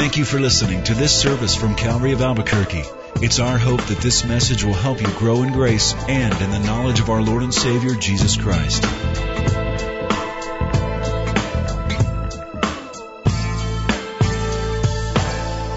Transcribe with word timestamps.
Thank 0.00 0.16
you 0.16 0.24
for 0.24 0.40
listening 0.40 0.82
to 0.84 0.94
this 0.94 1.14
service 1.14 1.54
from 1.54 1.74
Calvary 1.74 2.12
of 2.12 2.22
Albuquerque. 2.22 2.84
It's 3.16 3.38
our 3.38 3.58
hope 3.58 3.82
that 3.82 3.98
this 3.98 4.24
message 4.24 4.64
will 4.64 4.72
help 4.72 4.98
you 5.02 5.06
grow 5.18 5.42
in 5.42 5.52
grace 5.52 5.92
and 6.08 6.32
in 6.40 6.50
the 6.50 6.58
knowledge 6.58 7.00
of 7.00 7.10
our 7.10 7.20
Lord 7.20 7.42
and 7.42 7.52
Savior, 7.52 7.94
Jesus 7.94 8.34
Christ. 8.38 8.82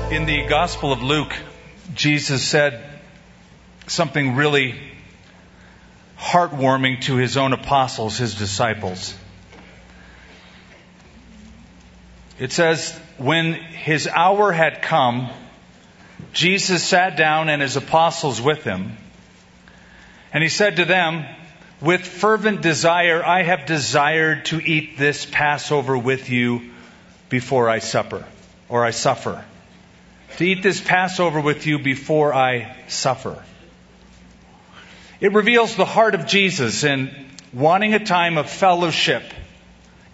In 0.09 0.26
the 0.26 0.46
Gospel 0.48 0.94
of 0.94 1.04
Luke, 1.04 1.36
Jesus 1.94 2.48
said 2.48 2.82
something 3.88 4.38
really 4.38 4.80
heartwarming 6.18 7.02
to 7.02 7.18
his 7.18 7.36
own 7.36 7.52
apostles, 7.52 8.20
his 8.20 8.36
disciples. 8.36 9.14
It 12.40 12.54
says, 12.54 12.98
when 13.18 13.54
his 13.54 14.07
hour 14.07 14.52
had 14.52 14.81
come, 14.81 15.30
Jesus 16.34 16.84
sat 16.84 17.16
down 17.16 17.49
and 17.49 17.62
his 17.62 17.76
apostles 17.76 18.41
with 18.41 18.63
him. 18.63 18.98
And 20.31 20.41
he 20.41 20.49
said 20.49 20.77
to 20.77 20.85
them, 20.85 21.26
With 21.80 22.05
fervent 22.05 22.62
desire, 22.62 23.23
I 23.23 23.44
have 23.44 23.66
desired 23.66 24.45
to 24.45 24.59
eat 24.59 24.98
this 24.98 25.26
Passover 25.26 25.98
with 25.98 26.30
you 26.30 26.71
before 27.30 27.70
I 27.70 27.80
supper, 27.80 28.26
or 28.68 28.84
I 28.84 28.91
suffer. 28.91 29.43
To 30.38 30.43
eat 30.43 30.63
this 30.63 30.82
Passover 30.82 31.40
with 31.40 31.68
you 31.68 31.77
before 31.77 32.34
I 32.34 32.76
suffer. 32.88 33.43
It 35.20 35.34
reveals 35.34 35.76
the 35.76 35.85
heart 35.85 36.16
of 36.16 36.26
Jesus 36.26 36.84
in 36.84 37.13
wanting 37.54 37.93
a 37.93 38.04
time 38.04 38.40
of 38.40 38.49
fellowship, 38.49 39.23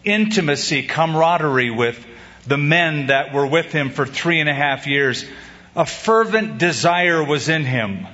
intimacy, 0.03 0.83
camaraderie 0.83 1.71
with 1.71 2.05
the 2.49 2.57
men 2.57 3.07
that 3.07 3.31
were 3.31 3.45
with 3.45 3.71
him 3.71 3.91
for 3.91 4.07
three 4.07 4.39
and 4.39 4.49
a 4.49 4.53
half 4.53 4.87
years. 4.87 5.23
A 5.75 5.85
fervent 5.85 6.57
desire 6.57 7.23
was 7.23 7.47
in 7.47 7.63
him 7.63 8.07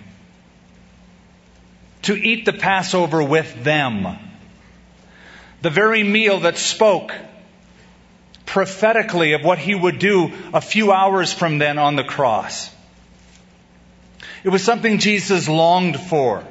to 2.01 2.13
eat 2.13 2.45
the 2.45 2.53
Passover 2.53 3.23
with 3.23 3.63
them. 3.63 4.05
The 5.61 5.69
very 5.69 6.03
meal 6.03 6.41
that 6.41 6.57
spoke 6.57 7.13
prophetically 8.45 9.33
of 9.33 9.43
what 9.43 9.57
he 9.57 9.73
would 9.73 9.99
do 9.99 10.31
a 10.53 10.61
few 10.61 10.91
hours 10.91 11.33
from 11.33 11.57
then 11.57 11.79
on 11.79 11.95
the 11.95 12.03
cross. 12.03 12.69
It 14.43 14.49
was 14.49 14.63
something 14.63 14.99
Jesus 14.99 15.47
longed 15.47 15.99
for. 15.99 16.45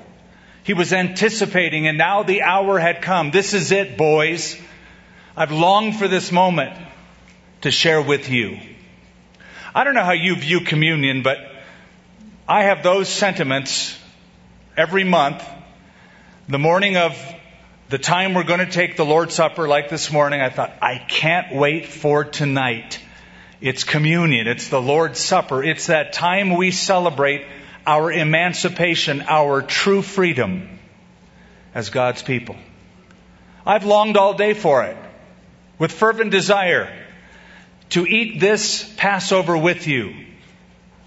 He 0.65 0.73
was 0.73 0.93
anticipating, 0.95 1.87
and 1.87 1.99
now 1.99 2.23
the 2.23 2.43
hour 2.43 2.79
had 2.79 3.03
come. 3.03 3.31
This 3.31 3.53
is 3.53 3.71
it, 3.71 3.99
boys. 3.99 4.57
I've 5.37 5.53
longed 5.53 5.97
for 5.97 6.09
this 6.09 6.33
moment 6.33 6.75
to 7.65 7.71
share 7.71 8.01
with 8.01 8.29
you. 8.29 8.59
I 9.75 9.85
don't 9.85 9.95
know 9.95 10.05
how 10.05 10.13
you 10.13 10.37
view 10.37 10.61
communion, 10.61 11.23
but 11.23 11.39
I 12.47 12.65
have 12.65 12.83
those 12.83 13.09
sentiments 13.09 13.99
every 14.77 15.03
month. 15.03 15.43
The 16.47 16.59
morning 16.59 16.99
of 16.99 17.17
the 17.89 17.97
time 17.97 18.35
we're 18.35 18.45
going 18.45 18.61
to 18.61 18.71
take 18.71 18.99
the 18.99 19.05
Lord's 19.07 19.35
Supper, 19.35 19.67
like 19.67 19.89
this 19.89 20.13
morning, 20.13 20.43
I 20.43 20.51
thought, 20.51 20.75
I 20.83 20.99
can't 20.99 21.55
wait 21.55 21.87
for 21.87 22.23
tonight. 22.23 23.01
It's 23.63 23.83
communion. 23.83 24.47
It's 24.47 24.69
the 24.69 24.81
Lord's 24.81 25.19
Supper. 25.19 25.65
It's 25.65 25.87
that 25.87 26.13
time 26.13 26.57
we 26.57 26.71
celebrate 26.71 27.47
our 27.87 28.13
emancipation, 28.13 29.23
our 29.23 29.63
true 29.63 30.03
freedom 30.03 30.79
as 31.75 31.89
God's 31.89 32.23
people. 32.23 32.57
I've 33.65 33.87
longed 33.87 34.19
all 34.19 34.35
day 34.35 34.53
for 34.53 34.85
it 34.85 34.99
with 35.79 35.93
fervent 35.93 36.31
desire 36.31 37.04
to 37.95 38.05
eat 38.05 38.41
this 38.41 38.93
Passover 38.97 39.57
with 39.57 39.87
you, 39.87 40.17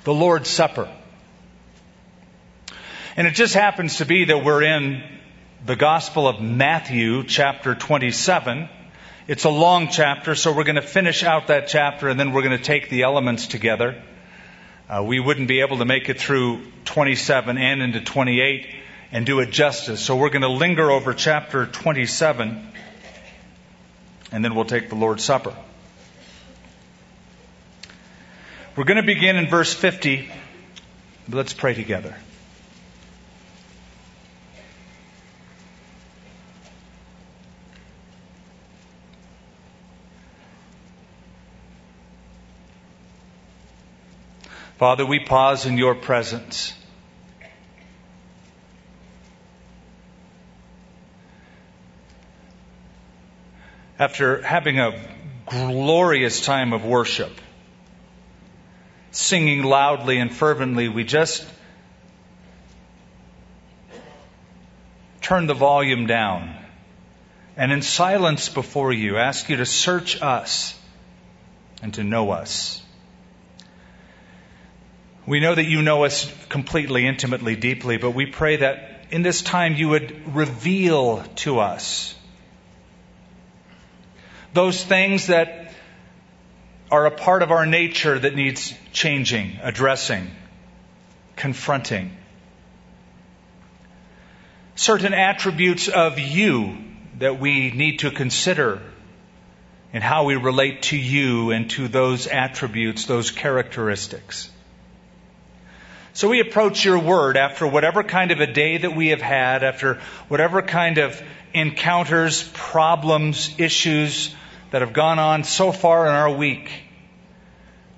the 0.06 0.14
Lord's 0.14 0.50
Supper. 0.50 0.90
And 3.18 3.28
it 3.28 3.32
just 3.32 3.54
happens 3.54 3.98
to 3.98 4.06
be 4.06 4.24
that 4.24 4.42
we're 4.42 4.64
in 4.64 5.04
the 5.66 5.76
Gospel 5.76 6.30
of 6.30 6.40
Matthew, 6.40 7.26
chapter 7.26 7.76
27. 7.76 8.70
It's 9.28 9.44
a 9.44 9.50
long 9.50 9.90
chapter, 9.90 10.34
so 10.34 10.56
we're 10.56 10.64
going 10.64 10.78
to 10.78 10.82
finish 10.82 11.24
out 11.24 11.48
that 11.48 11.68
chapter 11.68 12.08
and 12.08 12.18
then 12.18 12.32
we're 12.32 12.44
going 12.44 12.58
to 12.58 12.64
take 12.64 12.90
the 12.90 13.02
elements 13.02 13.48
together. 13.48 14.02
Uh, 14.88 15.04
we 15.06 15.20
wouldn't 15.20 15.50
be 15.50 15.60
able 15.60 15.80
to 15.80 15.86
make 15.86 16.08
it 16.08 16.22
through 16.22 16.62
27 16.86 17.58
and 17.58 17.82
into 17.82 18.00
28 18.00 18.66
and 19.12 19.26
do 19.26 19.42
it 19.42 19.50
justice. 19.50 20.00
So 20.00 20.16
we're 20.16 20.30
going 20.30 20.44
to 20.44 20.48
linger 20.48 20.90
over 20.90 21.14
chapter 21.14 21.66
27 21.66 22.66
and 24.32 24.46
then 24.46 24.56
we'll 24.56 24.64
take 24.64 24.88
the 24.88 24.96
Lord's 24.96 25.26
Supper. 25.26 25.54
We're 28.78 28.84
going 28.84 28.98
to 28.98 29.04
begin 29.04 29.38
in 29.38 29.48
verse 29.48 29.74
50. 29.74 30.30
Let's 31.30 31.52
pray 31.52 31.74
together. 31.74 32.16
Father, 44.78 45.08
we 45.08 45.22
pause 45.22 45.66
in 45.66 45.80
your 45.80 45.96
presence. 45.96 46.72
After 53.98 54.44
having 54.44 54.78
a 54.80 54.92
glorious 55.48 56.42
time 56.42 56.74
of 56.74 56.86
worship, 56.86 57.32
singing 59.18 59.64
loudly 59.64 60.20
and 60.20 60.32
fervently, 60.32 60.88
we 60.90 61.04
just 61.04 61.46
turn 65.22 65.48
the 65.48 65.56
volume 65.56 66.06
down 66.06 66.56
and 67.56 67.72
in 67.72 67.82
silence 67.82 68.48
before 68.50 68.94
you 68.94 69.18
ask 69.18 69.50
you 69.50 69.58
to 69.58 69.66
search 69.66 70.22
us 70.22 70.80
and 71.82 71.96
to 71.96 72.04
know 72.04 72.30
us. 72.30 72.82
We 75.26 75.40
know 75.40 75.56
that 75.56 75.66
you 75.66 75.82
know 75.82 76.06
us 76.06 76.32
completely, 76.48 77.08
intimately, 77.08 77.56
deeply, 77.56 77.98
but 77.98 78.12
we 78.12 78.28
pray 78.28 78.58
that 78.58 79.06
in 79.10 79.24
this 79.24 79.42
time 79.42 79.74
you 79.76 79.90
would 79.90 80.36
reveal 80.36 81.24
to 81.38 81.60
us 81.60 82.14
those 84.54 84.84
things 84.84 85.28
that 85.28 85.67
are 86.90 87.06
a 87.06 87.12
part 87.12 87.44
of 87.44 87.52
our 87.52 87.66
nature 87.66 88.18
that 88.18 88.36
needs 88.36 88.74
changing, 88.94 89.60
addressing, 89.62 90.32
confronting. 91.36 92.16
Certain 94.76 95.14
attributes 95.14 95.88
of 95.90 96.20
you 96.20 96.78
that 97.20 97.40
we 97.40 97.72
need 97.72 98.00
to 98.00 98.12
consider 98.12 98.82
in 99.92 100.02
how 100.02 100.26
we 100.26 100.36
relate 100.36 100.84
to 100.84 100.98
you 100.98 101.52
and 101.52 101.70
to 101.72 101.88
those 101.88 102.28
attributes, 102.28 103.06
those 103.06 103.32
characteristics. 103.32 104.50
So 106.14 106.30
we 106.30 106.40
approach 106.40 106.84
your 106.84 107.00
word 107.00 107.38
after 107.38 107.68
whatever 107.68 108.04
kind 108.04 108.32
of 108.32 108.40
a 108.40 108.48
day 108.48 108.78
that 108.78 108.96
we 108.96 109.10
have 109.10 109.22
had, 109.22 109.64
after 109.64 110.00
whatever 110.28 110.62
kind 110.62 110.98
of 110.98 111.22
encounters, 111.54 112.48
problems, 112.54 113.54
issues, 113.58 114.36
that 114.72 114.82
have 114.82 114.94
gone 114.94 115.20
on 115.20 115.44
so 115.44 115.72
far 115.72 116.06
in 116.06 116.12
our 116.12 116.32
week. 116.32 116.70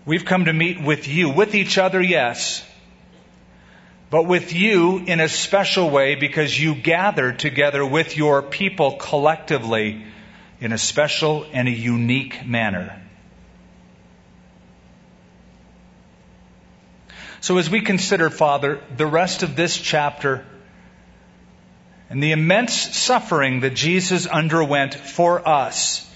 We've 0.06 0.25
come 0.25 0.46
to 0.46 0.53
meet 0.53 0.81
with 0.81 1.07
you, 1.07 1.30
with 1.30 1.56
each 1.56 1.78
other, 1.78 2.02
yes, 2.02 2.66
but 4.09 4.24
with 4.24 4.53
you 4.53 4.97
in 5.00 5.19
a 5.19 5.30
special 5.30 5.90
way 5.90 6.16
because 6.16 6.59
you 6.59 6.74
gathered 6.74 7.40
together 7.40 7.85
with 7.85 8.18
your 8.18 8.41
people 8.41 8.94
collectively 8.94 10.03
in 10.59 10.72
a 10.72 10.78
special 10.78 11.46
and 11.53 11.68
a 11.68 11.72
unique 11.72 12.46
manner. 12.46 13.00
So 17.42 17.57
as 17.57 17.69
we 17.69 17.81
consider, 17.81 18.30
Father, 18.30 18.81
the 18.98 19.06
rest 19.06 19.44
of 19.44 19.56
this 19.56 19.77
chapter 19.77 20.45
and 22.10 22.22
the 22.22 22.31
immense 22.31 22.74
suffering 22.74 23.62
that 23.62 23.75
Jesus 23.75 24.25
underwent 24.25 24.95
for 24.95 25.48
us, 25.48 26.08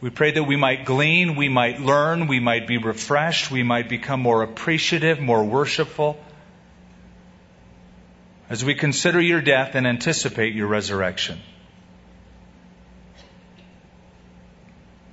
we 0.00 0.10
pray 0.10 0.30
that 0.30 0.44
we 0.44 0.56
might 0.56 0.84
glean, 0.84 1.36
we 1.36 1.48
might 1.48 1.80
learn, 1.80 2.26
we 2.26 2.38
might 2.38 2.66
be 2.66 2.78
refreshed, 2.78 3.50
we 3.50 3.62
might 3.62 3.88
become 3.88 4.20
more 4.20 4.42
appreciative, 4.42 5.20
more 5.20 5.42
worshipful 5.42 6.22
as 8.48 8.64
we 8.64 8.74
consider 8.74 9.20
your 9.20 9.40
death 9.40 9.74
and 9.74 9.86
anticipate 9.86 10.54
your 10.54 10.66
resurrection. 10.66 11.40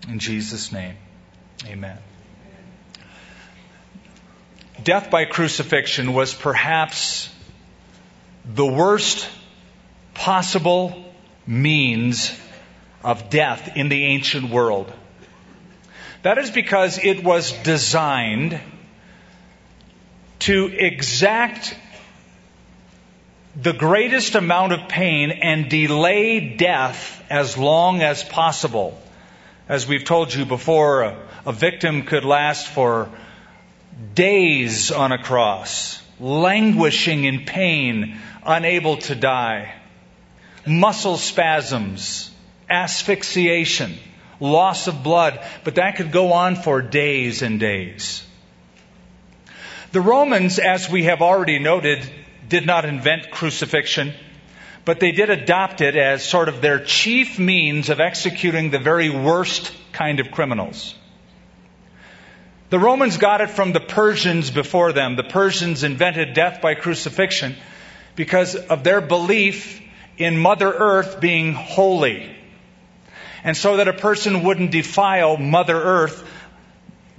In 0.07 0.19
Jesus' 0.19 0.71
name, 0.71 0.95
amen. 1.65 1.97
Death 4.83 5.09
by 5.09 5.25
crucifixion 5.25 6.13
was 6.13 6.33
perhaps 6.33 7.33
the 8.45 8.65
worst 8.65 9.29
possible 10.13 11.13
means 11.47 12.37
of 13.03 13.29
death 13.29 13.75
in 13.75 13.89
the 13.89 14.05
ancient 14.05 14.49
world. 14.49 14.91
That 16.21 16.37
is 16.37 16.51
because 16.51 17.03
it 17.03 17.23
was 17.23 17.51
designed 17.51 18.59
to 20.39 20.65
exact 20.67 21.75
the 23.55 23.73
greatest 23.73 24.35
amount 24.35 24.73
of 24.73 24.89
pain 24.89 25.31
and 25.31 25.69
delay 25.69 26.55
death 26.55 27.23
as 27.29 27.57
long 27.57 28.01
as 28.01 28.23
possible. 28.23 28.99
As 29.69 29.87
we've 29.87 30.03
told 30.03 30.33
you 30.33 30.45
before, 30.45 31.03
a, 31.03 31.27
a 31.45 31.53
victim 31.53 32.03
could 32.03 32.25
last 32.25 32.67
for 32.67 33.09
days 34.15 34.91
on 34.91 35.11
a 35.11 35.21
cross, 35.21 36.01
languishing 36.19 37.25
in 37.25 37.45
pain, 37.45 38.17
unable 38.43 38.97
to 38.97 39.15
die. 39.15 39.73
Muscle 40.65 41.17
spasms, 41.17 42.31
asphyxiation, 42.73 43.95
loss 44.39 44.87
of 44.87 45.03
blood, 45.03 45.39
but 45.63 45.75
that 45.75 45.95
could 45.95 46.11
go 46.11 46.33
on 46.33 46.55
for 46.55 46.81
days 46.81 47.41
and 47.41 47.59
days. 47.59 48.25
The 49.91 50.01
Romans, 50.01 50.57
as 50.57 50.89
we 50.89 51.03
have 51.03 51.21
already 51.21 51.59
noted, 51.59 52.03
did 52.49 52.65
not 52.65 52.83
invent 52.83 53.29
crucifixion, 53.29 54.13
but 54.85 54.99
they 54.99 55.11
did 55.11 55.29
adopt 55.29 55.81
it 55.81 55.95
as 55.95 56.25
sort 56.25 56.49
of 56.49 56.61
their 56.61 56.83
chief 56.83 57.37
means 57.37 57.89
of 57.89 57.99
executing 57.99 58.71
the 58.71 58.79
very 58.79 59.09
worst 59.09 59.71
kind 59.91 60.19
of 60.19 60.31
criminals. 60.31 60.95
The 62.71 62.79
Romans 62.79 63.17
got 63.17 63.41
it 63.41 63.51
from 63.51 63.71
the 63.71 63.79
Persians 63.79 64.49
before 64.49 64.93
them. 64.93 65.15
The 65.15 65.23
Persians 65.23 65.83
invented 65.83 66.33
death 66.33 66.59
by 66.59 66.73
crucifixion 66.73 67.55
because 68.15 68.55
of 68.55 68.83
their 68.83 68.99
belief 68.99 69.79
in 70.17 70.39
Mother 70.39 70.73
Earth 70.73 71.19
being 71.19 71.53
holy. 71.53 72.35
And 73.43 73.57
so 73.57 73.77
that 73.77 73.87
a 73.87 73.93
person 73.93 74.43
wouldn't 74.43 74.71
defile 74.71 75.37
Mother 75.37 75.75
Earth, 75.75 76.23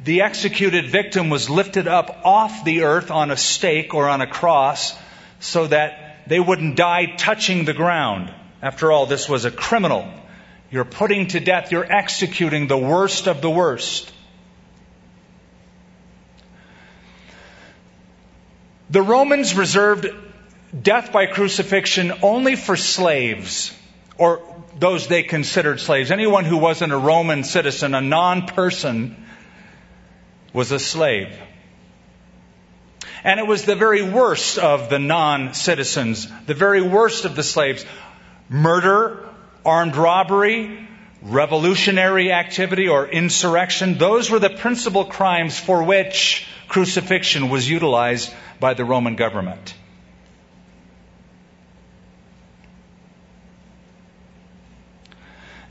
the 0.03 0.23
executed 0.23 0.91
victim 0.91 1.31
was 1.31 1.51
lifted 1.51 1.89
up 1.89 2.25
off 2.25 2.65
the 2.65 2.83
earth 2.83 3.11
on 3.11 3.31
a 3.31 3.37
stake 3.37 3.95
or 3.95 4.09
on 4.09 4.21
a 4.21 4.27
cross 4.27 4.97
so 5.41 5.67
that 5.67 6.23
they 6.27 6.41
wouldn't 6.41 6.77
die 6.77 7.15
touching 7.17 7.65
the 7.65 7.73
ground. 7.73 8.33
After 8.63 8.93
all, 8.93 9.07
this 9.07 9.29
was 9.29 9.45
a 9.45 9.51
criminal. 9.51 10.09
You're 10.71 10.85
putting 10.85 11.29
to 11.29 11.41
death, 11.41 11.71
you're 11.71 11.91
executing 11.91 12.67
the 12.67 12.79
worst 12.79 13.29
of 13.29 13.41
the 13.41 13.51
worst. 13.51 14.11
The 18.91 19.03
Romans 19.03 19.55
reserved 19.55 20.07
death 20.83 21.13
by 21.13 21.27
crucifixion 21.27 22.13
only 22.23 22.57
for 22.57 22.77
slaves 22.77 23.77
or 24.19 24.43
those 24.79 25.07
they 25.07 25.23
considered 25.23 25.81
slaves. 25.81 26.11
Anyone 26.11 26.45
who 26.45 26.59
wasn't 26.59 26.93
a 26.93 26.99
Roman 26.99 27.45
citizen, 27.45 27.95
a 27.95 28.01
non 28.01 28.47
person, 28.47 29.25
was 30.53 30.73
a 30.73 30.79
slave. 30.79 31.37
And 33.23 33.41
it 33.41 33.47
was 33.47 33.65
the 33.65 33.75
very 33.75 34.03
worst 34.03 34.59
of 34.59 34.91
the 34.91 34.99
non 34.99 35.55
citizens, 35.55 36.29
the 36.47 36.55
very 36.55 36.83
worst 36.83 37.25
of 37.25 37.37
the 37.37 37.43
slaves. 37.43 37.85
Murder, 38.49 39.27
armed 39.65 39.97
robbery, 39.97 40.87
revolutionary 41.23 42.33
activity, 42.33 42.89
or 42.89 43.09
insurrection, 43.09 43.97
those 43.97 44.31
were 44.31 44.39
the 44.39 44.51
principal 44.51 45.07
crimes 45.07 45.59
for 45.59 45.83
which 45.83 46.47
crucifixion 46.69 47.49
was 47.49 47.69
utilized 47.69 48.33
by 48.61 48.75
the 48.75 48.85
Roman 48.85 49.17
government. 49.17 49.75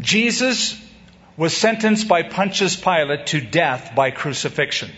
Jesus 0.03 0.79
was 1.37 1.55
sentenced 1.55 2.07
by 2.07 2.23
Pontius 2.23 2.75
Pilate 2.75 3.27
to 3.27 3.41
death 3.41 3.93
by 3.95 4.11
crucifixion. 4.11 4.91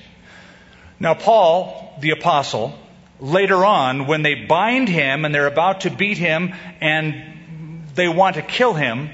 Now, 1.00 1.14
Paul, 1.14 1.98
the 2.02 2.10
apostle, 2.10 2.78
later 3.20 3.64
on, 3.64 4.08
when 4.08 4.24
they 4.24 4.34
bind 4.34 4.90
him 4.90 5.24
and 5.24 5.34
they're 5.34 5.48
about 5.48 5.82
to 5.82 5.92
beat 5.92 6.18
him 6.18 6.54
and 6.82 7.86
they 7.94 8.08
want 8.08 8.36
to 8.36 8.42
kill 8.42 8.74
him, 8.74 9.10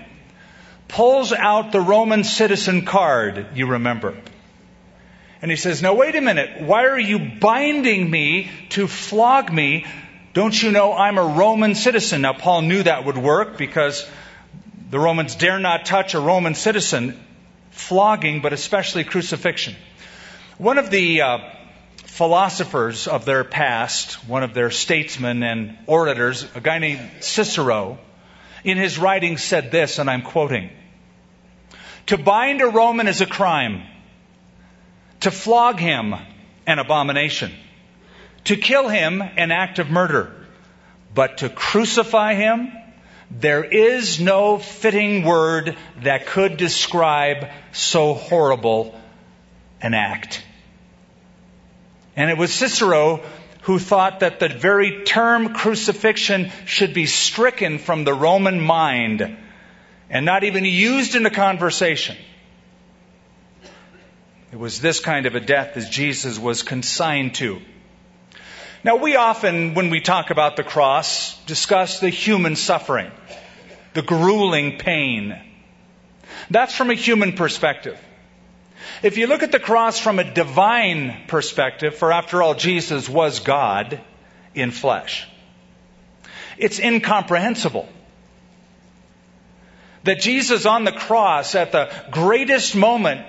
pulls 0.87 1.33
out 1.33 1.71
the 1.71 1.81
Roman 1.81 2.23
citizen 2.23 2.85
card, 2.85 3.47
you 3.53 3.67
remember. 3.67 4.15
And 5.41 5.51
he 5.51 5.57
says, 5.57 5.81
Now, 5.81 5.95
wait 5.95 6.15
a 6.15 6.21
minute. 6.21 6.61
Why 6.61 6.85
are 6.85 6.99
you 6.99 7.19
binding 7.19 8.09
me 8.09 8.49
to 8.69 8.87
flog 8.87 9.51
me? 9.51 9.85
Don't 10.33 10.61
you 10.61 10.71
know 10.71 10.93
I'm 10.93 11.17
a 11.17 11.25
Roman 11.25 11.75
citizen? 11.75 12.21
Now, 12.21 12.33
Paul 12.33 12.61
knew 12.61 12.83
that 12.83 13.05
would 13.05 13.17
work 13.17 13.57
because 13.57 14.07
the 14.91 14.99
Romans 14.99 15.35
dare 15.35 15.57
not 15.57 15.85
touch 15.85 16.13
a 16.13 16.19
Roman 16.19 16.53
citizen, 16.53 17.17
flogging, 17.71 18.41
but 18.41 18.51
especially 18.51 19.05
crucifixion. 19.05 19.73
One 20.57 20.77
of 20.77 20.91
the 20.91 21.21
uh, 21.21 21.39
philosophers 22.03 23.07
of 23.07 23.23
their 23.23 23.45
past, 23.45 24.15
one 24.27 24.43
of 24.43 24.53
their 24.53 24.69
statesmen 24.69 25.43
and 25.43 25.77
orators, 25.87 26.45
a 26.55 26.59
guy 26.59 26.79
named 26.79 27.09
Cicero, 27.21 27.99
in 28.65 28.77
his 28.77 28.99
writings 28.99 29.41
said 29.41 29.71
this, 29.71 29.97
and 29.97 30.09
I'm 30.09 30.23
quoting 30.23 30.69
To 32.07 32.17
bind 32.17 32.61
a 32.61 32.67
Roman 32.67 33.07
is 33.07 33.21
a 33.21 33.25
crime, 33.25 33.83
to 35.21 35.31
flog 35.31 35.79
him, 35.79 36.13
an 36.67 36.79
abomination, 36.79 37.53
to 38.43 38.57
kill 38.57 38.89
him, 38.89 39.21
an 39.21 39.51
act 39.51 39.79
of 39.79 39.89
murder, 39.89 40.35
but 41.15 41.37
to 41.37 41.49
crucify 41.49 42.33
him, 42.33 42.73
there 43.39 43.63
is 43.63 44.19
no 44.19 44.57
fitting 44.57 45.23
word 45.23 45.77
that 46.03 46.25
could 46.27 46.57
describe 46.57 47.47
so 47.71 48.13
horrible 48.13 48.99
an 49.81 49.93
act. 49.93 50.43
And 52.15 52.29
it 52.29 52.37
was 52.37 52.53
Cicero 52.53 53.21
who 53.61 53.79
thought 53.79 54.19
that 54.19 54.39
the 54.39 54.49
very 54.49 55.03
term 55.03 55.53
crucifixion 55.53 56.51
should 56.65 56.93
be 56.93 57.05
stricken 57.05 57.77
from 57.77 58.03
the 58.03 58.13
Roman 58.13 58.59
mind 58.59 59.37
and 60.09 60.25
not 60.25 60.43
even 60.43 60.65
used 60.65 61.15
in 61.15 61.25
a 61.25 61.29
conversation. 61.29 62.17
It 64.51 64.59
was 64.59 64.81
this 64.81 64.99
kind 64.99 65.25
of 65.25 65.35
a 65.35 65.39
death 65.39 65.77
as 65.77 65.87
Jesus 65.87 66.37
was 66.37 66.63
consigned 66.63 67.35
to. 67.35 67.61
Now, 68.83 68.95
we 68.95 69.15
often, 69.15 69.75
when 69.75 69.91
we 69.91 70.01
talk 70.01 70.31
about 70.31 70.55
the 70.55 70.63
cross, 70.63 71.37
discuss 71.45 71.99
the 71.99 72.09
human 72.09 72.55
suffering, 72.55 73.11
the 73.93 74.01
grueling 74.01 74.79
pain. 74.79 75.39
That's 76.49 76.73
from 76.73 76.89
a 76.89 76.95
human 76.95 77.33
perspective. 77.33 77.99
If 79.03 79.17
you 79.17 79.27
look 79.27 79.43
at 79.43 79.51
the 79.51 79.59
cross 79.59 79.99
from 79.99 80.17
a 80.17 80.23
divine 80.23 81.25
perspective, 81.27 81.95
for 81.95 82.11
after 82.11 82.41
all, 82.41 82.55
Jesus 82.55 83.07
was 83.07 83.39
God 83.39 84.01
in 84.55 84.71
flesh, 84.71 85.27
it's 86.57 86.79
incomprehensible. 86.79 87.87
That 90.03 90.19
Jesus 90.19 90.65
on 90.65 90.83
the 90.83 90.91
cross, 90.91 91.53
at 91.53 91.71
the 91.71 91.91
greatest 92.09 92.75
moment 92.75 93.23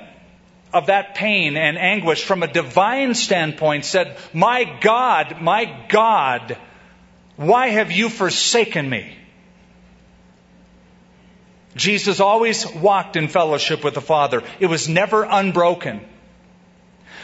of 0.72 0.86
that 0.86 1.14
pain 1.14 1.56
and 1.56 1.78
anguish 1.78 2.24
from 2.24 2.42
a 2.42 2.52
divine 2.52 3.14
standpoint 3.14 3.84
said, 3.84 4.16
My 4.32 4.64
God, 4.80 5.40
my 5.40 5.86
God, 5.88 6.56
why 7.36 7.68
have 7.68 7.92
you 7.92 8.08
forsaken 8.08 8.88
me? 8.88 9.18
Jesus 11.74 12.20
always 12.20 12.66
walked 12.66 13.16
in 13.16 13.28
fellowship 13.28 13.82
with 13.82 13.94
the 13.94 14.00
Father. 14.00 14.42
It 14.60 14.66
was 14.66 14.88
never 14.88 15.22
unbroken. 15.24 16.00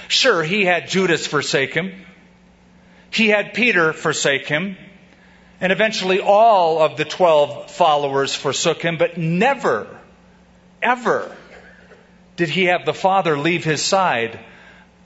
Sure, 0.08 0.42
he 0.42 0.64
had 0.64 0.88
Judas 0.88 1.26
forsake 1.26 1.74
him. 1.74 1.92
He 3.10 3.28
had 3.28 3.52
Peter 3.52 3.92
forsake 3.92 4.46
him. 4.46 4.76
And 5.60 5.72
eventually 5.72 6.20
all 6.20 6.80
of 6.80 6.96
the 6.96 7.04
twelve 7.04 7.70
followers 7.70 8.34
forsook 8.34 8.80
him, 8.80 8.96
but 8.96 9.18
never, 9.18 9.86
ever 10.80 11.36
did 12.38 12.48
he 12.48 12.66
have 12.66 12.86
the 12.86 12.94
Father 12.94 13.36
leave 13.36 13.64
his 13.64 13.82
side 13.82 14.38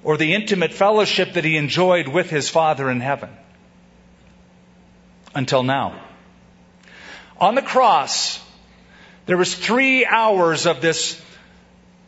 or 0.05 0.19
the 0.19 0.35
intimate 0.35 0.75
fellowship 0.75 1.33
that 1.33 1.45
he 1.45 1.57
enjoyed 1.57 2.07
with 2.07 2.29
his 2.29 2.51
Father 2.51 2.91
in 2.91 3.01
heaven. 3.01 3.31
Until 5.35 5.62
now. 5.62 5.99
On 7.41 7.55
the 7.55 7.62
cross, 7.62 8.39
there 9.25 9.39
was 9.39 9.55
three 9.55 10.05
hours 10.05 10.67
of 10.67 10.83
this 10.83 11.21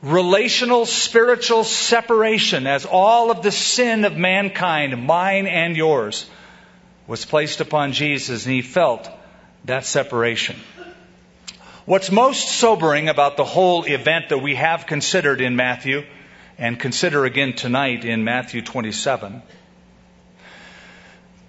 relational, 0.03 0.85
spiritual 0.85 1.65
separation 1.65 2.67
as 2.67 2.85
all 2.85 3.31
of 3.31 3.43
the 3.43 3.51
sin 3.51 4.05
of 4.05 4.19
mankind, 4.19 5.07
mine 5.07 5.47
and 5.47 5.75
yours, 5.75 6.27
was 7.07 7.25
placed 7.25 7.63
upon 7.63 7.93
Jesus 7.93 8.45
and 8.45 8.55
he 8.55 8.61
felt 8.61 9.09
that 9.65 9.87
separation. 9.87 10.57
What's 11.87 12.11
most 12.11 12.49
sobering 12.49 13.11
about 13.11 13.37
the 13.37 13.45
whole 13.45 13.85
event 13.85 14.31
that 14.31 14.39
we 14.39 14.55
have 14.55 14.87
considered 14.87 15.43
in 15.43 15.55
Matthew 15.55 16.05
and 16.57 16.81
consider 16.81 17.27
again 17.27 17.53
tonight 17.53 18.07
in 18.07 18.25
Matthew 18.25 18.63
27, 18.63 19.43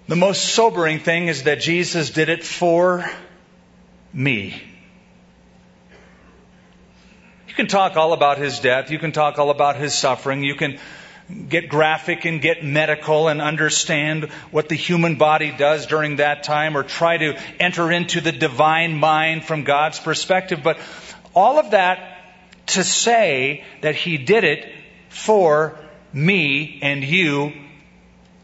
the 0.09 0.15
most 0.17 0.43
sobering 0.43 0.99
thing 0.99 1.29
is 1.29 1.43
that 1.43 1.61
Jesus 1.61 2.09
did 2.09 2.27
it 2.27 2.43
for 2.43 3.09
me. 4.11 4.61
You 7.47 7.53
can 7.53 7.67
talk 7.67 7.95
all 7.95 8.11
about 8.11 8.37
his 8.37 8.59
death. 8.59 8.91
You 8.91 8.99
can 8.99 9.13
talk 9.13 9.39
all 9.39 9.51
about 9.51 9.77
his 9.77 9.93
suffering. 9.97 10.43
You 10.43 10.55
can 10.55 10.79
get 11.49 11.69
graphic 11.69 12.25
and 12.25 12.41
get 12.41 12.63
medical 12.63 13.27
and 13.27 13.41
understand 13.41 14.25
what 14.51 14.69
the 14.69 14.75
human 14.75 15.15
body 15.15 15.51
does 15.51 15.87
during 15.87 16.17
that 16.17 16.43
time 16.43 16.77
or 16.77 16.83
try 16.83 17.17
to 17.17 17.37
enter 17.59 17.91
into 17.91 18.21
the 18.21 18.31
divine 18.31 18.95
mind 18.95 19.43
from 19.43 19.63
God's 19.63 19.99
perspective. 19.99 20.61
But 20.63 20.79
all 21.33 21.57
of 21.57 21.71
that 21.71 22.11
to 22.67 22.83
say 22.83 23.63
that 23.81 23.95
he 23.95 24.17
did 24.17 24.43
it 24.43 24.71
for 25.09 25.77
me 26.13 26.79
and 26.81 27.03
you 27.03 27.53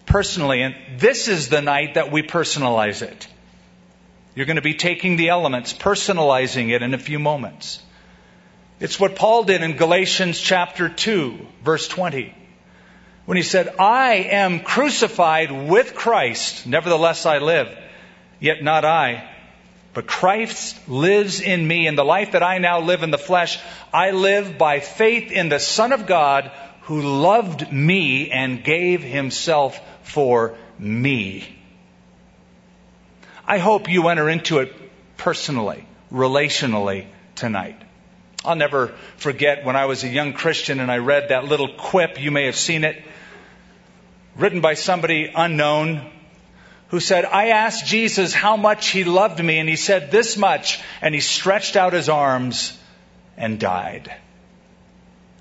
personally. 0.05 0.61
And 0.61 0.75
this 0.97 1.27
is 1.27 1.49
the 1.49 1.61
night 1.61 1.95
that 1.95 2.11
we 2.11 2.23
personalize 2.23 3.01
it. 3.01 3.27
You're 4.33 4.45
going 4.45 4.55
to 4.55 4.61
be 4.61 4.75
taking 4.75 5.17
the 5.17 5.29
elements, 5.29 5.73
personalizing 5.73 6.71
it 6.71 6.81
in 6.81 6.93
a 6.93 6.97
few 6.97 7.19
moments. 7.19 7.81
It's 8.79 8.99
what 8.99 9.15
Paul 9.15 9.43
did 9.43 9.61
in 9.61 9.77
Galatians 9.77 10.39
chapter 10.39 10.89
2, 10.89 11.45
verse 11.63 11.87
20 11.87 12.35
when 13.25 13.37
he 13.37 13.43
said, 13.43 13.75
I 13.79 14.13
am 14.15 14.61
crucified 14.61 15.51
with 15.51 15.95
Christ, 15.95 16.65
nevertheless 16.65 17.25
I 17.25 17.37
live, 17.37 17.69
yet 18.39 18.63
not 18.63 18.83
I, 18.83 19.29
but 19.93 20.07
Christ 20.07 20.89
lives 20.89 21.41
in 21.41 21.67
me, 21.67 21.87
and 21.87 21.97
the 21.97 22.05
life 22.05 22.31
that 22.31 22.43
I 22.43 22.57
now 22.57 22.79
live 22.79 23.03
in 23.03 23.11
the 23.11 23.17
flesh, 23.17 23.59
I 23.93 24.11
live 24.11 24.57
by 24.57 24.79
faith 24.79 25.31
in 25.31 25.49
the 25.49 25.59
Son 25.59 25.91
of 25.91 26.07
God 26.07 26.51
who 26.83 27.01
loved 27.01 27.71
me 27.71 28.31
and 28.31 28.63
gave 28.63 29.03
himself 29.03 29.79
for 30.03 30.57
me. 30.79 31.47
I 33.45 33.57
hope 33.57 33.89
you 33.89 34.07
enter 34.07 34.29
into 34.29 34.59
it 34.59 34.73
personally, 35.17 35.85
relationally 36.11 37.05
tonight. 37.35 37.79
I'll 38.43 38.55
never 38.55 38.87
forget 39.17 39.65
when 39.65 39.75
I 39.75 39.85
was 39.85 40.03
a 40.03 40.07
young 40.07 40.33
Christian 40.33 40.79
and 40.79 40.91
I 40.91 40.97
read 40.97 41.29
that 41.29 41.45
little 41.45 41.67
quip. 41.67 42.19
You 42.19 42.31
may 42.31 42.45
have 42.45 42.55
seen 42.55 42.83
it 42.83 43.03
written 44.35 44.61
by 44.61 44.73
somebody 44.75 45.31
unknown 45.33 46.09
who 46.89 46.99
said, 46.99 47.23
I 47.23 47.49
asked 47.49 47.85
Jesus 47.85 48.33
how 48.33 48.57
much 48.57 48.89
he 48.89 49.05
loved 49.05 49.41
me, 49.41 49.59
and 49.59 49.69
he 49.69 49.77
said 49.77 50.11
this 50.11 50.35
much, 50.35 50.81
and 51.01 51.15
he 51.15 51.21
stretched 51.21 51.77
out 51.77 51.93
his 51.93 52.09
arms 52.09 52.77
and 53.37 53.59
died. 53.59 54.13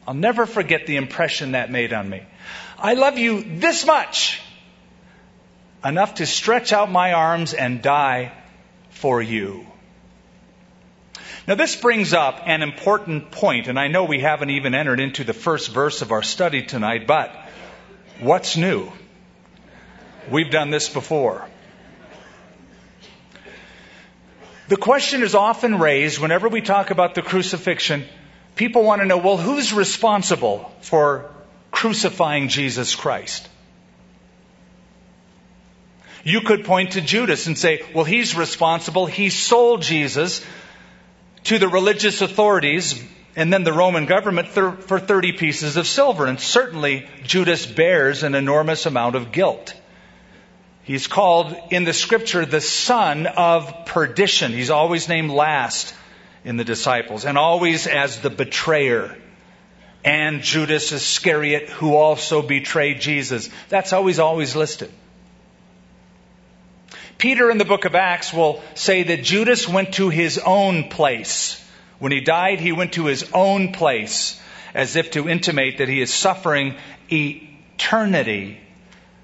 I'll 0.06 0.14
never 0.14 0.47
forget 0.47 0.87
the 0.87 0.97
impression 0.97 1.52
that 1.52 1.70
made 1.70 1.92
on 1.92 2.09
me. 2.09 2.23
I 2.78 2.94
love 2.94 3.18
you 3.18 3.42
this 3.59 3.85
much, 3.85 4.40
enough 5.85 6.14
to 6.14 6.26
stretch 6.26 6.73
out 6.73 6.90
my 6.90 7.14
arms 7.14 7.52
and 7.52 7.82
die 7.82 8.32
for 8.90 9.20
you. 9.20 9.66
Now, 11.49 11.56
this 11.56 11.75
brings 11.75 12.12
up 12.14 12.42
an 12.47 12.62
important 12.62 13.32
point, 13.32 13.66
and 13.66 13.78
I 13.78 13.88
know 13.88 14.04
we 14.04 14.20
haven't 14.20 14.50
even 14.50 14.75
entered 14.75 15.00
into 15.00 15.25
the 15.25 15.32
first 15.32 15.70
verse 15.70 16.00
of 16.00 16.12
our 16.12 16.23
study 16.23 16.62
tonight, 16.62 17.09
but 17.09 17.35
What's 18.20 18.58
new? 18.58 18.92
We've 20.30 20.50
done 20.50 20.70
this 20.70 20.90
before. 20.90 21.48
The 24.68 24.76
question 24.76 25.22
is 25.22 25.34
often 25.34 25.78
raised 25.78 26.18
whenever 26.20 26.48
we 26.48 26.60
talk 26.60 26.90
about 26.90 27.14
the 27.14 27.22
crucifixion. 27.22 28.04
People 28.56 28.84
want 28.84 29.00
to 29.00 29.06
know, 29.06 29.16
well, 29.16 29.38
who's 29.38 29.72
responsible 29.72 30.70
for 30.82 31.30
crucifying 31.70 32.48
Jesus 32.48 32.94
Christ? 32.94 33.48
You 36.22 36.42
could 36.42 36.66
point 36.66 36.92
to 36.92 37.00
Judas 37.00 37.46
and 37.46 37.56
say, 37.56 37.82
well, 37.94 38.04
he's 38.04 38.36
responsible. 38.36 39.06
He 39.06 39.30
sold 39.30 39.80
Jesus 39.80 40.44
to 41.44 41.58
the 41.58 41.68
religious 41.68 42.20
authorities 42.20 43.02
and 43.37 43.52
then 43.52 43.64
the 43.64 43.72
Roman 43.72 44.06
government 44.06 44.49
for 44.49 44.99
30 44.99 45.32
pieces 45.32 45.76
of 45.76 45.87
silver. 45.87 46.26
And 46.26 46.40
certainly 46.40 47.08
Judas 47.22 47.64
bears 47.64 48.22
an 48.22 48.34
enormous 48.34 48.87
amount 48.87 49.14
of 49.14 49.32
guilt. 49.32 49.75
He's 50.82 51.06
called 51.06 51.54
in 51.70 51.84
the 51.84 51.92
scripture 51.92 52.44
the 52.44 52.60
son 52.60 53.26
of 53.26 53.87
perdition. 53.87 54.52
He's 54.52 54.70
always 54.70 55.08
named 55.08 55.30
last 55.30 55.94
in 56.44 56.56
the 56.56 56.64
disciples 56.64 57.25
and 57.25 57.38
always 57.38 57.87
as 57.87 58.20
the 58.20 58.30
betrayer. 58.30 59.16
And 60.04 60.42
Judas 60.42 60.90
Iscariot, 60.92 61.68
who 61.68 61.94
also 61.94 62.42
betrayed 62.42 63.00
Jesus. 63.00 63.50
That's 63.68 63.92
always, 63.92 64.18
always 64.18 64.56
listed. 64.56 64.90
Peter 67.18 67.50
in 67.50 67.58
the 67.58 67.66
book 67.66 67.84
of 67.84 67.94
Acts 67.94 68.32
will 68.32 68.62
say 68.75 69.02
that 69.02 69.22
Judas 69.22 69.68
went 69.68 69.94
to 69.94 70.08
his 70.08 70.38
own 70.38 70.88
place 70.88 71.62
when 72.00 72.12
he 72.12 72.21
died, 72.21 72.59
he 72.59 72.73
went 72.73 72.95
to 72.95 73.04
his 73.04 73.30
own 73.33 73.73
place 73.73 74.40
as 74.75 74.97
if 74.97 75.12
to 75.12 75.28
intimate 75.28 75.78
that 75.78 75.88
he 75.88 76.00
is 76.00 76.12
suffering 76.12 76.76
eternity 77.12 78.59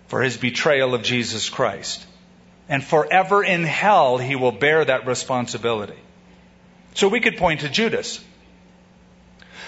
for 0.09 0.23
his 0.23 0.37
betrayal 0.37 0.95
of 0.95 1.03
Jesus 1.03 1.49
Christ. 1.49 2.05
And 2.69 2.85
forever 2.85 3.43
in 3.43 3.65
hell, 3.65 4.19
he 4.19 4.37
will 4.37 4.53
bear 4.53 4.85
that 4.85 5.07
responsibility. 5.07 5.99
So 6.95 7.09
we 7.09 7.21
could 7.21 7.39
point 7.39 7.61
to 7.61 7.69
Judas. 7.69 8.23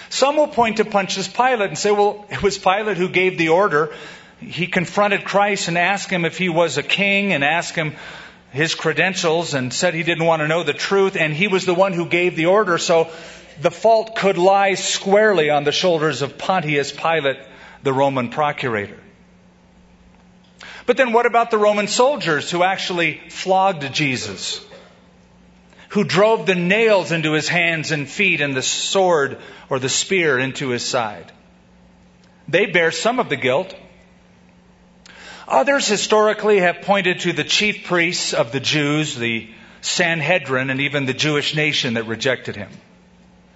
Some 0.09 0.37
will 0.37 0.47
point 0.47 0.77
to 0.77 0.85
Pontius 0.85 1.27
Pilate 1.27 1.69
and 1.69 1.77
say, 1.77 1.91
well, 1.91 2.25
it 2.29 2.41
was 2.41 2.57
Pilate 2.57 2.97
who 2.97 3.09
gave 3.09 3.37
the 3.37 3.49
order. 3.49 3.93
He 4.39 4.67
confronted 4.67 5.23
Christ 5.23 5.67
and 5.67 5.77
asked 5.77 6.09
him 6.09 6.25
if 6.25 6.37
he 6.37 6.49
was 6.49 6.77
a 6.77 6.83
king 6.83 7.33
and 7.33 7.43
asked 7.43 7.75
him 7.75 7.95
his 8.51 8.75
credentials 8.75 9.53
and 9.53 9.73
said 9.73 9.93
he 9.93 10.03
didn't 10.03 10.25
want 10.25 10.41
to 10.41 10.47
know 10.47 10.63
the 10.63 10.73
truth, 10.73 11.15
and 11.15 11.33
he 11.33 11.47
was 11.47 11.65
the 11.65 11.73
one 11.73 11.93
who 11.93 12.05
gave 12.05 12.35
the 12.35 12.47
order, 12.47 12.77
so 12.77 13.09
the 13.61 13.71
fault 13.71 14.15
could 14.15 14.37
lie 14.37 14.73
squarely 14.75 15.49
on 15.49 15.63
the 15.63 15.71
shoulders 15.71 16.21
of 16.21 16.37
Pontius 16.37 16.91
Pilate, 16.91 17.37
the 17.83 17.93
Roman 17.93 18.29
procurator. 18.29 18.99
But 20.85 20.97
then 20.97 21.13
what 21.13 21.25
about 21.25 21.51
the 21.51 21.57
Roman 21.57 21.87
soldiers 21.87 22.49
who 22.49 22.63
actually 22.63 23.21
flogged 23.29 23.93
Jesus? 23.93 24.65
Who 25.89 26.03
drove 26.03 26.45
the 26.45 26.55
nails 26.55 27.11
into 27.11 27.33
his 27.33 27.47
hands 27.47 27.91
and 27.91 28.09
feet 28.09 28.41
and 28.41 28.55
the 28.55 28.61
sword 28.61 29.37
or 29.69 29.79
the 29.79 29.89
spear 29.89 30.39
into 30.39 30.69
his 30.69 30.83
side? 30.83 31.31
They 32.47 32.65
bear 32.65 32.91
some 32.91 33.19
of 33.19 33.29
the 33.29 33.35
guilt. 33.35 33.75
Others 35.49 35.87
historically 35.87 36.59
have 36.59 36.83
pointed 36.83 37.21
to 37.21 37.33
the 37.33 37.43
chief 37.43 37.85
priests 37.85 38.35
of 38.35 38.51
the 38.51 38.59
Jews, 38.59 39.15
the 39.15 39.49
Sanhedrin, 39.81 40.69
and 40.69 40.81
even 40.81 41.07
the 41.07 41.13
Jewish 41.13 41.55
nation 41.55 41.95
that 41.95 42.05
rejected 42.05 42.55
him. 42.55 42.69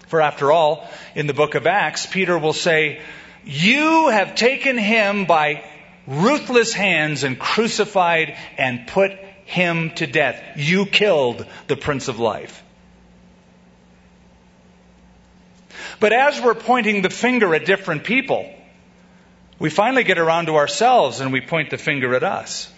For 0.08 0.20
after 0.20 0.52
all, 0.52 0.90
in 1.14 1.28
the 1.28 1.36
book 1.36 1.54
of 1.54 1.68
Acts, 1.68 2.08
Peter 2.08 2.38
will 2.38 2.54
say, 2.54 3.00
You 3.46 4.10
have 4.10 4.34
taken 4.34 4.76
him 4.76 5.26
by 5.26 5.64
ruthless 6.08 6.74
hands 6.74 7.24
and 7.24 7.38
crucified 7.38 8.38
and 8.58 8.88
put 8.88 9.12
him 9.46 9.92
to 9.92 10.08
death. 10.08 10.42
You 10.56 10.88
killed 10.88 11.46
the 11.68 11.78
Prince 11.78 12.08
of 12.08 12.20
Life. 12.20 12.64
But 16.00 16.12
as 16.12 16.42
we're 16.42 16.56
pointing 16.56 17.04
the 17.04 17.12
finger 17.12 17.54
at 17.54 17.66
different 17.66 18.04
people, 18.04 18.52
we 19.60 19.70
finally 19.70 20.04
get 20.04 20.18
around 20.18 20.48
to 20.48 20.56
ourselves 20.56 21.20
and 21.20 21.32
we 21.32 21.42
point 21.42 21.70
the 21.70 21.78
finger 21.78 22.16
at 22.16 22.24
us. 22.24 22.72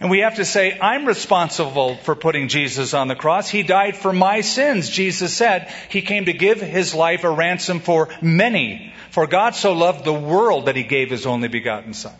And 0.00 0.10
we 0.10 0.20
have 0.20 0.36
to 0.36 0.44
say, 0.44 0.78
I'm 0.78 1.06
responsible 1.06 1.96
for 1.96 2.14
putting 2.14 2.48
Jesus 2.48 2.94
on 2.94 3.08
the 3.08 3.14
cross. 3.14 3.48
He 3.48 3.62
died 3.62 3.96
for 3.96 4.12
my 4.12 4.40
sins. 4.40 4.90
Jesus 4.90 5.32
said 5.32 5.72
he 5.88 6.02
came 6.02 6.26
to 6.26 6.32
give 6.32 6.60
his 6.60 6.94
life 6.94 7.24
a 7.24 7.30
ransom 7.30 7.80
for 7.80 8.08
many. 8.20 8.92
For 9.10 9.26
God 9.26 9.54
so 9.54 9.72
loved 9.72 10.04
the 10.04 10.12
world 10.12 10.66
that 10.66 10.76
he 10.76 10.82
gave 10.82 11.10
his 11.10 11.26
only 11.26 11.48
begotten 11.48 11.94
Son. 11.94 12.14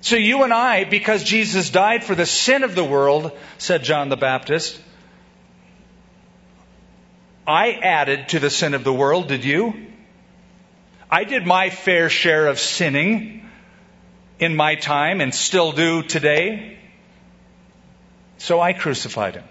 So 0.00 0.16
you 0.16 0.42
and 0.42 0.52
I, 0.52 0.84
because 0.84 1.22
Jesus 1.22 1.70
died 1.70 2.02
for 2.02 2.14
the 2.14 2.26
sin 2.26 2.64
of 2.64 2.74
the 2.74 2.84
world, 2.84 3.32
said 3.58 3.84
John 3.84 4.08
the 4.08 4.16
Baptist, 4.16 4.80
I 7.46 7.72
added 7.72 8.30
to 8.30 8.40
the 8.40 8.50
sin 8.50 8.74
of 8.74 8.84
the 8.84 8.92
world, 8.92 9.28
did 9.28 9.44
you? 9.44 9.74
I 11.10 11.24
did 11.24 11.46
my 11.46 11.70
fair 11.70 12.10
share 12.10 12.48
of 12.48 12.58
sinning 12.58 13.48
in 14.38 14.56
my 14.56 14.74
time 14.74 15.20
and 15.20 15.34
still 15.34 15.72
do 15.72 16.02
today. 16.02 16.78
So 18.38 18.60
I 18.60 18.72
crucified 18.72 19.34
him. 19.34 19.44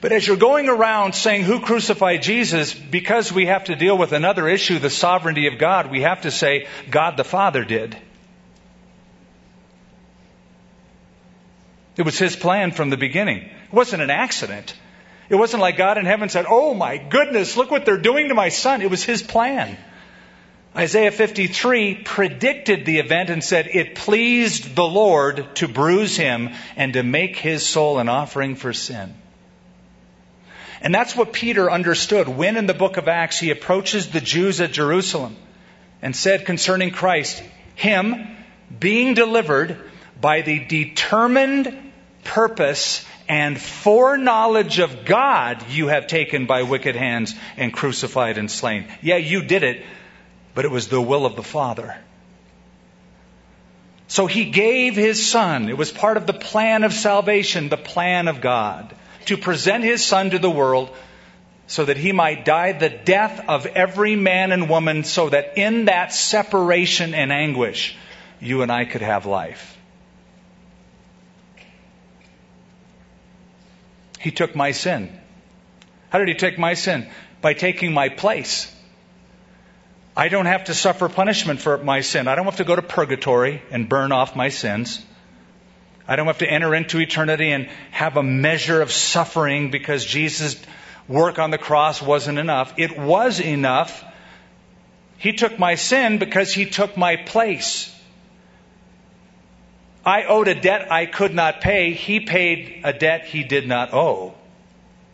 But 0.00 0.12
as 0.12 0.26
you're 0.26 0.36
going 0.36 0.68
around 0.68 1.14
saying 1.14 1.42
who 1.42 1.60
crucified 1.60 2.22
Jesus, 2.22 2.72
because 2.72 3.30
we 3.30 3.46
have 3.46 3.64
to 3.64 3.76
deal 3.76 3.98
with 3.98 4.12
another 4.12 4.48
issue, 4.48 4.78
the 4.78 4.88
sovereignty 4.88 5.46
of 5.46 5.58
God, 5.58 5.90
we 5.90 6.02
have 6.02 6.22
to 6.22 6.30
say 6.30 6.68
God 6.90 7.18
the 7.18 7.24
Father 7.24 7.64
did. 7.64 7.96
It 11.98 12.02
was 12.02 12.18
his 12.18 12.34
plan 12.34 12.72
from 12.72 12.88
the 12.88 12.96
beginning. 12.96 13.42
It 13.42 13.72
wasn't 13.72 14.00
an 14.00 14.08
accident. 14.08 14.74
It 15.28 15.34
wasn't 15.34 15.60
like 15.60 15.76
God 15.76 15.98
in 15.98 16.06
heaven 16.06 16.30
said, 16.30 16.46
Oh 16.48 16.72
my 16.72 16.96
goodness, 16.96 17.58
look 17.58 17.70
what 17.70 17.84
they're 17.84 17.98
doing 17.98 18.28
to 18.28 18.34
my 18.34 18.48
son. 18.48 18.80
It 18.80 18.90
was 18.90 19.04
his 19.04 19.22
plan. 19.22 19.76
Isaiah 20.76 21.10
53 21.10 21.96
predicted 22.04 22.86
the 22.86 23.00
event 23.00 23.28
and 23.28 23.42
said, 23.42 23.68
It 23.72 23.96
pleased 23.96 24.76
the 24.76 24.84
Lord 24.84 25.56
to 25.56 25.66
bruise 25.66 26.16
him 26.16 26.50
and 26.76 26.92
to 26.92 27.02
make 27.02 27.36
his 27.36 27.66
soul 27.66 27.98
an 27.98 28.08
offering 28.08 28.54
for 28.54 28.72
sin. 28.72 29.14
And 30.80 30.94
that's 30.94 31.16
what 31.16 31.32
Peter 31.32 31.70
understood 31.70 32.28
when 32.28 32.56
in 32.56 32.66
the 32.66 32.74
book 32.74 32.96
of 32.96 33.08
Acts 33.08 33.38
he 33.38 33.50
approaches 33.50 34.10
the 34.10 34.20
Jews 34.20 34.60
at 34.60 34.72
Jerusalem 34.72 35.36
and 36.02 36.14
said 36.14 36.46
concerning 36.46 36.90
Christ, 36.90 37.42
Him 37.74 38.36
being 38.78 39.14
delivered 39.14 39.76
by 40.20 40.42
the 40.42 40.64
determined 40.64 41.92
purpose 42.22 43.04
and 43.28 43.60
foreknowledge 43.60 44.78
of 44.78 45.04
God 45.04 45.68
you 45.70 45.88
have 45.88 46.06
taken 46.06 46.46
by 46.46 46.62
wicked 46.62 46.96
hands 46.96 47.34
and 47.56 47.72
crucified 47.72 48.38
and 48.38 48.50
slain. 48.50 48.86
Yeah, 49.02 49.16
you 49.16 49.42
did 49.42 49.62
it, 49.62 49.84
but 50.54 50.64
it 50.64 50.70
was 50.70 50.88
the 50.88 51.00
will 51.00 51.26
of 51.26 51.36
the 51.36 51.42
Father. 51.42 51.96
So 54.08 54.26
he 54.26 54.46
gave 54.46 54.96
his 54.96 55.24
son. 55.24 55.68
It 55.68 55.78
was 55.78 55.92
part 55.92 56.16
of 56.16 56.26
the 56.26 56.32
plan 56.32 56.82
of 56.82 56.92
salvation, 56.92 57.68
the 57.68 57.76
plan 57.76 58.26
of 58.26 58.40
God, 58.40 58.94
to 59.26 59.36
present 59.36 59.84
his 59.84 60.04
son 60.04 60.30
to 60.30 60.38
the 60.38 60.50
world 60.50 60.90
so 61.68 61.84
that 61.84 61.96
he 61.96 62.10
might 62.10 62.44
die 62.44 62.72
the 62.72 62.88
death 62.88 63.44
of 63.46 63.64
every 63.64 64.16
man 64.16 64.50
and 64.50 64.68
woman, 64.68 65.04
so 65.04 65.28
that 65.28 65.56
in 65.56 65.84
that 65.84 66.12
separation 66.12 67.14
and 67.14 67.30
anguish, 67.30 67.96
you 68.40 68.62
and 68.62 68.72
I 68.72 68.84
could 68.84 69.02
have 69.02 69.24
life. 69.24 69.78
He 74.18 74.32
took 74.32 74.56
my 74.56 74.72
sin. 74.72 75.16
How 76.08 76.18
did 76.18 76.26
he 76.26 76.34
take 76.34 76.58
my 76.58 76.74
sin? 76.74 77.08
By 77.40 77.54
taking 77.54 77.94
my 77.94 78.08
place. 78.08 78.74
I 80.16 80.28
don't 80.28 80.46
have 80.46 80.64
to 80.64 80.74
suffer 80.74 81.08
punishment 81.08 81.60
for 81.60 81.78
my 81.78 82.00
sin. 82.00 82.28
I 82.28 82.34
don't 82.34 82.44
have 82.44 82.56
to 82.56 82.64
go 82.64 82.76
to 82.76 82.82
purgatory 82.82 83.62
and 83.70 83.88
burn 83.88 84.12
off 84.12 84.34
my 84.34 84.48
sins. 84.48 85.04
I 86.06 86.16
don't 86.16 86.26
have 86.26 86.38
to 86.38 86.50
enter 86.50 86.74
into 86.74 86.98
eternity 86.98 87.52
and 87.52 87.68
have 87.92 88.16
a 88.16 88.22
measure 88.22 88.82
of 88.82 88.90
suffering 88.90 89.70
because 89.70 90.04
Jesus' 90.04 90.60
work 91.06 91.38
on 91.38 91.50
the 91.50 91.58
cross 91.58 92.02
wasn't 92.02 92.38
enough. 92.38 92.74
It 92.76 92.98
was 92.98 93.40
enough. 93.40 94.04
He 95.18 95.32
took 95.32 95.58
my 95.58 95.76
sin 95.76 96.18
because 96.18 96.52
he 96.52 96.66
took 96.66 96.96
my 96.96 97.16
place. 97.16 97.94
I 100.04 100.24
owed 100.24 100.48
a 100.48 100.54
debt 100.54 100.90
I 100.90 101.06
could 101.06 101.34
not 101.34 101.60
pay. 101.60 101.92
He 101.92 102.20
paid 102.20 102.80
a 102.84 102.92
debt 102.92 103.26
he 103.26 103.44
did 103.44 103.68
not 103.68 103.92
owe. 103.92 104.34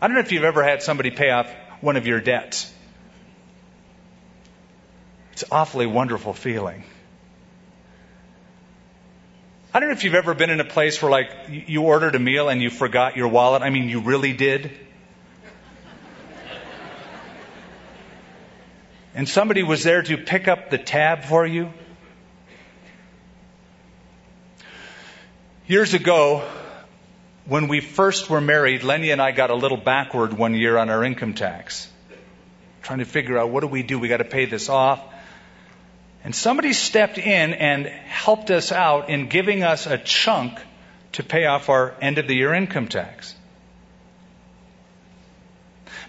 I 0.00 0.06
don't 0.06 0.14
know 0.14 0.20
if 0.20 0.32
you've 0.32 0.44
ever 0.44 0.62
had 0.62 0.82
somebody 0.82 1.10
pay 1.10 1.30
off 1.30 1.50
one 1.80 1.96
of 1.96 2.06
your 2.06 2.20
debts. 2.20 2.72
It's 5.36 5.42
an 5.42 5.48
awfully 5.52 5.84
wonderful 5.84 6.32
feeling. 6.32 6.82
I 9.74 9.80
don't 9.80 9.90
know 9.90 9.92
if 9.92 10.02
you've 10.02 10.14
ever 10.14 10.32
been 10.32 10.48
in 10.48 10.60
a 10.60 10.64
place 10.64 11.02
where, 11.02 11.10
like, 11.10 11.28
you 11.50 11.82
ordered 11.82 12.14
a 12.14 12.18
meal 12.18 12.48
and 12.48 12.62
you 12.62 12.70
forgot 12.70 13.18
your 13.18 13.28
wallet. 13.28 13.60
I 13.60 13.68
mean, 13.68 13.90
you 13.90 14.00
really 14.00 14.32
did. 14.32 14.70
And 19.14 19.28
somebody 19.28 19.62
was 19.62 19.82
there 19.82 20.00
to 20.00 20.16
pick 20.16 20.48
up 20.48 20.70
the 20.70 20.78
tab 20.78 21.24
for 21.24 21.46
you. 21.46 21.70
Years 25.66 25.92
ago, 25.92 26.48
when 27.44 27.68
we 27.68 27.80
first 27.80 28.30
were 28.30 28.40
married, 28.40 28.80
Lenya 28.80 29.12
and 29.12 29.20
I 29.20 29.32
got 29.32 29.50
a 29.50 29.54
little 29.54 29.76
backward 29.76 30.32
one 30.32 30.54
year 30.54 30.78
on 30.78 30.88
our 30.88 31.04
income 31.04 31.34
tax. 31.34 31.90
Trying 32.80 33.00
to 33.00 33.04
figure 33.04 33.36
out 33.36 33.50
what 33.50 33.60
do 33.60 33.66
we 33.66 33.82
do? 33.82 33.98
We 33.98 34.08
got 34.08 34.16
to 34.16 34.24
pay 34.24 34.46
this 34.46 34.70
off. 34.70 35.12
And 36.26 36.34
somebody 36.34 36.72
stepped 36.72 37.18
in 37.18 37.54
and 37.54 37.86
helped 37.86 38.50
us 38.50 38.72
out 38.72 39.10
in 39.10 39.28
giving 39.28 39.62
us 39.62 39.86
a 39.86 39.96
chunk 39.96 40.58
to 41.12 41.22
pay 41.22 41.44
off 41.46 41.68
our 41.68 41.94
end 42.00 42.18
of 42.18 42.26
the 42.26 42.34
year 42.34 42.52
income 42.52 42.88
tax. 42.88 43.32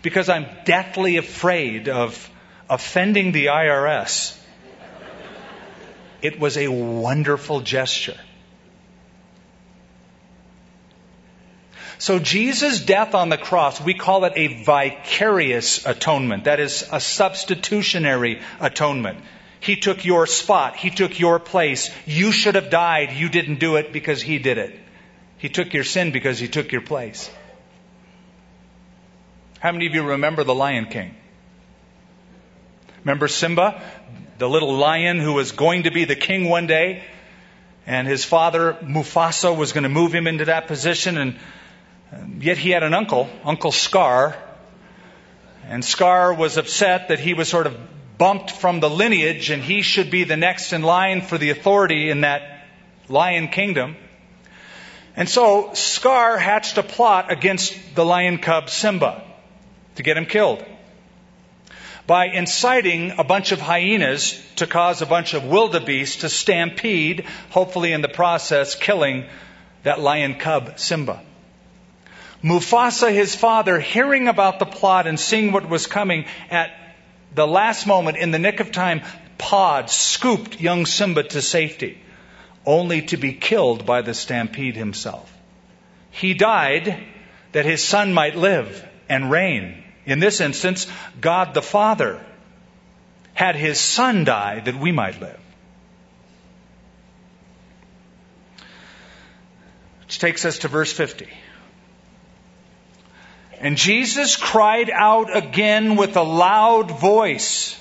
Because 0.02 0.28
I'm 0.28 0.48
deathly 0.66 1.18
afraid 1.18 1.88
of 1.88 2.32
offending 2.68 3.32
the 3.32 3.46
IRS. 3.46 4.36
It 6.24 6.40
was 6.40 6.58
a 6.58 6.68
wonderful 6.68 7.62
gesture. 7.62 8.20
So 12.00 12.18
Jesus' 12.18 12.80
death 12.80 13.14
on 13.14 13.30
the 13.30 13.38
cross, 13.38 13.80
we 13.80 13.94
call 13.94 14.26
it 14.26 14.34
a 14.36 14.64
vicarious 14.64 15.86
atonement. 15.86 16.46
That 16.46 16.60
is 16.60 16.90
a 16.92 17.00
substitutionary 17.00 18.42
atonement. 18.60 19.20
He 19.60 19.76
took 19.76 20.06
your 20.06 20.28
spot. 20.28 20.76
He 20.76 20.90
took 20.90 21.20
your 21.20 21.40
place. 21.40 21.92
You 22.06 22.32
should 22.32 22.56
have 22.56 22.70
died. 22.70 23.12
You 23.14 23.30
didn't 23.30 23.60
do 23.60 23.76
it 23.78 23.92
because 23.92 24.22
he 24.22 24.40
did 24.40 24.58
it. 24.58 24.80
He 25.38 25.50
took 25.50 25.74
your 25.74 25.84
sin 25.84 26.12
because 26.12 26.40
he 26.40 26.48
took 26.48 26.72
your 26.72 26.82
place. 26.82 27.30
How 29.60 29.72
many 29.72 29.88
of 29.88 29.94
you 29.94 30.04
remember 30.04 30.44
the 30.44 30.56
Lion 30.56 30.86
King? 30.86 31.16
Remember 33.04 33.28
Simba, 33.28 33.82
the 34.38 34.50
little 34.50 34.76
lion 34.76 35.20
who 35.20 35.34
was 35.34 35.52
going 35.52 35.84
to 35.84 35.92
be 35.92 36.06
the 36.06 36.16
king 36.16 36.50
one 36.50 36.68
day? 36.68 37.04
And 37.86 38.08
his 38.08 38.26
father, 38.26 38.74
Mufasa, 38.84 39.56
was 39.56 39.72
going 39.72 39.84
to 39.84 39.90
move 39.90 40.14
him 40.14 40.28
into 40.28 40.46
that 40.46 40.68
position. 40.68 41.18
And 41.18 41.40
um, 42.12 42.40
Yet 42.42 42.58
he 42.58 42.72
had 42.72 42.84
an 42.84 42.94
uncle, 42.94 43.30
Uncle 43.46 43.72
Scar, 43.72 44.36
and 45.68 45.84
Scar 45.84 46.34
was 46.34 46.58
upset 46.58 47.10
that 47.10 47.20
he 47.20 47.34
was 47.34 47.48
sort 47.48 47.68
of 47.68 47.78
bumped 48.18 48.52
from 48.52 48.80
the 48.80 48.90
lineage 48.90 49.50
and 49.50 49.64
he 49.64 49.82
should 49.82 50.10
be 50.10 50.24
the 50.24 50.38
next 50.38 50.74
in 50.74 50.82
line 50.82 51.22
for 51.22 51.38
the 51.38 51.50
authority 51.50 52.10
in 52.10 52.22
that 52.22 52.66
lion 53.08 53.48
kingdom. 53.48 53.96
And 55.16 55.28
so 55.28 55.74
Scar 55.74 56.38
hatched 56.38 56.78
a 56.78 56.84
plot 56.84 57.32
against 57.32 57.96
the 57.96 58.06
lion 58.06 58.38
cub 58.38 58.70
Simba 58.70 59.24
to 59.96 60.04
get 60.04 60.18
him 60.18 60.26
killed 60.26 60.64
by 62.08 62.28
inciting 62.28 63.14
a 63.18 63.24
bunch 63.24 63.52
of 63.52 63.60
hyenas 63.60 64.42
to 64.56 64.66
cause 64.66 65.02
a 65.02 65.06
bunch 65.06 65.34
of 65.34 65.44
wildebeest 65.44 66.22
to 66.22 66.30
stampede, 66.30 67.26
hopefully 67.50 67.92
in 67.92 68.02
the 68.02 68.08
process 68.08 68.76
killing 68.76 69.26
that 69.84 70.00
lion 70.00 70.36
cub 70.36 70.80
Simba. 70.80 71.22
Mufasa, 72.42 73.12
his 73.12 73.36
father, 73.36 73.80
hearing 73.80 74.28
about 74.30 74.60
the 74.60 74.66
plot 74.66 75.06
and 75.06 75.20
seeing 75.20 75.52
what 75.52 75.68
was 75.68 75.86
coming, 75.86 76.26
at 76.50 76.72
the 77.38 77.48
last 77.48 77.88
moment, 77.88 78.18
in 78.18 78.32
the 78.32 78.40
nick 78.40 78.60
of 78.60 78.74
time, 78.74 79.02
Pod 79.38 79.90
scooped 79.90 80.60
young 80.60 80.86
Simba 80.86 81.24
to 81.24 81.42
safety, 81.42 82.02
only 82.66 83.04
to 83.04 83.18
be 83.18 83.34
killed 83.34 83.86
by 83.86 84.02
the 84.02 84.14
stampede 84.14 84.76
himself. 84.76 85.32
He 86.12 86.34
died 86.34 87.04
that 87.52 87.66
his 87.66 87.84
son 87.84 88.14
might 88.14 88.36
live 88.36 88.86
and 89.08 89.32
reign. 89.32 89.84
In 90.06 90.20
this 90.20 90.42
instance, 90.42 90.88
God 91.22 91.54
the 91.54 91.62
Father 91.62 92.26
had 93.34 93.56
his 93.56 93.80
son 93.80 94.24
die 94.24 94.60
that 94.60 94.76
we 94.76 94.92
might 94.92 95.22
live. 95.22 95.40
Which 100.02 100.18
takes 100.18 100.44
us 100.46 100.60
to 100.60 100.68
verse 100.68 100.92
50. 100.92 101.28
And 103.60 103.76
Jesus 103.76 104.36
cried 104.36 104.90
out 104.92 105.36
again 105.36 105.96
with 105.96 106.16
a 106.16 106.22
loud 106.22 106.92
voice 107.00 107.80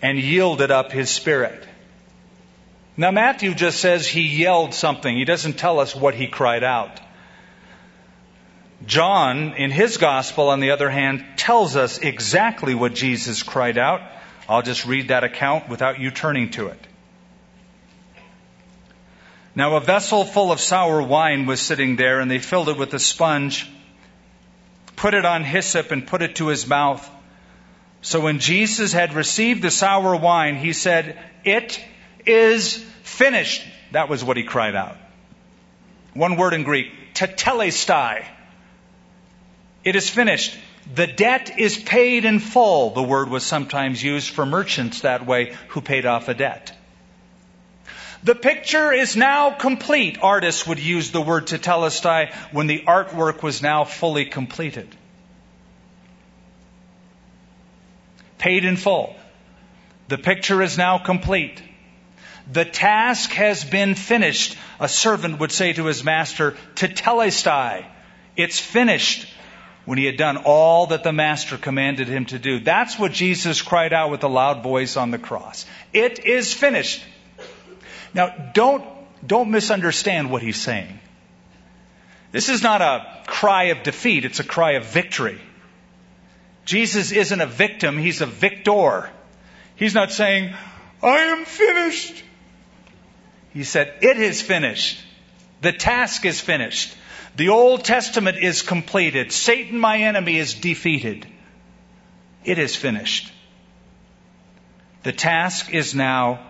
and 0.00 0.18
yielded 0.18 0.70
up 0.70 0.92
his 0.92 1.10
spirit. 1.10 1.66
Now, 2.96 3.10
Matthew 3.10 3.54
just 3.54 3.80
says 3.80 4.06
he 4.06 4.22
yelled 4.22 4.74
something. 4.74 5.16
He 5.16 5.24
doesn't 5.24 5.58
tell 5.58 5.80
us 5.80 5.94
what 5.94 6.14
he 6.14 6.26
cried 6.26 6.64
out. 6.64 7.00
John, 8.86 9.54
in 9.54 9.70
his 9.72 9.96
gospel, 9.96 10.50
on 10.50 10.60
the 10.60 10.70
other 10.70 10.88
hand, 10.88 11.24
tells 11.36 11.74
us 11.74 11.98
exactly 11.98 12.74
what 12.74 12.94
Jesus 12.94 13.42
cried 13.42 13.76
out. 13.76 14.00
I'll 14.48 14.62
just 14.62 14.86
read 14.86 15.08
that 15.08 15.24
account 15.24 15.68
without 15.68 15.98
you 15.98 16.10
turning 16.10 16.50
to 16.52 16.68
it. 16.68 16.86
Now, 19.54 19.74
a 19.74 19.80
vessel 19.80 20.24
full 20.24 20.52
of 20.52 20.60
sour 20.60 21.02
wine 21.02 21.46
was 21.46 21.60
sitting 21.60 21.96
there, 21.96 22.20
and 22.20 22.30
they 22.30 22.38
filled 22.38 22.68
it 22.68 22.78
with 22.78 22.94
a 22.94 23.00
sponge 23.00 23.68
put 24.98 25.14
it 25.14 25.24
on 25.24 25.44
hyssop 25.44 25.92
and 25.92 26.06
put 26.06 26.22
it 26.22 26.36
to 26.36 26.48
his 26.48 26.66
mouth. 26.66 27.08
So 28.02 28.20
when 28.20 28.40
Jesus 28.40 28.92
had 28.92 29.14
received 29.14 29.62
the 29.62 29.70
sour 29.70 30.16
wine, 30.16 30.56
he 30.56 30.72
said, 30.72 31.18
It 31.44 31.80
is 32.26 32.76
finished. 33.04 33.64
That 33.92 34.08
was 34.08 34.24
what 34.24 34.36
he 34.36 34.42
cried 34.42 34.74
out. 34.74 34.96
One 36.14 36.36
word 36.36 36.52
in 36.52 36.64
Greek, 36.64 37.14
tetelestai. 37.14 38.26
It 39.84 39.94
is 39.94 40.10
finished. 40.10 40.58
The 40.94 41.06
debt 41.06 41.58
is 41.58 41.78
paid 41.78 42.24
in 42.24 42.40
full. 42.40 42.90
The 42.90 43.02
word 43.02 43.28
was 43.28 43.44
sometimes 43.44 44.02
used 44.02 44.30
for 44.30 44.44
merchants 44.44 45.02
that 45.02 45.26
way 45.26 45.54
who 45.68 45.80
paid 45.80 46.06
off 46.06 46.28
a 46.28 46.34
debt. 46.34 46.76
The 48.24 48.34
picture 48.34 48.92
is 48.92 49.16
now 49.16 49.50
complete. 49.50 50.18
Artists 50.20 50.66
would 50.66 50.80
use 50.80 51.10
the 51.10 51.20
word 51.20 51.46
tetelestai 51.46 52.32
when 52.52 52.66
the 52.66 52.82
artwork 52.86 53.42
was 53.42 53.62
now 53.62 53.84
fully 53.84 54.24
completed. 54.24 54.88
Paid 58.38 58.64
in 58.64 58.76
full. 58.76 59.16
The 60.08 60.18
picture 60.18 60.62
is 60.62 60.78
now 60.78 60.98
complete. 60.98 61.62
The 62.50 62.64
task 62.64 63.30
has 63.32 63.64
been 63.64 63.94
finished. 63.94 64.56
A 64.80 64.88
servant 64.88 65.38
would 65.38 65.52
say 65.52 65.72
to 65.72 65.84
his 65.84 66.02
master, 66.02 66.56
tetelestai. 66.74 67.84
It's 68.36 68.58
finished. 68.58 69.26
when 69.88 69.96
he 69.96 70.04
had 70.04 70.18
done 70.18 70.36
all 70.44 70.88
that 70.88 71.02
the 71.02 71.14
Master 71.14 71.56
commanded 71.56 72.08
him 72.08 72.26
to 72.26 72.38
do. 72.38 72.60
That's 72.60 72.98
what 72.98 73.10
Jesus 73.10 73.62
cried 73.62 73.94
out 73.94 74.10
with 74.10 74.22
a 74.22 74.28
loud 74.28 74.62
voice 74.62 74.98
on 74.98 75.10
the 75.10 75.18
cross. 75.18 75.64
It 75.94 76.26
is 76.26 76.52
finished. 76.52 77.02
Now, 78.14 78.50
don't, 78.54 78.84
don't 79.26 79.50
misunderstand 79.50 80.30
what 80.30 80.42
he's 80.42 80.60
saying. 80.60 80.98
This 82.30 82.48
is 82.48 82.62
not 82.62 82.82
a 82.82 83.06
cry 83.26 83.64
of 83.64 83.82
defeat, 83.82 84.24
it's 84.24 84.40
a 84.40 84.44
cry 84.44 84.72
of 84.72 84.86
victory. 84.86 85.40
Jesus 86.64 87.12
isn't 87.12 87.40
a 87.40 87.46
victim, 87.46 87.96
he's 87.96 88.20
a 88.20 88.26
victor. 88.26 89.10
He's 89.76 89.94
not 89.94 90.12
saying, 90.12 90.54
I 91.02 91.18
am 91.18 91.44
finished. 91.44 92.22
He 93.54 93.64
said, 93.64 93.94
It 94.02 94.18
is 94.18 94.42
finished. 94.42 95.02
The 95.62 95.72
task 95.72 96.24
is 96.24 96.40
finished. 96.40 96.94
The 97.36 97.48
Old 97.50 97.84
Testament 97.84 98.38
is 98.38 98.62
completed. 98.62 99.32
Satan, 99.32 99.78
my 99.78 99.98
enemy, 99.98 100.36
is 100.36 100.54
defeated. 100.54 101.26
It 102.44 102.58
is 102.58 102.74
finished. 102.74 103.32
The 105.04 105.12
task 105.12 105.72
is 105.72 105.94
now 105.94 106.40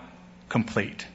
complete. 0.49 1.07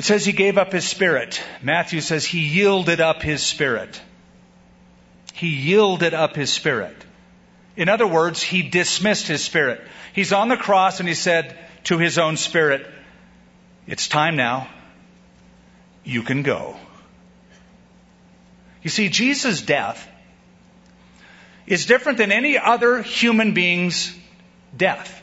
It 0.00 0.04
says 0.04 0.24
he 0.24 0.32
gave 0.32 0.56
up 0.56 0.72
his 0.72 0.88
spirit. 0.88 1.42
Matthew 1.60 2.00
says 2.00 2.24
he 2.24 2.40
yielded 2.40 3.02
up 3.02 3.20
his 3.20 3.42
spirit. 3.42 4.00
He 5.34 5.48
yielded 5.48 6.14
up 6.14 6.34
his 6.34 6.50
spirit. 6.50 6.96
In 7.76 7.90
other 7.90 8.06
words, 8.06 8.42
he 8.42 8.62
dismissed 8.62 9.26
his 9.26 9.44
spirit. 9.44 9.82
He's 10.14 10.32
on 10.32 10.48
the 10.48 10.56
cross 10.56 11.00
and 11.00 11.08
he 11.08 11.14
said 11.14 11.54
to 11.84 11.98
his 11.98 12.16
own 12.16 12.38
spirit, 12.38 12.86
It's 13.86 14.08
time 14.08 14.36
now. 14.36 14.70
You 16.02 16.22
can 16.22 16.44
go. 16.44 16.78
You 18.82 18.88
see, 18.88 19.10
Jesus' 19.10 19.60
death 19.60 20.08
is 21.66 21.84
different 21.84 22.16
than 22.16 22.32
any 22.32 22.56
other 22.56 23.02
human 23.02 23.52
being's 23.52 24.16
death 24.74 25.20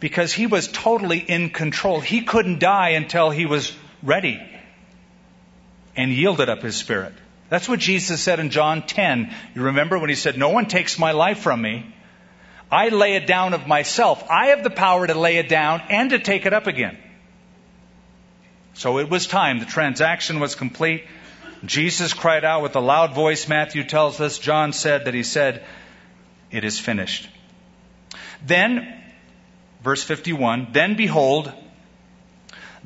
because 0.00 0.32
he 0.32 0.46
was 0.46 0.66
totally 0.66 1.18
in 1.18 1.50
control. 1.50 2.00
He 2.00 2.22
couldn't 2.22 2.58
die 2.58 2.92
until 2.92 3.28
he 3.28 3.44
was 3.44 3.70
ready 4.02 4.40
and 5.96 6.12
yielded 6.12 6.48
up 6.48 6.62
his 6.62 6.76
spirit. 6.76 7.12
That's 7.48 7.68
what 7.68 7.80
Jesus 7.80 8.20
said 8.20 8.40
in 8.40 8.50
John 8.50 8.86
10. 8.86 9.34
You 9.54 9.62
remember 9.62 9.98
when 9.98 10.10
he 10.10 10.14
said, 10.14 10.36
No 10.36 10.50
one 10.50 10.66
takes 10.66 10.98
my 10.98 11.12
life 11.12 11.40
from 11.40 11.62
me. 11.62 11.94
I 12.70 12.90
lay 12.90 13.16
it 13.16 13.26
down 13.26 13.54
of 13.54 13.66
myself. 13.66 14.22
I 14.30 14.48
have 14.48 14.62
the 14.62 14.70
power 14.70 15.06
to 15.06 15.14
lay 15.14 15.38
it 15.38 15.48
down 15.48 15.82
and 15.88 16.10
to 16.10 16.18
take 16.18 16.44
it 16.44 16.52
up 16.52 16.66
again. 16.66 16.98
So 18.74 18.98
it 18.98 19.08
was 19.08 19.26
time. 19.26 19.58
The 19.58 19.64
transaction 19.64 20.38
was 20.40 20.54
complete. 20.54 21.04
Jesus 21.64 22.12
cried 22.12 22.44
out 22.44 22.62
with 22.62 22.76
a 22.76 22.80
loud 22.80 23.14
voice, 23.14 23.48
Matthew 23.48 23.82
tells 23.82 24.20
us. 24.20 24.38
John 24.38 24.72
said 24.72 25.06
that 25.06 25.14
he 25.14 25.22
said, 25.22 25.64
It 26.50 26.64
is 26.64 26.78
finished. 26.78 27.28
Then, 28.46 29.02
verse 29.82 30.04
51, 30.04 30.68
then 30.72 30.96
behold, 30.96 31.52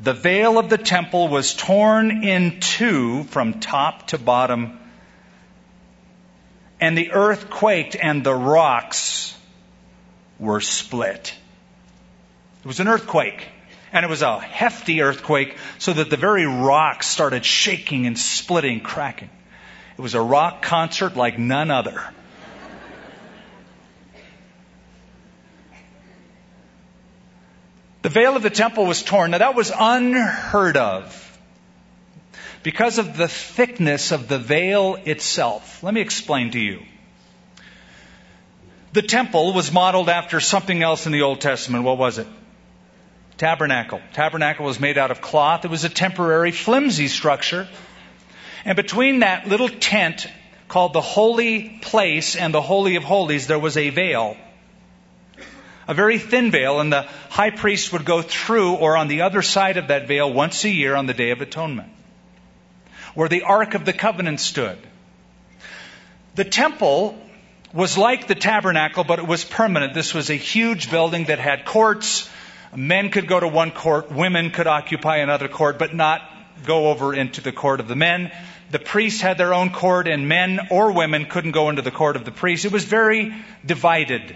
the 0.03 0.12
veil 0.12 0.59
of 0.59 0.69
the 0.69 0.79
temple 0.79 1.29
was 1.29 1.55
torn 1.55 2.25
in 2.25 2.59
two 2.59 3.23
from 3.25 3.61
top 3.61 4.09
to 4.09 4.19
bottom, 4.19 4.81
and 6.81 6.99
the 6.99 7.12
earth 7.12 7.49
quaked, 7.49 7.95
and 7.95 8.25
the 8.25 8.35
rocks 8.35 9.37
were 10.41 10.61
split. 10.61 11.33
It 12.65 12.67
was 12.67 12.81
an 12.81 12.88
earthquake. 12.88 13.47
And 13.95 14.07
it 14.07 14.09
was 14.09 14.23
a 14.23 14.41
hefty 14.41 15.03
earthquake, 15.03 15.59
so 15.79 15.93
that 15.93 16.09
the 16.09 16.17
very 16.17 16.47
rocks 16.47 17.07
started 17.07 17.45
shaking 17.45 18.07
and 18.07 18.19
splitting, 18.19 18.81
cracking. 18.81 19.29
It 19.99 20.01
was 20.01 20.15
a 20.15 20.23
rock 20.23 20.62
concert 20.62 21.15
like 21.15 21.38
none 21.38 21.71
other. 21.71 22.03
The 28.03 28.09
veil 28.09 28.37
of 28.37 28.43
the 28.43 28.51
temple 28.51 28.85
was 28.87 29.03
torn. 29.03 29.31
Now 29.31 29.38
that 29.38 29.55
was 29.55 29.73
unheard 29.77 30.77
of 30.77 31.19
because 32.62 32.99
of 32.99 33.17
the 33.17 33.29
thickness 33.29 34.12
of 34.12 34.29
the 34.29 34.38
veil 34.38 34.97
itself. 35.05 35.83
Let 35.83 35.95
me 35.95 36.01
explain 36.01 36.51
to 36.53 36.59
you. 36.59 36.83
The 38.93 39.03
temple 39.03 39.55
was 39.55 39.73
modeled 39.73 40.09
after 40.09 40.41
something 40.41 40.83
else 40.83 41.07
in 41.07 41.12
the 41.12 41.23
Old 41.23 41.41
Testament. 41.41 41.85
What 41.85 41.97
was 41.97 42.19
it? 42.19 42.27
Tabernacle. 43.38 44.01
Tabernacle 44.12 44.67
was 44.67 44.79
made 44.79 44.99
out 44.99 45.11
of 45.11 45.21
cloth. 45.21 45.65
It 45.65 45.71
was 45.71 45.85
a 45.85 45.88
temporary, 45.88 46.51
flimsy 46.51 47.09
structure. 47.09 47.69
And 48.65 48.77
between 48.77 49.21
that 49.21 49.49
little 49.49 49.69
tent 49.69 50.27
called 50.69 50.93
the 50.93 51.01
Holy 51.01 51.81
Place 51.83 52.37
and 52.37 52.53
the 52.53 52.61
Holy 52.61 52.97
of 52.97 53.05
Holies, 53.05 53.47
there 53.47 53.59
was 53.59 53.77
a 53.77 53.88
veil. 53.91 54.37
A 55.88 55.95
very 55.95 56.18
thin 56.18 56.51
veil, 56.51 56.81
and 56.81 56.92
the 56.92 57.03
high 57.29 57.51
priest 57.51 57.92
would 57.92 58.05
go 58.05 58.23
through 58.23 58.75
or 58.75 58.97
on 58.97 59.09
the 59.09 59.23
other 59.23 59.42
side 59.42 59.77
of 59.77 59.88
that 59.88 60.07
veil 60.07 60.33
once 60.33 60.64
a 60.64 60.71
year 60.71 60.95
on 60.95 61.07
the 61.07 61.14
Day 61.14 61.31
of 61.31 61.40
Atonement, 61.40 61.90
where 63.14 63.29
the 63.29 63.42
Ark 63.42 63.75
of 63.75 63.85
the 63.85 63.92
Covenant 63.92 64.40
stood. 64.40 64.79
The 66.35 66.45
temple 66.45 67.18
was 67.73 67.99
like 67.99 68.27
the 68.27 68.35
tabernacle, 68.35 69.05
but 69.05 69.18
it 69.18 69.27
was 69.27 69.45
permanent. 69.45 69.95
This 69.95 70.14
was 70.14 70.31
a 70.31 70.35
huge 70.35 70.90
building 70.90 71.25
that 71.25 71.38
had 71.38 71.64
courts, 71.64 72.29
Men 72.75 73.11
could 73.11 73.27
go 73.27 73.38
to 73.38 73.49
one 73.49 73.71
court, 73.71 74.11
women 74.11 74.51
could 74.51 74.66
occupy 74.66 75.18
another 75.18 75.49
court, 75.49 75.79
but 75.79 75.95
not 75.95 76.23
go 76.64 76.88
over 76.88 77.12
into 77.12 77.42
the 77.42 77.53
court 77.53 77.81
of 77.81 77.88
the 77.88 77.97
men. 77.97 78.33
The 78.71 78.79
priests 78.79 79.21
had 79.21 79.37
their 79.37 79.53
own 79.53 79.71
court, 79.71 80.09
and 80.09 80.27
men 80.27 80.68
or 80.71 80.92
women 80.92 81.27
couldn't 81.27 81.51
go 81.53 81.68
into 81.68 81.83
the 81.83 81.90
court 81.90 82.16
of 82.16 82.25
the 82.25 82.31
priests. 82.31 82.64
It 82.64 82.73
was 82.73 82.85
very 82.85 83.35
divided. 83.66 84.35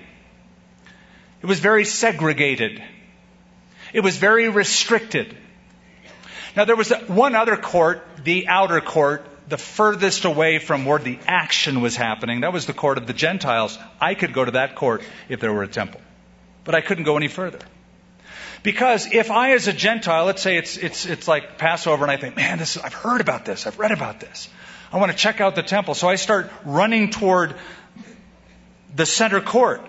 It 1.47 1.49
was 1.49 1.61
very 1.61 1.85
segregated. 1.85 2.83
It 3.93 4.01
was 4.01 4.17
very 4.17 4.49
restricted. 4.49 5.37
Now, 6.57 6.65
there 6.65 6.75
was 6.75 6.91
one 7.07 7.37
other 7.37 7.57
court, 7.57 8.05
the 8.25 8.49
outer 8.49 8.81
court, 8.81 9.25
the 9.49 9.57
furthest 9.57 10.25
away 10.25 10.59
from 10.59 10.85
where 10.85 10.99
the 10.99 11.21
action 11.25 11.83
was 11.83 11.95
happening. 11.95 12.41
That 12.41 12.53
was 12.53 12.67
the 12.67 12.73
court 12.73 12.99
of 12.99 13.07
the 13.07 13.13
Gentiles. 13.13 13.79
I 14.01 14.15
could 14.15 14.33
go 14.33 14.45
to 14.45 14.51
that 14.51 14.75
court 14.75 15.05
if 15.29 15.39
there 15.39 15.53
were 15.53 15.63
a 15.63 15.69
temple, 15.69 16.01
but 16.65 16.75
I 16.75 16.81
couldn't 16.81 17.05
go 17.05 17.17
any 17.17 17.29
further. 17.29 17.61
Because 18.65 19.07
if 19.13 19.31
I, 19.31 19.53
as 19.53 19.69
a 19.69 19.73
Gentile, 19.73 20.25
let's 20.25 20.43
say 20.43 20.57
it's, 20.57 20.77
it's, 20.77 21.07
it's 21.07 21.29
like 21.29 21.59
Passover, 21.59 22.03
and 22.03 22.11
I 22.11 22.17
think, 22.17 22.35
man, 22.35 22.59
this, 22.59 22.77
I've 22.77 22.93
heard 22.93 23.21
about 23.21 23.45
this, 23.45 23.69
I've 23.69 23.79
read 23.79 23.93
about 23.93 24.19
this. 24.19 24.49
I 24.93 24.99
want 24.99 25.13
to 25.13 25.17
check 25.17 25.41
out 25.41 25.55
the 25.55 25.63
temple. 25.63 25.95
So 25.95 26.09
I 26.09 26.17
start 26.17 26.51
running 26.65 27.11
toward 27.11 27.55
the 28.97 29.07
center 29.07 29.41
court. 29.41 29.89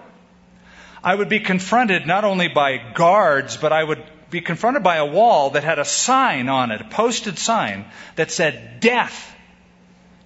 I 1.08 1.15
would 1.15 1.30
be 1.30 1.39
confronted 1.39 2.06
not 2.06 2.26
only 2.26 2.50
by 2.50 2.80
guards, 2.93 3.56
but 3.56 3.72
I 3.72 3.82
would 3.82 4.04
be 4.30 4.41
confronted 4.41 4.84
by 4.84 4.98
a 4.98 5.06
wall 5.06 5.52
that 5.52 5.63
had 5.63 5.80
a 5.80 5.86
sign 5.86 6.50
on 6.50 6.70
it, 6.70 6.82
a 6.82 6.84
posted 6.84 7.39
sign 7.39 7.86
that 8.17 8.30
said, 8.30 8.82
Death 8.82 9.34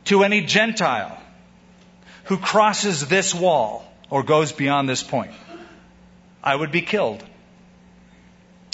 to 0.05 0.23
any 0.23 0.41
Gentile 0.41 1.21
who 2.23 2.37
crosses 2.37 3.07
this 3.07 3.31
wall 3.31 3.85
or 4.09 4.23
goes 4.23 4.53
beyond 4.53 4.89
this 4.89 5.03
point. 5.03 5.33
I 6.43 6.55
would 6.55 6.71
be 6.71 6.81
killed. 6.81 7.23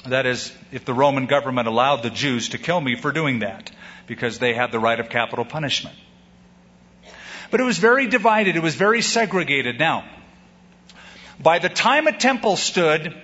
That 0.05 0.25
is, 0.25 0.53
if 0.71 0.85
the 0.85 0.93
Roman 0.93 1.25
government 1.25 1.67
allowed 1.67 2.03
the 2.03 2.09
Jews 2.09 2.47
to 2.49 2.57
kill 2.57 2.79
me 2.79 2.95
for 2.95 3.11
doing 3.11 3.39
that, 3.39 3.69
because 4.05 4.39
they 4.39 4.53
had 4.53 4.71
the 4.71 4.79
right 4.79 5.01
of 5.01 5.09
capital 5.09 5.43
punishment. 5.43 5.97
But 7.51 7.59
it 7.59 7.65
was 7.65 7.79
very 7.79 8.07
divided, 8.07 8.55
it 8.55 8.63
was 8.63 8.75
very 8.75 9.01
segregated. 9.01 9.77
Now, 9.77 10.05
by 11.41 11.59
the 11.59 11.69
time 11.69 12.07
a 12.07 12.17
temple 12.17 12.55
stood, 12.55 13.15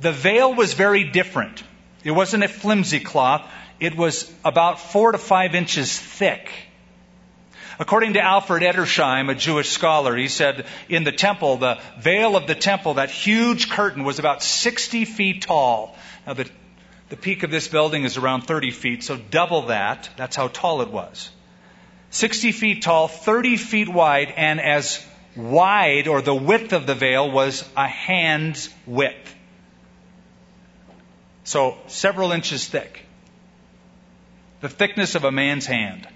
the 0.00 0.12
veil 0.12 0.54
was 0.54 0.74
very 0.74 1.04
different. 1.04 1.62
It 2.04 2.10
wasn't 2.12 2.44
a 2.44 2.48
flimsy 2.48 3.00
cloth, 3.00 3.48
it 3.80 3.96
was 3.96 4.32
about 4.44 4.80
four 4.80 5.12
to 5.12 5.18
five 5.18 5.54
inches 5.54 5.98
thick. 5.98 6.50
According 7.80 8.14
to 8.14 8.20
Alfred 8.20 8.64
Edersheim, 8.64 9.30
a 9.30 9.36
Jewish 9.36 9.68
scholar, 9.68 10.16
he 10.16 10.26
said 10.26 10.66
in 10.88 11.04
the 11.04 11.12
temple, 11.12 11.58
the 11.58 11.78
veil 12.00 12.36
of 12.36 12.48
the 12.48 12.56
temple, 12.56 12.94
that 12.94 13.08
huge 13.10 13.70
curtain 13.70 14.02
was 14.02 14.18
about 14.18 14.42
60 14.42 15.04
feet 15.04 15.42
tall. 15.42 15.96
Now, 16.26 16.34
the, 16.34 16.50
the 17.08 17.16
peak 17.16 17.44
of 17.44 17.52
this 17.52 17.68
building 17.68 18.02
is 18.02 18.16
around 18.16 18.42
30 18.42 18.72
feet, 18.72 19.04
so 19.04 19.16
double 19.16 19.66
that. 19.66 20.10
That's 20.16 20.34
how 20.34 20.48
tall 20.48 20.82
it 20.82 20.90
was. 20.90 21.30
60 22.10 22.50
feet 22.50 22.82
tall, 22.82 23.06
30 23.06 23.56
feet 23.56 23.88
wide, 23.88 24.32
and 24.36 24.60
as 24.60 25.04
wide, 25.36 26.08
or 26.08 26.22
the 26.22 26.34
width 26.34 26.72
of 26.72 26.86
the 26.86 26.94
veil, 26.94 27.30
was 27.30 27.68
a 27.76 27.86
hand's 27.86 28.68
width. 28.86 29.34
So, 31.44 31.78
several 31.86 32.32
inches 32.32 32.66
thick. 32.66 33.04
The 34.60 34.68
thickness 34.68 35.14
of 35.14 35.24
a 35.24 35.32
man's 35.32 35.66
hand. 35.66 36.06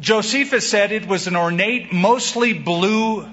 Josephus 0.00 0.68
said 0.68 0.92
it 0.92 1.06
was 1.06 1.26
an 1.26 1.36
ornate, 1.36 1.92
mostly 1.92 2.52
blue 2.52 3.28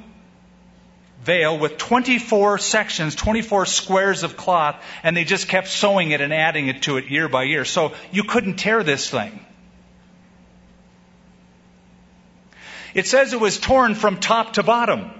veil 1.23 1.57
with 1.57 1.77
24 1.77 2.57
sections, 2.57 3.15
24 3.15 3.65
squares 3.65 4.23
of 4.23 4.37
cloth, 4.37 4.83
and 5.03 5.15
they 5.15 5.23
just 5.23 5.47
kept 5.47 5.67
sewing 5.67 6.11
it 6.11 6.21
and 6.21 6.33
adding 6.33 6.67
it 6.67 6.83
to 6.83 6.97
it 6.97 7.05
year 7.09 7.29
by 7.29 7.43
year. 7.43 7.65
So 7.65 7.93
you 8.11 8.23
couldn't 8.23 8.55
tear 8.55 8.83
this 8.83 9.09
thing. 9.09 9.39
It 12.93 13.07
says 13.07 13.33
it 13.33 13.39
was 13.39 13.59
torn 13.59 13.95
from 13.95 14.19
top 14.19 14.53
to 14.53 14.63
bottom. 14.63 15.11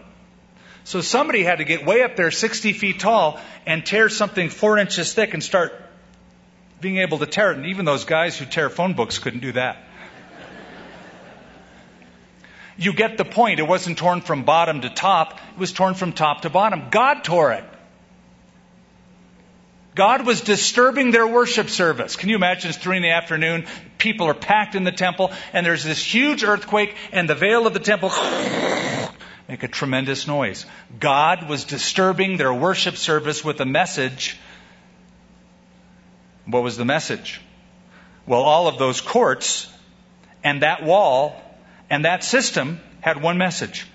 So 0.84 1.02
somebody 1.02 1.44
had 1.44 1.60
to 1.60 1.64
get 1.64 1.86
way 1.86 2.02
up 2.04 2.16
there, 2.16 2.32
60 2.32 2.74
feet 2.74 3.00
tall, 3.00 3.40
and 3.66 3.86
tear 3.86 4.10
something 4.10 4.50
four 4.50 4.78
inches 4.78 5.14
thick 5.14 5.34
and 5.34 5.44
start 5.44 5.74
being 6.80 6.98
able 6.98 7.20
to 7.20 7.26
tear 7.26 7.52
it. 7.52 7.58
And 7.58 7.68
even 7.68 7.86
those 7.86 8.06
guys 8.06 8.38
who 8.38 8.46
tear 8.46 8.70
phone 8.70 8.94
books 8.94 9.20
couldn't 9.20 9.42
do 9.42 9.52
that. 9.54 9.78
You 12.78 12.94
get 12.94 13.18
the 13.18 13.26
point. 13.26 13.60
It 13.60 13.68
wasn't 13.68 14.00
torn 14.00 14.22
from 14.22 14.44
bottom 14.44 14.82
to 14.82 14.90
top, 14.90 15.40
it 15.54 15.60
was 15.60 15.72
torn 15.72 15.94
from 15.94 16.14
top 16.14 16.42
to 16.42 16.50
bottom. 16.50 16.90
God 16.90 17.24
tore 17.24 17.52
it. 17.52 17.64
God 19.94 20.26
was 20.26 20.42
disturbing 20.42 21.12
their 21.12 21.28
worship 21.28 21.70
service. 21.70 22.16
Can 22.16 22.30
you 22.30 22.36
imagine 22.36 22.70
it's 22.70 22.78
three 22.78 22.98
in 22.98 23.04
the 23.04 23.12
afternoon, 23.12 23.66
people 23.98 24.28
are 24.28 24.34
packed 24.34 24.76
in 24.76 24.84
the 24.84 24.92
temple, 24.92 25.32
and 25.52 25.66
there's 25.66 25.84
this 25.84 26.02
huge 26.02 26.44
earthquake, 26.44 26.96
and 27.12 27.30
the 27.30 27.36
veil 27.36 27.68
of 27.68 27.74
the 27.74 27.80
temple 27.80 28.10
make 29.50 29.64
a 29.64 29.68
tremendous 29.68 30.28
noise. 30.28 30.66
God 31.00 31.50
was 31.50 31.66
disturbing 31.66 32.38
their 32.38 32.54
worship 32.54 32.96
service 32.96 33.44
with 33.44 33.60
a 33.60 33.66
message. 33.66 34.38
What 36.46 36.64
was 36.64 36.78
the 36.78 36.86
message? 36.86 37.42
Well, 38.26 38.42
all 38.42 38.68
of 38.68 38.78
those 38.78 39.02
courts 39.02 39.72
and 40.44 40.62
that 40.62 40.84
wall 40.84 41.42
and 41.90 42.06
that 42.06 42.24
system 42.24 42.80
had 43.02 43.22
one 43.22 43.38
message. 43.38 43.86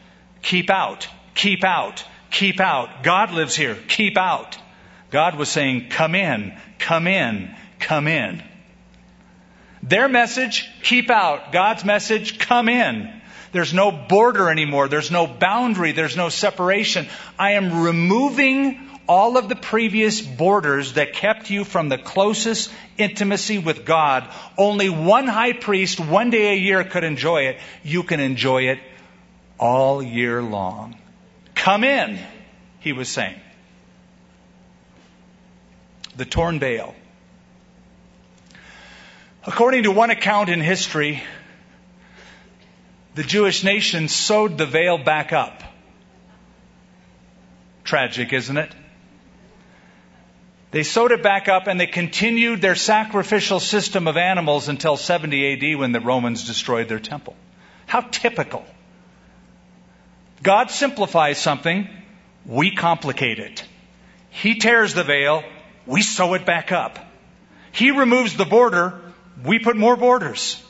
Keep 0.42 0.68
out. 0.68 1.08
Keep 1.34 1.64
out. 1.64 2.04
Keep 2.30 2.60
out. 2.60 3.02
God 3.02 3.30
lives 3.30 3.56
here. 3.56 3.76
Keep 3.88 4.18
out. 4.18 4.58
God 5.10 5.36
was 5.36 5.48
saying, 5.48 5.88
come 5.90 6.14
in, 6.14 6.56
come 6.78 7.06
in, 7.06 7.54
come 7.78 8.08
in. 8.08 8.42
Their 9.82 10.08
message, 10.08 10.68
keep 10.82 11.10
out. 11.10 11.52
God's 11.52 11.84
message, 11.84 12.38
come 12.38 12.68
in. 12.68 13.12
There's 13.52 13.72
no 13.72 13.90
border 13.92 14.50
anymore. 14.50 14.88
There's 14.88 15.10
no 15.10 15.26
boundary. 15.26 15.92
There's 15.92 16.16
no 16.16 16.28
separation. 16.28 17.06
I 17.38 17.52
am 17.52 17.82
removing 17.82 18.80
all 19.08 19.36
of 19.36 19.48
the 19.48 19.56
previous 19.56 20.20
borders 20.20 20.94
that 20.94 21.12
kept 21.12 21.50
you 21.50 21.64
from 21.64 21.88
the 21.88 21.98
closest 21.98 22.72
intimacy 22.98 23.58
with 23.58 23.84
God. 23.84 24.28
Only 24.58 24.90
one 24.90 25.26
high 25.26 25.52
priest 25.52 26.00
one 26.00 26.30
day 26.30 26.52
a 26.54 26.58
year 26.58 26.82
could 26.84 27.04
enjoy 27.04 27.42
it. 27.42 27.58
You 27.84 28.02
can 28.02 28.20
enjoy 28.20 28.64
it 28.64 28.80
all 29.58 30.02
year 30.02 30.42
long. 30.42 30.96
Come 31.54 31.84
in, 31.84 32.18
he 32.80 32.92
was 32.92 33.08
saying. 33.08 33.40
The 36.16 36.24
torn 36.24 36.58
veil. 36.58 36.94
According 39.44 39.84
to 39.84 39.90
one 39.90 40.10
account 40.10 40.48
in 40.48 40.60
history, 40.60 41.22
the 43.14 43.22
Jewish 43.22 43.62
nation 43.64 44.08
sewed 44.08 44.58
the 44.58 44.66
veil 44.66 44.98
back 44.98 45.32
up. 45.32 45.62
Tragic, 47.84 48.32
isn't 48.32 48.56
it? 48.56 48.74
They 50.72 50.82
sewed 50.82 51.12
it 51.12 51.22
back 51.22 51.48
up 51.48 51.68
and 51.68 51.80
they 51.80 51.86
continued 51.86 52.60
their 52.60 52.74
sacrificial 52.74 53.60
system 53.60 54.08
of 54.08 54.16
animals 54.16 54.68
until 54.68 54.96
70 54.96 55.52
AD 55.52 55.78
when 55.78 55.92
the 55.92 56.00
Romans 56.00 56.46
destroyed 56.46 56.88
their 56.88 56.98
temple. 56.98 57.36
How 57.86 58.00
typical. 58.00 58.64
God 60.42 60.70
simplifies 60.70 61.38
something, 61.38 61.88
we 62.44 62.74
complicate 62.74 63.38
it. 63.38 63.64
He 64.30 64.58
tears 64.58 64.92
the 64.92 65.04
veil, 65.04 65.44
we 65.86 66.02
sew 66.02 66.34
it 66.34 66.44
back 66.44 66.72
up. 66.72 66.98
He 67.72 67.90
removes 67.90 68.36
the 68.36 68.44
border, 68.44 69.00
we 69.44 69.58
put 69.58 69.76
more 69.76 69.96
borders. 69.96 70.62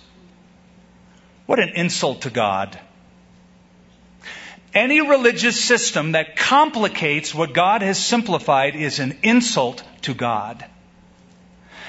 What 1.47 1.61
an 1.61 1.71
insult 1.71 2.23
to 2.23 2.31
God. 2.31 2.79
Any 4.75 5.01
religious 5.01 5.59
system 5.59 6.13
that 6.13 6.37
complicates 6.37 7.35
what 7.35 7.55
God 7.55 7.81
has 7.83 7.99
simplified 7.99 8.77
is 8.77 8.99
an 8.99 9.19
insult 9.23 9.83
to 10.03 10.13
God. 10.13 10.65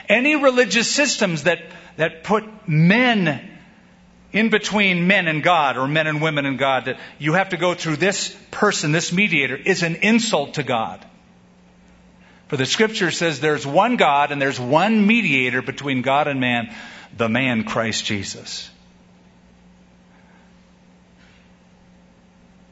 Any 0.08 0.36
religious 0.42 0.90
systems 0.90 1.44
that, 1.44 1.60
that 1.98 2.24
put 2.24 2.46
men 2.68 3.58
in 4.32 4.50
between 4.50 5.08
men 5.08 5.28
and 5.28 5.44
God 5.44 5.78
or 5.78 5.88
men 5.88 6.08
and 6.08 6.22
women 6.22 6.46
and 6.46 6.58
God, 6.58 6.86
that 6.86 7.00
you 7.20 7.34
have 7.34 7.50
to 7.50 7.58
go 7.58 7.74
through 7.74 7.98
this 7.98 8.36
person, 8.52 8.92
this 8.92 9.12
mediator, 9.12 9.58
is 9.58 9.84
an 9.84 9.96
insult 9.96 10.54
to 10.54 10.64
God. 10.64 11.04
For 12.48 12.58
the 12.58 12.66
scripture 12.66 13.12
says 13.12 13.40
there's 13.40 13.68
one 13.68 13.98
God 13.98 14.32
and 14.32 14.42
there's 14.42 14.60
one 14.60 15.06
mediator 15.06 15.62
between 15.62 16.02
God 16.02 16.28
and 16.28 16.40
man, 16.40 16.74
the 17.16 17.28
man 17.28 17.66
Christ 17.66 18.06
Jesus. 18.06 18.70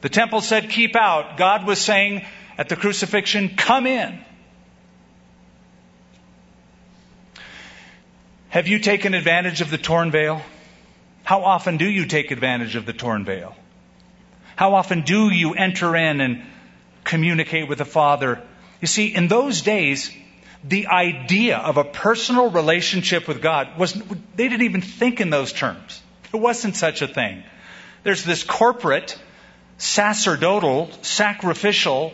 The 0.00 0.08
temple 0.08 0.40
said, 0.40 0.70
keep 0.70 0.96
out. 0.96 1.36
God 1.36 1.66
was 1.66 1.78
saying 1.78 2.24
at 2.56 2.68
the 2.68 2.76
crucifixion, 2.76 3.56
come 3.56 3.86
in. 3.86 4.18
Have 8.48 8.68
you 8.68 8.78
taken 8.78 9.12
advantage 9.12 9.60
of 9.60 9.70
the 9.70 9.76
torn 9.76 10.10
veil? 10.10 10.40
How 11.24 11.42
often 11.44 11.76
do 11.76 11.84
you 11.84 12.06
take 12.06 12.30
advantage 12.30 12.76
of 12.76 12.86
the 12.86 12.92
torn 12.94 13.24
veil? 13.24 13.54
How 14.54 14.74
often 14.74 15.02
do 15.02 15.28
you 15.28 15.52
enter 15.52 15.94
in 15.94 16.22
and 16.22 16.42
communicate 17.04 17.68
with 17.68 17.78
the 17.78 17.84
Father? 17.84 18.42
You 18.80 18.88
see, 18.88 19.14
in 19.14 19.28
those 19.28 19.62
days, 19.62 20.10
the 20.64 20.88
idea 20.88 21.58
of 21.58 21.76
a 21.76 21.84
personal 21.84 22.50
relationship 22.50 23.28
with 23.28 23.40
God 23.40 23.78
was, 23.78 23.92
they 23.92 24.48
didn't 24.48 24.62
even 24.62 24.82
think 24.82 25.20
in 25.20 25.30
those 25.30 25.52
terms. 25.52 26.02
There 26.32 26.40
wasn't 26.40 26.76
such 26.76 27.02
a 27.02 27.08
thing. 27.08 27.42
There's 28.02 28.24
this 28.24 28.44
corporate 28.44 29.18
sacerdotal, 29.78 30.90
sacrificial, 31.02 32.12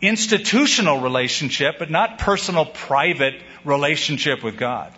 institutional 0.00 1.00
relationship, 1.00 1.76
but 1.78 1.90
not 1.90 2.18
personal, 2.18 2.66
private 2.66 3.34
relationship 3.64 4.42
with 4.42 4.56
God. 4.56 4.92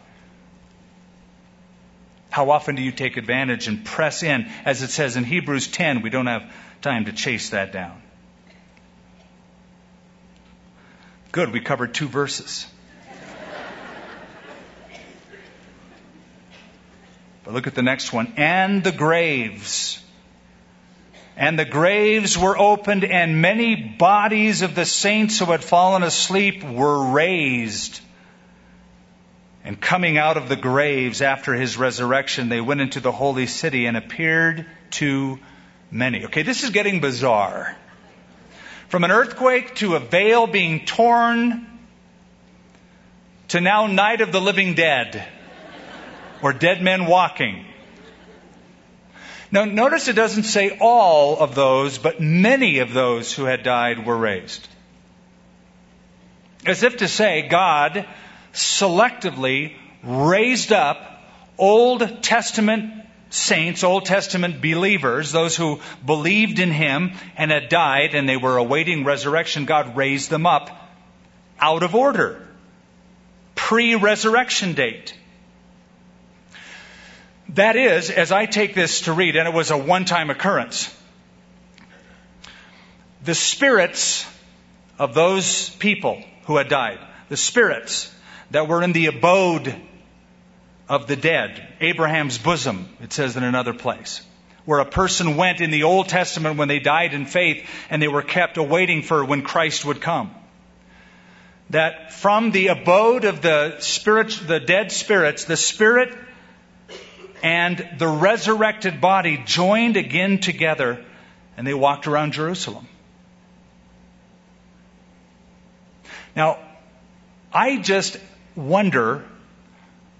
How 2.30 2.50
often 2.50 2.74
do 2.74 2.82
you 2.82 2.92
take 2.92 3.16
advantage 3.16 3.66
and 3.66 3.84
press 3.84 4.22
in? 4.22 4.50
As 4.64 4.82
it 4.82 4.90
says 4.90 5.16
in 5.16 5.24
Hebrews 5.24 5.68
10, 5.68 6.02
we 6.02 6.10
don't 6.10 6.26
have 6.26 6.52
time 6.82 7.06
to 7.06 7.12
chase 7.12 7.50
that 7.50 7.72
down. 7.72 8.02
Good, 11.32 11.52
we 11.52 11.60
covered 11.60 11.94
two 11.94 12.08
verses. 12.08 12.66
But 17.44 17.54
look 17.54 17.66
at 17.66 17.74
the 17.74 17.82
next 17.82 18.12
one. 18.12 18.34
And 18.36 18.82
the 18.82 18.92
graves 18.92 20.02
and 21.36 21.58
the 21.58 21.66
graves 21.66 22.38
were 22.38 22.56
opened, 22.56 23.04
and 23.04 23.42
many 23.42 23.74
bodies 23.74 24.62
of 24.62 24.74
the 24.74 24.86
saints 24.86 25.38
who 25.38 25.44
had 25.46 25.62
fallen 25.62 26.02
asleep 26.02 26.64
were 26.64 27.10
raised. 27.10 28.00
And 29.62 29.78
coming 29.78 30.16
out 30.16 30.38
of 30.38 30.48
the 30.48 30.56
graves 30.56 31.20
after 31.20 31.52
his 31.52 31.76
resurrection, 31.76 32.48
they 32.48 32.62
went 32.62 32.80
into 32.80 33.00
the 33.00 33.12
holy 33.12 33.46
city 33.46 33.84
and 33.84 33.98
appeared 33.98 34.64
to 34.92 35.38
many. 35.90 36.24
Okay, 36.24 36.42
this 36.42 36.64
is 36.64 36.70
getting 36.70 37.00
bizarre. 37.00 37.76
From 38.88 39.04
an 39.04 39.10
earthquake 39.10 39.74
to 39.76 39.96
a 39.96 40.00
veil 40.00 40.46
being 40.46 40.84
torn 40.84 41.66
to 43.48 43.60
now 43.60 43.86
night 43.86 44.20
of 44.20 44.32
the 44.32 44.40
living 44.40 44.74
dead 44.74 45.26
or 46.42 46.52
dead 46.52 46.82
men 46.82 47.06
walking. 47.06 47.64
Now, 49.50 49.64
notice 49.64 50.08
it 50.08 50.14
doesn't 50.14 50.44
say 50.44 50.76
all 50.80 51.38
of 51.38 51.54
those, 51.54 51.98
but 51.98 52.20
many 52.20 52.78
of 52.80 52.92
those 52.92 53.32
who 53.32 53.44
had 53.44 53.62
died 53.62 54.04
were 54.04 54.16
raised. 54.16 54.66
As 56.64 56.82
if 56.82 56.98
to 56.98 57.08
say, 57.08 57.46
God 57.48 58.06
selectively 58.52 59.76
raised 60.02 60.72
up 60.72 61.22
Old 61.58 62.22
Testament 62.22 63.05
saints, 63.30 63.84
Old 63.84 64.04
Testament 64.04 64.60
believers, 64.60 65.32
those 65.32 65.56
who 65.56 65.80
believed 66.04 66.58
in 66.58 66.70
Him 66.70 67.12
and 67.36 67.50
had 67.50 67.68
died 67.68 68.14
and 68.14 68.28
they 68.28 68.36
were 68.36 68.56
awaiting 68.56 69.04
resurrection. 69.04 69.64
God 69.64 69.96
raised 69.96 70.30
them 70.30 70.46
up 70.46 70.70
out 71.58 71.82
of 71.82 71.94
order. 71.94 72.46
Pre 73.54 73.94
resurrection 73.94 74.74
date. 74.74 75.14
That 77.50 77.76
is, 77.76 78.10
as 78.10 78.32
I 78.32 78.46
take 78.46 78.74
this 78.74 79.02
to 79.02 79.12
read, 79.12 79.36
and 79.36 79.48
it 79.48 79.54
was 79.54 79.70
a 79.70 79.78
one 79.78 80.04
time 80.04 80.30
occurrence, 80.30 80.94
the 83.24 83.34
spirits 83.34 84.26
of 84.98 85.14
those 85.14 85.70
people 85.70 86.22
who 86.44 86.56
had 86.56 86.68
died, 86.68 86.98
the 87.28 87.36
spirits 87.36 88.12
that 88.50 88.68
were 88.68 88.82
in 88.82 88.92
the 88.92 89.06
abode 89.06 89.74
of 90.88 91.06
the 91.06 91.16
dead, 91.16 91.66
Abraham's 91.80 92.38
bosom, 92.38 92.88
it 93.00 93.12
says 93.12 93.36
in 93.36 93.42
another 93.42 93.74
place, 93.74 94.20
where 94.64 94.78
a 94.78 94.84
person 94.84 95.36
went 95.36 95.60
in 95.60 95.70
the 95.70 95.82
Old 95.82 96.08
Testament 96.08 96.56
when 96.56 96.68
they 96.68 96.78
died 96.78 97.12
in 97.12 97.26
faith 97.26 97.68
and 97.90 98.00
they 98.00 98.08
were 98.08 98.22
kept 98.22 98.56
awaiting 98.56 99.02
for 99.02 99.24
when 99.24 99.42
Christ 99.42 99.84
would 99.84 100.00
come. 100.00 100.34
That 101.70 102.12
from 102.12 102.52
the 102.52 102.68
abode 102.68 103.24
of 103.24 103.42
the 103.42 103.80
spirit, 103.80 104.38
the 104.46 104.60
dead 104.60 104.92
spirits, 104.92 105.44
the 105.44 105.56
spirit 105.56 106.16
and 107.42 107.88
the 107.98 108.08
resurrected 108.08 109.00
body 109.00 109.42
joined 109.44 109.96
again 109.96 110.38
together, 110.38 111.04
and 111.56 111.66
they 111.66 111.74
walked 111.74 112.06
around 112.06 112.32
Jerusalem. 112.32 112.86
Now, 116.36 116.58
I 117.52 117.78
just 117.78 118.18
wonder 118.54 119.24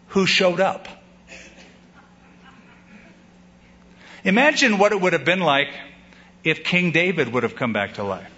who 0.08 0.26
showed 0.26 0.60
up. 0.60 0.88
Imagine 4.24 4.78
what 4.78 4.92
it 4.92 5.00
would 5.00 5.12
have 5.12 5.24
been 5.24 5.40
like 5.40 5.68
if 6.42 6.64
King 6.64 6.90
David 6.90 7.32
would 7.32 7.42
have 7.42 7.54
come 7.54 7.72
back 7.72 7.94
to 7.94 8.02
life. 8.02 8.32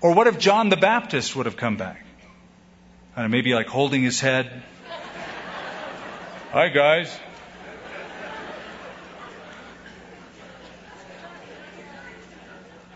Or 0.00 0.14
what 0.14 0.26
if 0.26 0.38
John 0.38 0.68
the 0.68 0.76
Baptist 0.76 1.36
would 1.36 1.46
have 1.46 1.56
come 1.56 1.76
back? 1.76 2.04
And 3.14 3.30
maybe 3.30 3.54
like 3.54 3.68
holding 3.68 4.02
his 4.02 4.18
head. 4.18 4.62
Hi, 6.50 6.68
guys. 6.68 7.16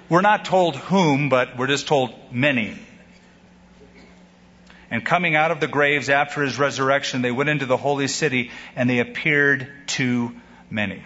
We're 0.09 0.21
not 0.21 0.45
told 0.45 0.77
whom, 0.77 1.29
but 1.29 1.57
we're 1.57 1.67
just 1.67 1.87
told 1.87 2.13
many. 2.33 2.79
And 4.91 5.05
coming 5.05 5.35
out 5.35 5.51
of 5.51 5.61
the 5.61 5.67
graves 5.67 6.09
after 6.09 6.43
his 6.43 6.59
resurrection, 6.59 7.23
they 7.23 7.33
went 7.33 7.49
into 7.49 7.67
the 7.67 7.77
holy 7.77 8.09
city 8.09 8.51
and 8.77 8.89
they 8.89 9.01
appeared 9.01 9.69
to 9.89 10.33
many. 10.71 11.03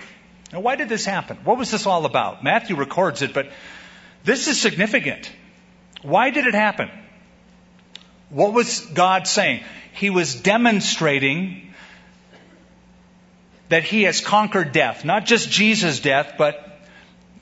Now, 0.53 0.61
why 0.61 0.77
did 0.77 0.89
this 0.89 1.05
happen? 1.05 1.39
What 1.45 1.59
was 1.59 1.71
this 1.71 1.87
all 1.87 2.05
about? 2.05 2.45
Matthew 2.45 2.77
records 2.77 3.23
it, 3.23 3.33
but 3.33 3.51
this 4.25 4.49
is 4.49 4.61
significant. 4.61 5.31
Why 6.03 6.31
did 6.31 6.47
it 6.47 6.55
happen? 6.55 6.91
What 8.29 8.53
was 8.53 8.81
God 8.81 9.27
saying? 9.27 9.63
He 9.93 10.11
was 10.11 10.35
demonstrating 10.35 11.75
that 13.69 13.85
he 13.85 14.03
has 14.03 14.21
conquered 14.21 14.73
death. 14.73 15.05
Not 15.05 15.27
just 15.27 15.51
Jesus' 15.51 16.01
death, 16.01 16.35
but 16.37 16.70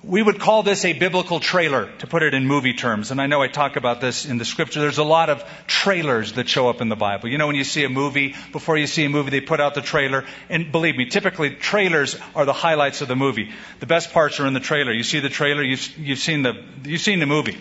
we 0.05 0.23
would 0.23 0.39
call 0.39 0.63
this 0.63 0.85
a 0.85 0.93
biblical 0.93 1.41
trailer, 1.41 1.91
to 1.99 2.07
put 2.07 2.23
it 2.23 2.33
in 2.33 2.47
movie 2.47 2.73
terms. 2.73 3.11
And 3.11 3.21
I 3.21 3.27
know 3.27 3.43
I 3.43 3.49
talk 3.49 3.75
about 3.75 4.01
this 4.01 4.27
in 4.27 4.39
the 4.39 4.45
scripture. 4.45 4.81
There's 4.81 4.99
a 4.99 5.05
lot 5.05 5.29
of 5.29 5.43
trailers 5.67 6.35
that 6.35 6.49
show 6.49 6.69
up 6.69 6.81
in 6.81 6.89
the 6.89 6.97
Bible. 6.97 7.29
You 7.29 7.37
know, 7.37 7.49
when 7.49 7.57
you 7.57 7.65
see 7.65 7.83
a 7.83 7.89
movie, 7.89 8.37
before 8.53 8.77
you 8.77 8.87
see 8.87 9.05
a 9.05 9.09
movie, 9.09 9.31
they 9.31 9.41
put 9.41 9.61
out 9.61 9.75
the 9.75 9.81
trailer. 9.81 10.25
And 10.49 10.71
believe 10.71 10.97
me, 10.97 11.07
typically 11.07 11.51
trailers 11.51 12.17
are 12.37 12.45
the 12.45 12.53
highlights 12.53 13.01
of 13.01 13.09
the 13.09 13.17
movie. 13.17 13.51
The 13.81 13.87
best 13.87 14.13
parts 14.13 14.39
are 14.39 14.47
in 14.47 14.55
the 14.55 14.61
trailer. 14.61 14.93
You 14.93 15.03
see 15.03 15.19
the 15.19 15.29
trailer, 15.29 15.65
you've, 15.65 15.99
you've, 15.99 16.21
seen, 16.21 16.43
the, 16.43 16.63
you've 16.85 17.01
seen 17.01 17.19
the 17.19 17.27
movie, 17.27 17.59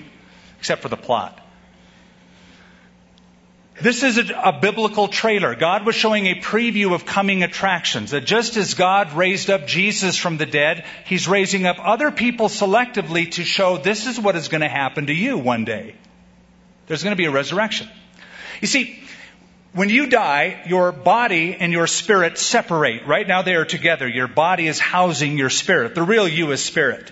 except 0.59 0.83
for 0.83 0.89
the 0.89 0.97
plot. 0.97 1.46
This 3.79 4.01
is 4.01 4.17
a, 4.17 4.33
a, 4.33 4.59
biblical 4.59 5.07
trailer. 5.07 5.53
God 5.53 5.85
was 5.85 5.93
showing 5.93 6.25
a 6.25 6.39
preview 6.39 6.93
of 6.93 7.05
coming 7.05 7.43
attractions. 7.43 8.11
That 8.11 8.25
just 8.25 8.57
as 8.57 8.73
God 8.73 9.13
raised 9.13 9.51
up 9.51 9.67
Jesus 9.67 10.17
from 10.17 10.37
the 10.37 10.47
dead, 10.47 10.83
He's 11.05 11.27
raising 11.27 11.67
up 11.67 11.77
other 11.79 12.09
people 12.09 12.47
selectively 12.49 13.29
to 13.33 13.43
show 13.43 13.77
this 13.77 14.07
is 14.07 14.19
what 14.19 14.35
is 14.35 14.47
going 14.47 14.61
to 14.61 14.67
happen 14.67 15.07
to 15.07 15.13
you 15.13 15.37
one 15.37 15.63
day. 15.63 15.93
There's 16.87 17.03
going 17.03 17.11
to 17.11 17.17
be 17.17 17.25
a 17.25 17.31
resurrection. 17.31 17.87
You 18.61 18.67
see, 18.67 18.99
when 19.73 19.89
you 19.89 20.07
die, 20.07 20.63
your 20.65 20.91
body 20.91 21.55
and 21.59 21.71
your 21.71 21.85
spirit 21.85 22.39
separate. 22.39 23.05
Right 23.05 23.27
now 23.27 23.43
they 23.43 23.53
are 23.53 23.65
together. 23.65 24.07
Your 24.07 24.27
body 24.27 24.65
is 24.65 24.79
housing 24.79 25.37
your 25.37 25.51
spirit. 25.51 25.93
The 25.93 26.01
real 26.01 26.27
you 26.27 26.51
is 26.51 26.63
spirit. 26.63 27.11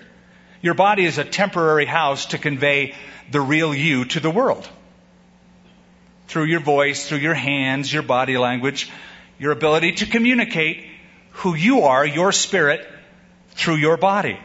Your 0.62 0.74
body 0.74 1.04
is 1.04 1.18
a 1.18 1.24
temporary 1.24 1.86
house 1.86 2.26
to 2.26 2.38
convey 2.38 2.96
the 3.30 3.40
real 3.40 3.72
you 3.72 4.06
to 4.06 4.18
the 4.18 4.30
world 4.30 4.68
through 6.26 6.44
your 6.44 6.60
voice, 6.60 7.08
through 7.08 7.18
your 7.18 7.34
hands, 7.34 7.92
your 7.92 8.02
body 8.02 8.36
language, 8.36 8.90
your 9.38 9.52
ability 9.52 9.92
to 9.92 10.06
communicate 10.06 10.84
who 11.30 11.54
you 11.54 11.82
are, 11.82 12.04
your 12.04 12.32
spirit, 12.32 12.86
through 13.50 13.76
your 13.76 13.96
body. 13.96 14.38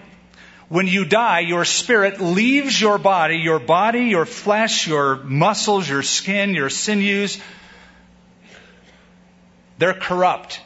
When 0.70 0.88
you 0.88 1.04
die, 1.04 1.42
your 1.42 1.66
spirit 1.66 2.22
leaves 2.22 2.80
your 2.80 2.98
body, 2.98 3.38
your 3.38 3.60
body, 3.60 4.04
your 4.04 4.26
flesh, 4.26 4.88
your 4.88 5.18
muscles, 5.18 5.90
your 5.90 6.02
skin, 6.02 6.54
your 6.54 6.70
sinews. 6.70 7.40
They're 9.78 9.94
corrupt. 9.94 10.62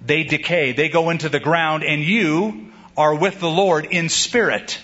They 0.00 0.22
decay. 0.22 0.72
They 0.72 0.88
go 0.88 1.10
into 1.10 1.28
the 1.28 1.40
ground, 1.40 1.82
and 1.82 2.02
you 2.02 2.72
are 2.96 3.14
with 3.14 3.40
the 3.40 3.48
Lord 3.48 3.86
in 3.86 4.08
spirit, 4.08 4.78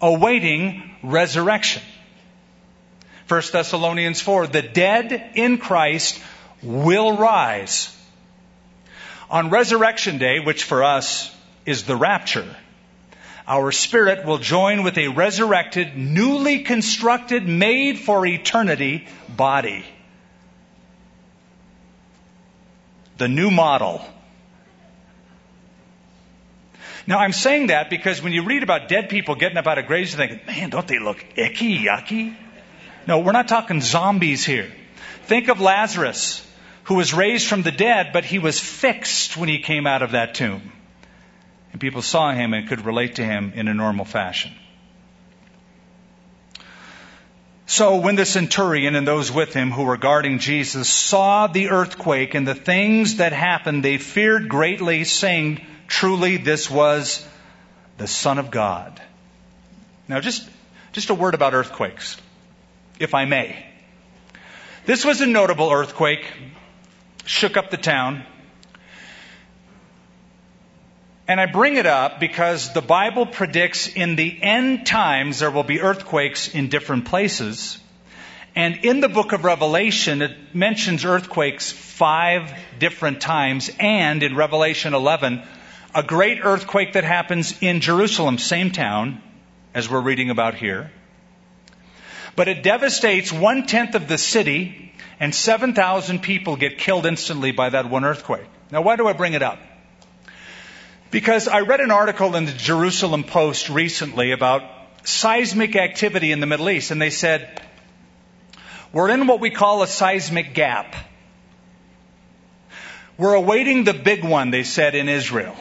awaiting 0.00 0.96
resurrection. 1.02 1.82
1 3.30 3.42
Thessalonians 3.52 4.20
4, 4.20 4.48
the 4.48 4.60
dead 4.60 5.30
in 5.36 5.58
Christ 5.58 6.20
will 6.64 7.16
rise. 7.16 7.96
On 9.30 9.50
resurrection 9.50 10.18
day, 10.18 10.40
which 10.40 10.64
for 10.64 10.82
us 10.82 11.32
is 11.64 11.84
the 11.84 11.94
rapture, 11.94 12.56
our 13.46 13.70
spirit 13.70 14.26
will 14.26 14.38
join 14.38 14.82
with 14.82 14.98
a 14.98 15.06
resurrected, 15.06 15.96
newly 15.96 16.64
constructed, 16.64 17.46
made 17.46 18.00
for 18.00 18.26
eternity 18.26 19.06
body. 19.28 19.84
The 23.18 23.28
new 23.28 23.52
model. 23.52 24.04
Now, 27.06 27.20
I'm 27.20 27.32
saying 27.32 27.68
that 27.68 27.90
because 27.90 28.20
when 28.20 28.32
you 28.32 28.42
read 28.44 28.64
about 28.64 28.88
dead 28.88 29.08
people 29.08 29.36
getting 29.36 29.56
up 29.56 29.68
out 29.68 29.78
of 29.78 29.86
graves, 29.86 30.10
you 30.10 30.16
think, 30.16 30.48
man, 30.48 30.70
don't 30.70 30.88
they 30.88 30.98
look 30.98 31.24
icky, 31.36 31.78
yucky? 31.78 32.34
No, 33.10 33.18
we're 33.18 33.32
not 33.32 33.48
talking 33.48 33.80
zombies 33.80 34.44
here. 34.44 34.70
Think 35.24 35.48
of 35.48 35.60
Lazarus, 35.60 36.46
who 36.84 36.94
was 36.94 37.12
raised 37.12 37.48
from 37.48 37.62
the 37.62 37.72
dead, 37.72 38.12
but 38.12 38.24
he 38.24 38.38
was 38.38 38.60
fixed 38.60 39.36
when 39.36 39.48
he 39.48 39.58
came 39.58 39.84
out 39.84 40.02
of 40.02 40.12
that 40.12 40.36
tomb. 40.36 40.70
And 41.72 41.80
people 41.80 42.02
saw 42.02 42.30
him 42.30 42.54
and 42.54 42.68
could 42.68 42.86
relate 42.86 43.16
to 43.16 43.24
him 43.24 43.52
in 43.56 43.66
a 43.66 43.74
normal 43.74 44.04
fashion. 44.04 44.52
So 47.66 47.96
when 47.96 48.14
the 48.14 48.24
centurion 48.24 48.94
and 48.94 49.08
those 49.08 49.32
with 49.32 49.54
him 49.54 49.72
who 49.72 49.82
were 49.82 49.96
guarding 49.96 50.38
Jesus 50.38 50.88
saw 50.88 51.48
the 51.48 51.70
earthquake 51.70 52.34
and 52.34 52.46
the 52.46 52.54
things 52.54 53.16
that 53.16 53.32
happened, 53.32 53.84
they 53.84 53.98
feared 53.98 54.48
greatly, 54.48 55.02
saying, 55.02 55.66
Truly, 55.88 56.36
this 56.36 56.70
was 56.70 57.26
the 57.98 58.06
Son 58.06 58.38
of 58.38 58.52
God. 58.52 59.02
Now, 60.06 60.20
just, 60.20 60.48
just 60.92 61.10
a 61.10 61.14
word 61.14 61.34
about 61.34 61.54
earthquakes 61.54 62.16
if 63.00 63.14
I 63.14 63.24
may. 63.24 63.66
This 64.86 65.04
was 65.04 65.20
a 65.20 65.26
notable 65.26 65.70
earthquake, 65.70 66.24
shook 67.24 67.56
up 67.56 67.70
the 67.70 67.76
town. 67.76 68.24
And 71.26 71.40
I 71.40 71.46
bring 71.46 71.76
it 71.76 71.86
up 71.86 72.20
because 72.20 72.72
the 72.72 72.82
Bible 72.82 73.24
predicts 73.24 73.88
in 73.88 74.16
the 74.16 74.42
end 74.42 74.86
times 74.86 75.38
there 75.38 75.50
will 75.50 75.64
be 75.64 75.80
earthquakes 75.80 76.48
in 76.54 76.68
different 76.68 77.06
places. 77.06 77.78
And 78.56 78.84
in 78.84 79.00
the 79.00 79.08
book 79.08 79.32
of 79.32 79.44
Revelation, 79.44 80.22
it 80.22 80.36
mentions 80.54 81.04
earthquakes 81.04 81.70
five 81.70 82.52
different 82.78 83.20
times. 83.20 83.70
And 83.78 84.22
in 84.22 84.34
Revelation 84.34 84.92
11, 84.92 85.42
a 85.94 86.02
great 86.02 86.40
earthquake 86.42 86.94
that 86.94 87.04
happens 87.04 87.54
in 87.62 87.80
Jerusalem, 87.80 88.38
same 88.38 88.72
town 88.72 89.22
as 89.72 89.88
we're 89.88 90.00
reading 90.00 90.30
about 90.30 90.54
here. 90.54 90.90
But 92.36 92.48
it 92.48 92.62
devastates 92.62 93.32
one 93.32 93.66
tenth 93.66 93.94
of 93.94 94.08
the 94.08 94.18
city, 94.18 94.92
and 95.18 95.34
7,000 95.34 96.20
people 96.20 96.56
get 96.56 96.78
killed 96.78 97.06
instantly 97.06 97.52
by 97.52 97.70
that 97.70 97.90
one 97.90 98.04
earthquake. 98.04 98.46
Now, 98.70 98.82
why 98.82 98.96
do 98.96 99.06
I 99.06 99.12
bring 99.12 99.34
it 99.34 99.42
up? 99.42 99.58
Because 101.10 101.48
I 101.48 101.60
read 101.60 101.80
an 101.80 101.90
article 101.90 102.36
in 102.36 102.44
the 102.44 102.52
Jerusalem 102.52 103.24
Post 103.24 103.68
recently 103.68 104.30
about 104.30 104.62
seismic 105.02 105.74
activity 105.76 106.30
in 106.30 106.40
the 106.40 106.46
Middle 106.46 106.70
East, 106.70 106.90
and 106.90 107.02
they 107.02 107.10
said, 107.10 107.60
we're 108.92 109.10
in 109.10 109.26
what 109.26 109.40
we 109.40 109.50
call 109.50 109.82
a 109.82 109.86
seismic 109.86 110.54
gap. 110.54 110.96
We're 113.16 113.34
awaiting 113.34 113.84
the 113.84 113.94
big 113.94 114.24
one, 114.24 114.50
they 114.50 114.62
said, 114.62 114.94
in 114.94 115.08
Israel. 115.08 115.56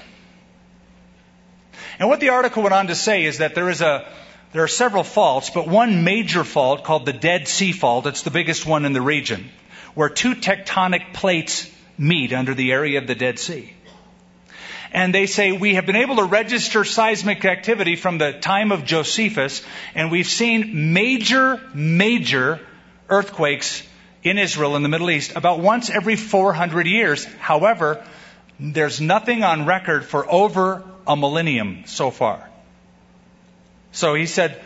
And 1.99 2.07
what 2.07 2.21
the 2.21 2.29
article 2.29 2.63
went 2.63 2.73
on 2.73 2.87
to 2.87 2.95
say 2.95 3.25
is 3.25 3.39
that 3.39 3.53
there 3.53 3.69
is 3.69 3.81
a, 3.81 4.07
there 4.51 4.63
are 4.63 4.67
several 4.67 5.03
faults, 5.03 5.51
but 5.51 5.67
one 5.67 6.03
major 6.03 6.43
fault 6.43 6.83
called 6.83 7.05
the 7.05 7.13
Dead 7.13 7.47
Sea 7.47 7.71
Fault, 7.71 8.07
it's 8.07 8.23
the 8.23 8.31
biggest 8.31 8.65
one 8.65 8.85
in 8.85 8.93
the 8.93 9.01
region, 9.01 9.49
where 9.93 10.09
two 10.09 10.35
tectonic 10.35 11.13
plates 11.13 11.69
meet 11.97 12.33
under 12.33 12.55
the 12.55 12.71
area 12.71 12.97
of 12.97 13.05
the 13.05 13.15
Dead 13.15 13.37
Sea. 13.37 13.73
And 14.91 15.13
they 15.13 15.27
say 15.27 15.51
we 15.51 15.75
have 15.75 15.85
been 15.85 15.95
able 15.95 16.15
to 16.15 16.23
register 16.23 16.83
seismic 16.83 17.45
activity 17.45 17.95
from 17.95 18.17
the 18.17 18.33
time 18.33 18.71
of 18.71 18.85
Josephus, 18.85 19.61
and 19.93 20.09
we've 20.09 20.27
seen 20.27 20.93
major, 20.93 21.61
major 21.75 22.59
earthquakes 23.07 23.83
in 24.23 24.39
Israel 24.39 24.75
in 24.75 24.81
the 24.81 24.89
Middle 24.89 25.11
East 25.11 25.33
about 25.35 25.59
once 25.59 25.91
every 25.91 26.15
400 26.15 26.87
years. 26.87 27.23
However, 27.37 28.03
there's 28.59 28.99
nothing 28.99 29.43
on 29.43 29.67
record 29.67 30.05
for 30.05 30.29
over 30.29 30.83
a 31.05 31.15
millennium 31.15 31.83
so 31.85 32.09
far. 32.09 32.48
So 33.91 34.13
he 34.13 34.25
said, 34.25 34.61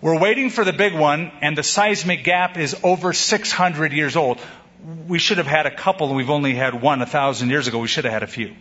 we're 0.00 0.18
waiting 0.18 0.48
for 0.48 0.64
the 0.64 0.72
big 0.72 0.94
one, 0.94 1.30
and 1.42 1.56
the 1.56 1.62
seismic 1.62 2.24
gap 2.24 2.56
is 2.56 2.76
over 2.82 3.12
600 3.12 3.92
years 3.92 4.16
old. 4.16 4.40
we 5.08 5.18
should 5.18 5.36
have 5.36 5.46
had 5.46 5.66
a 5.66 5.70
couple 5.70 6.06
and 6.08 6.16
we've 6.16 6.30
only 6.30 6.54
had 6.54 6.80
one 6.80 7.02
a 7.02 7.06
thousand 7.06 7.50
years 7.50 7.68
ago. 7.68 7.78
We 7.78 7.88
should 7.88 8.04
have 8.04 8.14
had 8.14 8.22
a 8.22 8.26
few. 8.26 8.54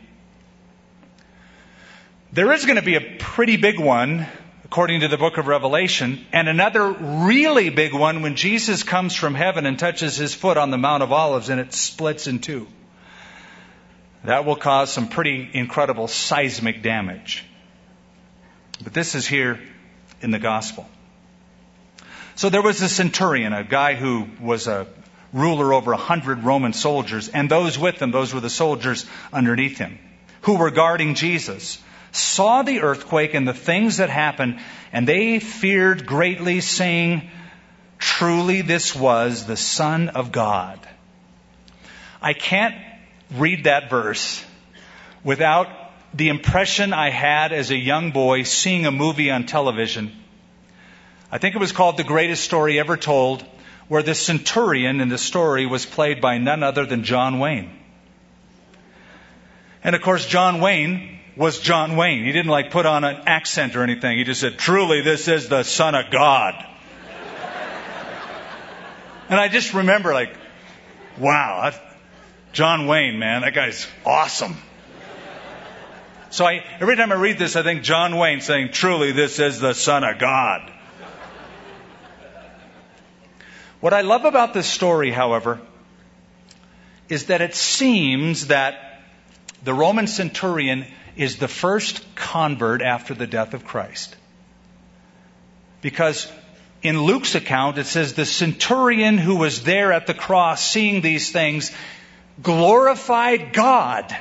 There 2.34 2.52
is 2.52 2.66
going 2.66 2.76
to 2.76 2.82
be 2.82 2.96
a 2.96 3.18
pretty 3.20 3.56
big 3.56 3.80
one, 3.80 4.28
according 4.66 5.00
to 5.00 5.08
the 5.08 5.18
book 5.18 5.38
of 5.38 5.48
Revelation, 5.48 6.26
and 6.34 6.50
another 6.50 6.92
really 6.92 7.70
big 7.70 7.94
one 7.94 8.22
when 8.22 8.36
Jesus 8.36 8.84
comes 8.84 9.16
from 9.16 9.34
heaven 9.34 9.66
and 9.66 9.80
touches 9.80 10.18
his 10.18 10.34
foot 10.34 10.58
on 10.58 10.72
the 10.72 10.78
Mount 10.78 11.04
of 11.04 11.14
Olives 11.14 11.50
and 11.50 11.62
it 11.62 11.74
splits 11.74 12.28
in 12.28 12.40
two. 12.40 12.68
That 14.26 14.44
will 14.44 14.58
cause 14.58 14.92
some 14.92 15.08
pretty 15.08 15.50
incredible 15.54 16.10
seismic 16.10 16.84
damage. 16.84 17.46
But 18.84 18.94
this 18.94 19.16
is 19.16 19.26
here 19.26 19.60
in 20.22 20.32
the 20.32 20.40
gospel. 20.40 20.88
So 22.36 22.50
there 22.50 22.62
was 22.62 22.82
a 22.82 22.90
centurion, 22.90 23.54
a 23.54 23.64
guy 23.64 23.96
who 23.96 24.28
was 24.40 24.68
a 24.68 24.88
ruler 25.34 25.74
over 25.74 25.92
a 25.92 25.98
hundred 25.98 26.44
Roman 26.44 26.74
soldiers, 26.74 27.30
and 27.30 27.50
those 27.50 27.78
with 27.78 28.02
him, 28.02 28.12
those 28.12 28.34
were 28.34 28.40
the 28.40 28.50
soldiers 28.50 29.06
underneath 29.32 29.78
him, 29.78 30.00
who 30.42 30.56
were 30.56 30.72
guarding 30.72 31.16
Jesus, 31.16 31.80
saw 32.12 32.64
the 32.64 32.82
earthquake 32.82 33.34
and 33.34 33.48
the 33.48 33.54
things 33.54 33.98
that 33.98 34.10
happened, 34.10 34.60
and 34.92 35.08
they 35.08 35.40
feared 35.40 36.06
greatly, 36.06 36.62
saying, 36.62 37.30
Truly 37.98 38.62
this 38.62 38.96
was 38.96 39.46
the 39.46 39.58
Son 39.58 40.10
of 40.10 40.32
God. 40.32 40.80
I 42.22 42.34
can't 42.34 42.76
read 43.36 43.66
that 43.66 43.90
verse 43.90 44.44
without 45.24 45.68
the 46.14 46.30
impression 46.30 46.94
I 46.94 47.10
had 47.10 47.54
as 47.54 47.72
a 47.72 47.78
young 47.78 48.12
boy 48.12 48.44
seeing 48.44 48.86
a 48.86 48.92
movie 48.92 49.30
on 49.30 49.46
television. 49.46 50.12
I 51.32 51.38
think 51.38 51.56
it 51.56 51.60
was 51.60 51.72
called 51.72 51.98
The 51.98 52.04
Greatest 52.04 52.44
Story 52.44 52.80
Ever 52.80 52.98
Told, 52.98 53.44
where 53.88 54.02
the 54.02 54.16
centurion 54.16 55.02
in 55.02 55.10
the 55.10 55.18
story 55.18 55.66
was 55.66 55.86
played 55.86 56.22
by 56.22 56.38
none 56.38 56.64
other 56.64 56.86
than 56.86 57.04
John 57.04 57.40
Wayne. 57.40 57.78
And 59.84 59.96
of 59.96 60.02
course, 60.02 60.26
John 60.26 60.62
Wayne 60.62 61.20
was 61.36 61.60
John 61.60 61.96
Wayne. 61.96 62.26
He 62.26 62.32
didn't 62.32 62.52
like 62.52 62.72
put 62.72 62.86
on 62.86 63.04
an 63.04 63.24
accent 63.26 63.76
or 63.76 63.84
anything. 63.84 64.18
He 64.18 64.24
just 64.24 64.42
said, 64.42 64.58
truly, 64.58 65.02
this 65.02 65.28
is 65.28 65.48
the 65.48 65.64
Son 65.64 65.96
of 65.96 66.12
God. 66.12 66.56
and 69.30 69.40
I 69.40 69.48
just 69.48 69.74
remember 69.74 70.14
like, 70.14 70.36
wow, 71.18 71.72
John 72.52 72.88
Wayne, 72.88 73.20
man, 73.20 73.42
that 73.42 73.54
guy's 73.54 73.88
awesome. 74.06 74.58
So 76.32 76.46
I, 76.46 76.64
every 76.80 76.96
time 76.96 77.12
I 77.12 77.16
read 77.16 77.40
this, 77.40 77.56
I 77.56 77.64
think 77.64 77.82
John 77.82 78.16
Wayne 78.16 78.42
saying, 78.42 78.72
truly, 78.72 79.12
this 79.12 79.40
is 79.40 79.60
the 79.60 79.74
Son 79.74 80.04
of 80.04 80.20
God. 80.20 80.72
What 83.80 83.94
I 83.94 84.02
love 84.02 84.26
about 84.26 84.54
this 84.54 84.68
story, 84.68 85.10
however, 85.10 85.60
is 87.08 87.28
that 87.28 87.42
it 87.42 87.56
seems 87.56 88.48
that 88.48 89.02
the 89.64 89.74
Roman 89.74 90.06
centurion 90.06 90.86
is 91.16 91.38
the 91.38 91.48
first 91.48 92.04
convert 92.16 92.82
after 92.82 93.14
the 93.14 93.26
death 93.26 93.54
of 93.54 93.66
Christ. 93.66 94.16
Because 95.82 96.32
in 96.84 97.02
Luke's 97.02 97.36
account, 97.36 97.78
it 97.78 97.88
says 97.88 98.14
the 98.14 98.26
centurion 98.26 99.18
who 99.18 99.38
was 99.38 99.64
there 99.64 99.92
at 99.92 100.08
the 100.08 100.14
cross 100.14 100.64
seeing 100.64 101.02
these 101.02 101.32
things 101.32 101.72
glorified 102.42 103.52
God. 103.54 104.16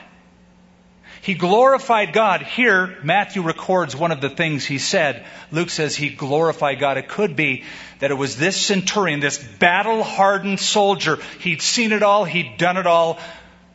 He 1.22 1.34
glorified 1.34 2.12
God. 2.12 2.42
Here, 2.42 2.98
Matthew 3.02 3.42
records 3.42 3.96
one 3.96 4.12
of 4.12 4.20
the 4.20 4.30
things 4.30 4.64
he 4.64 4.78
said. 4.78 5.26
Luke 5.50 5.70
says 5.70 5.96
he 5.96 6.10
glorified 6.10 6.78
God. 6.78 6.96
It 6.96 7.08
could 7.08 7.36
be 7.36 7.64
that 7.98 8.10
it 8.10 8.14
was 8.14 8.36
this 8.36 8.56
centurion, 8.56 9.20
this 9.20 9.38
battle 9.38 10.02
hardened 10.02 10.60
soldier. 10.60 11.18
He'd 11.40 11.62
seen 11.62 11.92
it 11.92 12.02
all. 12.02 12.24
He'd 12.24 12.56
done 12.56 12.76
it 12.76 12.86
all. 12.86 13.18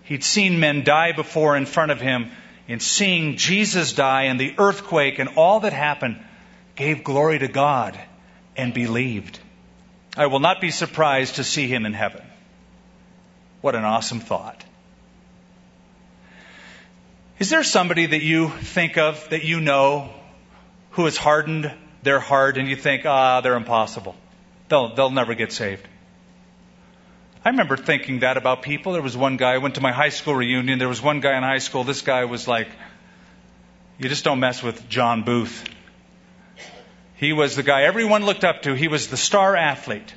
He'd 0.03 0.23
seen 0.23 0.59
men 0.59 0.83
die 0.83 1.11
before 1.11 1.55
in 1.57 1.65
front 1.65 1.91
of 1.91 2.01
him. 2.01 2.31
In 2.67 2.79
seeing 2.79 3.35
Jesus 3.35 3.93
die 3.93 4.23
and 4.23 4.39
the 4.39 4.55
earthquake 4.57 5.19
and 5.19 5.29
all 5.35 5.61
that 5.61 5.73
happened, 5.73 6.23
gave 6.75 7.03
glory 7.03 7.39
to 7.39 7.47
God 7.47 7.99
and 8.55 8.73
believed. 8.73 9.39
I 10.15 10.27
will 10.27 10.39
not 10.39 10.61
be 10.61 10.71
surprised 10.71 11.35
to 11.35 11.43
see 11.43 11.67
him 11.67 11.85
in 11.85 11.93
heaven. 11.93 12.21
What 13.61 13.75
an 13.75 13.83
awesome 13.83 14.19
thought. 14.19 14.63
Is 17.39 17.49
there 17.49 17.63
somebody 17.63 18.05
that 18.05 18.21
you 18.21 18.49
think 18.49 18.97
of, 18.97 19.29
that 19.29 19.43
you 19.43 19.59
know, 19.59 20.13
who 20.91 21.05
has 21.05 21.17
hardened 21.17 21.73
their 22.03 22.19
heart 22.19 22.57
and 22.57 22.67
you 22.67 22.75
think, 22.75 23.05
ah, 23.05 23.41
they're 23.41 23.55
impossible? 23.55 24.15
They'll, 24.69 24.93
they'll 24.93 25.09
never 25.09 25.33
get 25.33 25.51
saved. 25.51 25.87
I 27.45 27.49
remember 27.49 27.75
thinking 27.75 28.19
that 28.19 28.37
about 28.37 28.61
people. 28.61 28.93
There 28.93 29.01
was 29.01 29.17
one 29.17 29.37
guy, 29.37 29.53
I 29.53 29.57
went 29.57 29.75
to 29.75 29.81
my 29.81 29.91
high 29.91 30.09
school 30.09 30.35
reunion. 30.35 30.79
There 30.79 30.87
was 30.87 31.01
one 31.01 31.19
guy 31.19 31.35
in 31.35 31.43
high 31.43 31.57
school. 31.57 31.83
This 31.83 32.01
guy 32.01 32.25
was 32.25 32.47
like, 32.47 32.69
you 33.97 34.09
just 34.09 34.23
don't 34.23 34.39
mess 34.39 34.63
with 34.63 34.87
John 34.87 35.23
Booth. 35.23 35.63
He 37.15 37.33
was 37.33 37.55
the 37.55 37.63
guy 37.63 37.83
everyone 37.83 38.25
looked 38.25 38.43
up 38.43 38.61
to. 38.63 38.73
He 38.73 38.87
was 38.87 39.07
the 39.07 39.17
star 39.17 39.55
athlete. 39.55 40.13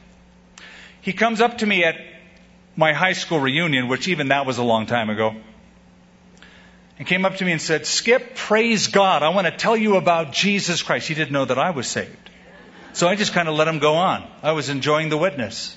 He 1.01 1.13
comes 1.13 1.41
up 1.41 1.59
to 1.59 1.67
me 1.67 1.85
at 1.85 1.97
my 2.77 2.93
high 2.93 3.13
school 3.13 3.41
reunion, 3.41 3.89
which 3.89 4.07
even 4.09 4.29
that 4.29 4.47
was 4.47 4.59
a 4.59 4.63
long 4.63 4.87
time 4.87 5.09
ago, 5.11 5.35
and 6.99 7.07
came 7.07 7.25
up 7.25 7.37
to 7.37 7.45
me 7.45 7.53
and 7.53 7.61
said, 7.61 7.87
Skip, 7.87 8.35
praise 8.35 8.89
God. 8.89 9.23
I 9.23 9.29
want 9.31 9.47
to 9.47 9.57
tell 9.57 9.77
you 9.77 9.97
about 9.97 10.33
Jesus 10.33 10.83
Christ. 10.83 11.09
He 11.09 11.15
didn't 11.15 11.33
know 11.33 11.45
that 11.45 11.59
I 11.59 11.71
was 11.71 11.87
saved. 11.87 12.31
So 12.93 13.09
I 13.09 13.17
just 13.17 13.33
kind 13.33 13.49
of 13.49 13.55
let 13.55 13.69
him 13.69 13.79
go 13.79 13.95
on. 13.95 14.27
I 14.43 14.53
was 14.53 14.69
enjoying 14.69 15.11
the 15.11 15.19
witness. 15.19 15.77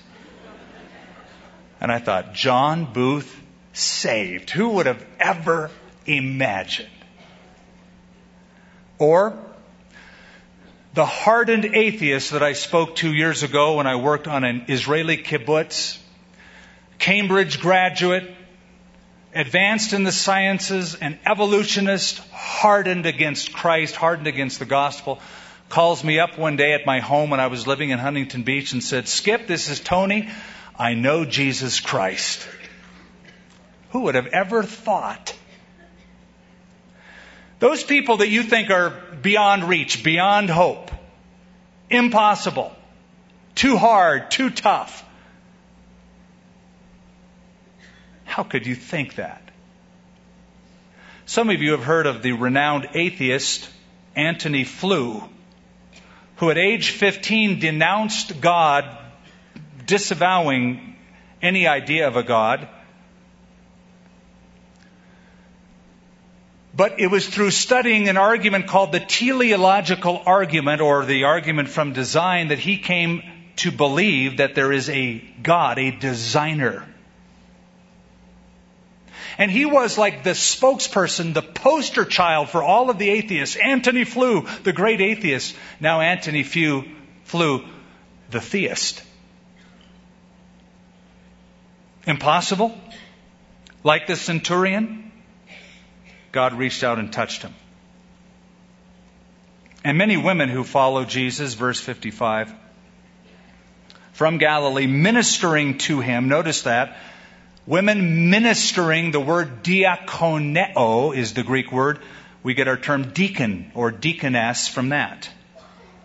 And 1.82 1.92
I 1.92 2.00
thought, 2.00 2.34
John 2.34 2.92
Booth 2.94 3.42
saved. 3.74 4.50
Who 4.50 4.70
would 4.70 4.86
have 4.86 5.06
ever 5.20 5.70
imagined? 6.06 6.90
Or 8.98 9.38
the 10.94 11.06
hardened 11.06 11.66
atheist 11.66 12.32
that 12.32 12.44
I 12.44 12.54
spoke 12.54 12.96
to 12.98 13.14
years 13.14 13.44
ago 13.44 13.76
when 13.76 13.88
I 13.88 13.96
worked 13.96 14.28
on 14.28 14.44
an 14.44 14.66
Israeli 14.68 15.18
kibbutz 15.18 16.00
Cambridge 17.00 17.62
graduate, 17.62 18.30
advanced 19.34 19.94
in 19.94 20.04
the 20.04 20.12
sciences, 20.12 20.96
an 20.96 21.20
evolutionist, 21.26 22.20
hardened 22.32 23.06
against 23.06 23.54
Christ, 23.54 23.96
hardened 23.96 24.28
against 24.28 24.60
the 24.60 24.66
gospel, 24.66 25.20
calls 25.70 26.04
me 26.04 26.20
up 26.20 26.38
one 26.38 26.56
day 26.56 26.74
at 26.74 26.86
my 26.86 27.00
home 27.00 27.30
when 27.30 27.40
I 27.40 27.48
was 27.48 27.68
living 27.68 27.92
in 27.92 28.00
Huntington 28.00 28.44
Beach 28.44 28.74
and 28.74 28.84
said, 28.84 29.08
Skip, 29.08 29.48
this 29.48 29.70
is 29.70 29.80
Tony. 29.80 30.30
I 30.78 30.94
know 30.94 31.26
Jesus 31.26 31.80
Christ. 31.80 32.48
Who 33.92 34.02
would 34.02 34.16
have 34.16 34.28
ever 34.28 34.64
thought? 34.64 35.36
Those 37.60 37.84
people 37.84 38.18
that 38.18 38.30
you 38.30 38.44
think 38.44 38.70
are 38.70 38.90
beyond 39.22 39.66
reach, 39.66 40.04
beyond 40.04 40.50
hope, 40.50 40.92
impossible, 41.90 42.74
too 43.54 43.78
hard, 43.78 44.32
too 44.32 44.50
tough, 44.50 45.04
How 48.40 48.44
could 48.44 48.66
you 48.66 48.76
think 48.76 49.16
that? 49.16 49.42
Some 51.26 51.50
of 51.50 51.62
you 51.62 51.72
have 51.72 51.84
heard 51.84 52.08
of 52.08 52.22
the 52.22 52.32
renowned 52.32 52.88
atheist 52.94 53.70
Antony 54.16 54.64
Flew, 54.64 55.22
who 56.38 56.50
at 56.50 56.58
age 56.58 56.92
15 56.92 57.60
denounced 57.60 58.40
God, 58.40 58.98
disavowing 59.86 60.96
any 61.42 61.68
idea 61.68 62.08
of 62.08 62.16
a 62.16 62.24
God. 62.24 62.70
But 66.74 67.02
it 67.02 67.08
was 67.08 67.28
through 67.28 67.52
studying 67.52 68.08
an 68.08 68.16
argument 68.16 68.68
called 68.68 68.94
the 68.94 69.02
teleological 69.02 70.24
argument, 70.26 70.80
or 70.80 71.04
the 71.04 71.26
argument 71.26 71.68
from 71.68 71.92
design, 71.92 72.48
that 72.48 72.60
he 72.60 72.78
came 72.78 73.22
to 73.58 73.70
believe 73.70 74.38
that 74.38 74.56
there 74.56 74.72
is 74.72 74.90
a 74.90 75.18
God, 75.44 75.78
a 75.78 75.92
designer. 75.92 76.86
And 79.40 79.50
he 79.50 79.66
was 79.66 79.98
like 79.98 80.24
the 80.26 80.32
spokesperson, 80.32 81.34
the 81.34 81.42
poster 81.42 82.04
child 82.04 82.50
for 82.50 82.62
all 82.62 82.90
of 82.90 83.00
the 83.00 83.10
atheists. 83.10 83.56
Antony 83.56 84.04
Flew, 84.04 84.46
the 84.64 84.74
great 84.74 85.00
atheist. 85.00 85.56
Now 85.80 86.02
Antony 86.02 86.44
Flew, 86.44 86.84
Flew 87.24 87.64
the 88.30 88.42
theist. 88.42 89.02
Impossible? 92.06 92.78
Like 93.82 94.08
the 94.08 94.18
centurion? 94.18 95.10
God 96.34 96.54
reached 96.54 96.84
out 96.84 97.00
and 97.00 97.12
touched 97.12 97.42
him. 97.42 97.54
And 99.86 99.98
many 99.98 100.18
women 100.18 100.50
who 100.50 100.66
follow 100.66 101.06
Jesus, 101.06 101.54
verse 101.54 101.80
55, 101.80 102.54
from 104.12 104.38
Galilee, 104.38 104.86
ministering 104.86 105.78
to 105.78 106.02
him, 106.02 106.28
notice 106.28 106.64
that, 106.64 106.98
Women 107.70 108.32
ministering, 108.32 109.12
the 109.12 109.20
word 109.20 109.62
diakoneo 109.62 111.16
is 111.16 111.36
the 111.36 111.44
Greek 111.44 111.72
word. 111.72 112.00
We 112.42 112.56
get 112.56 112.68
our 112.68 112.78
term 112.78 113.12
deacon 113.12 113.72
or 113.76 113.92
deaconess 113.92 114.68
from 114.68 114.90
that. 114.90 115.30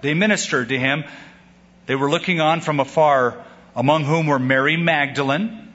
They 0.02 0.12
ministered 0.12 0.68
to 0.68 0.78
him. 0.78 1.04
They 1.86 1.94
were 1.94 2.10
looking 2.10 2.42
on 2.42 2.60
from 2.60 2.80
afar, 2.80 3.42
among 3.74 4.04
whom 4.04 4.26
were 4.26 4.38
Mary 4.38 4.76
Magdalene, 4.76 5.72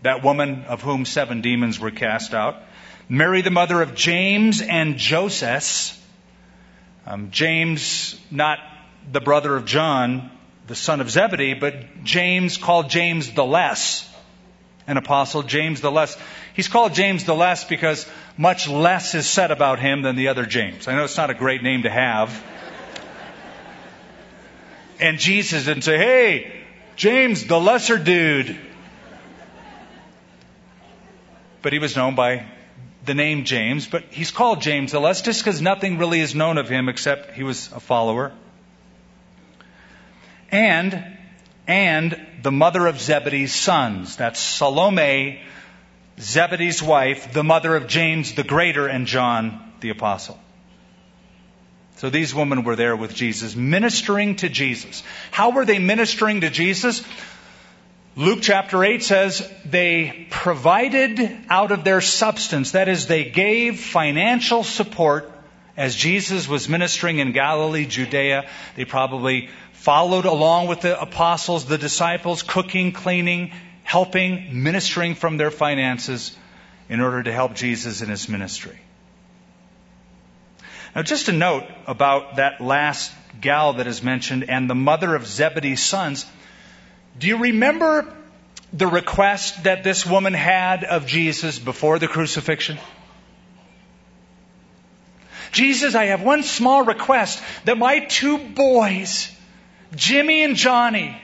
that 0.00 0.24
woman 0.24 0.64
of 0.64 0.80
whom 0.80 1.04
seven 1.04 1.42
demons 1.42 1.78
were 1.78 1.90
cast 1.90 2.32
out. 2.32 2.62
Mary, 3.06 3.42
the 3.42 3.50
mother 3.50 3.82
of 3.82 3.94
James 3.94 4.62
and 4.62 4.96
Joseph. 4.96 6.02
Um, 7.06 7.30
James, 7.30 8.18
not 8.30 8.60
the 9.12 9.20
brother 9.20 9.54
of 9.56 9.66
John, 9.66 10.30
the 10.68 10.74
son 10.74 11.02
of 11.02 11.10
Zebedee, 11.10 11.52
but 11.52 12.02
James 12.02 12.56
called 12.56 12.88
James 12.88 13.30
the 13.32 13.44
Less, 13.44 14.08
an 14.86 14.96
apostle, 14.96 15.42
James 15.42 15.80
the 15.80 15.90
Less. 15.90 16.16
He's 16.54 16.68
called 16.68 16.94
James 16.94 17.24
the 17.24 17.34
Less 17.34 17.64
because 17.64 18.06
much 18.36 18.68
less 18.68 19.14
is 19.14 19.26
said 19.26 19.50
about 19.50 19.78
him 19.78 20.02
than 20.02 20.16
the 20.16 20.28
other 20.28 20.46
James. 20.46 20.88
I 20.88 20.94
know 20.94 21.04
it's 21.04 21.16
not 21.16 21.30
a 21.30 21.34
great 21.34 21.62
name 21.62 21.82
to 21.82 21.90
have. 21.90 22.42
And 25.00 25.18
Jesus 25.18 25.64
didn't 25.64 25.82
say, 25.82 25.98
hey, 25.98 26.52
James, 26.96 27.44
the 27.46 27.58
lesser 27.58 27.98
dude. 27.98 28.56
But 31.60 31.72
he 31.72 31.78
was 31.78 31.96
known 31.96 32.14
by 32.14 32.46
the 33.04 33.14
name 33.14 33.44
James, 33.44 33.86
but 33.86 34.04
he's 34.10 34.30
called 34.30 34.60
James 34.60 34.92
the 34.92 35.00
Less 35.00 35.22
just 35.22 35.44
because 35.44 35.60
nothing 35.60 35.98
really 35.98 36.20
is 36.20 36.34
known 36.34 36.58
of 36.58 36.68
him 36.68 36.88
except 36.88 37.32
he 37.32 37.42
was 37.42 37.70
a 37.72 37.80
follower. 37.80 38.32
And, 40.50 41.18
and 41.66 42.18
the 42.42 42.52
mother 42.52 42.86
of 42.86 43.00
Zebedee's 43.00 43.54
sons. 43.54 44.16
That's 44.16 44.40
Salome, 44.40 45.40
Zebedee's 46.18 46.82
wife, 46.82 47.32
the 47.32 47.44
mother 47.44 47.76
of 47.76 47.86
James 47.86 48.34
the 48.34 48.44
Greater 48.44 48.86
and 48.86 49.06
John 49.06 49.72
the 49.80 49.90
Apostle. 49.90 50.38
So 51.96 52.10
these 52.10 52.34
women 52.34 52.64
were 52.64 52.74
there 52.74 52.96
with 52.96 53.14
Jesus, 53.14 53.54
ministering 53.54 54.36
to 54.36 54.48
Jesus. 54.48 55.02
How 55.30 55.50
were 55.50 55.64
they 55.64 55.78
ministering 55.78 56.40
to 56.40 56.50
Jesus? 56.50 57.02
Luke 58.16 58.40
chapter 58.42 58.84
8 58.84 59.02
says 59.02 59.50
they 59.64 60.26
provided 60.30 61.20
out 61.48 61.72
of 61.72 61.84
their 61.84 62.00
substance, 62.00 62.72
that 62.72 62.88
is, 62.88 63.06
they 63.06 63.24
gave 63.24 63.80
financial 63.80 64.64
support 64.64 65.30
as 65.76 65.94
Jesus 65.94 66.46
was 66.46 66.68
ministering 66.68 67.20
in 67.20 67.32
Galilee, 67.32 67.86
Judea. 67.86 68.48
They 68.76 68.84
probably 68.84 69.48
followed 69.82 70.26
along 70.26 70.68
with 70.68 70.82
the 70.82 71.00
apostles, 71.00 71.64
the 71.64 71.76
disciples, 71.76 72.44
cooking, 72.44 72.92
cleaning, 72.92 73.50
helping, 73.82 74.62
ministering 74.62 75.16
from 75.16 75.36
their 75.38 75.50
finances 75.50 76.36
in 76.88 77.00
order 77.00 77.20
to 77.20 77.32
help 77.32 77.54
Jesus 77.54 78.00
in 78.00 78.08
his 78.08 78.28
ministry. 78.28 78.78
Now, 80.94 81.02
just 81.02 81.28
a 81.28 81.32
note 81.32 81.64
about 81.88 82.36
that 82.36 82.60
last 82.60 83.10
gal 83.40 83.72
that 83.72 83.88
is 83.88 84.04
mentioned 84.04 84.44
and 84.48 84.70
the 84.70 84.76
mother 84.76 85.16
of 85.16 85.26
Zebedee's 85.26 85.82
sons. 85.82 86.26
Do 87.18 87.26
you 87.26 87.38
remember 87.38 88.06
the 88.72 88.86
request 88.86 89.64
that 89.64 89.82
this 89.82 90.06
woman 90.06 90.32
had 90.32 90.84
of 90.84 91.06
Jesus 91.06 91.58
before 91.58 91.98
the 91.98 92.06
crucifixion? 92.06 92.78
Jesus, 95.50 95.96
I 95.96 96.04
have 96.04 96.22
one 96.22 96.44
small 96.44 96.84
request 96.84 97.42
that 97.64 97.76
my 97.76 97.98
two 97.98 98.38
boys, 98.38 99.34
Jimmy 99.94 100.42
and 100.42 100.56
Johnny, 100.56 101.20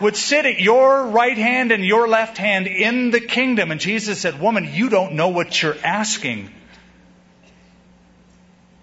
would 0.00 0.16
sit 0.16 0.46
at 0.46 0.60
your 0.60 1.06
right 1.08 1.36
hand 1.36 1.72
and 1.72 1.84
your 1.84 2.08
left 2.08 2.38
hand 2.38 2.66
in 2.66 3.10
the 3.10 3.20
kingdom. 3.20 3.70
And 3.70 3.80
Jesus 3.80 4.18
said, 4.18 4.40
Woman, 4.40 4.70
you 4.72 4.88
don't 4.88 5.12
know 5.12 5.28
what 5.28 5.62
you're 5.62 5.76
asking. 5.84 6.50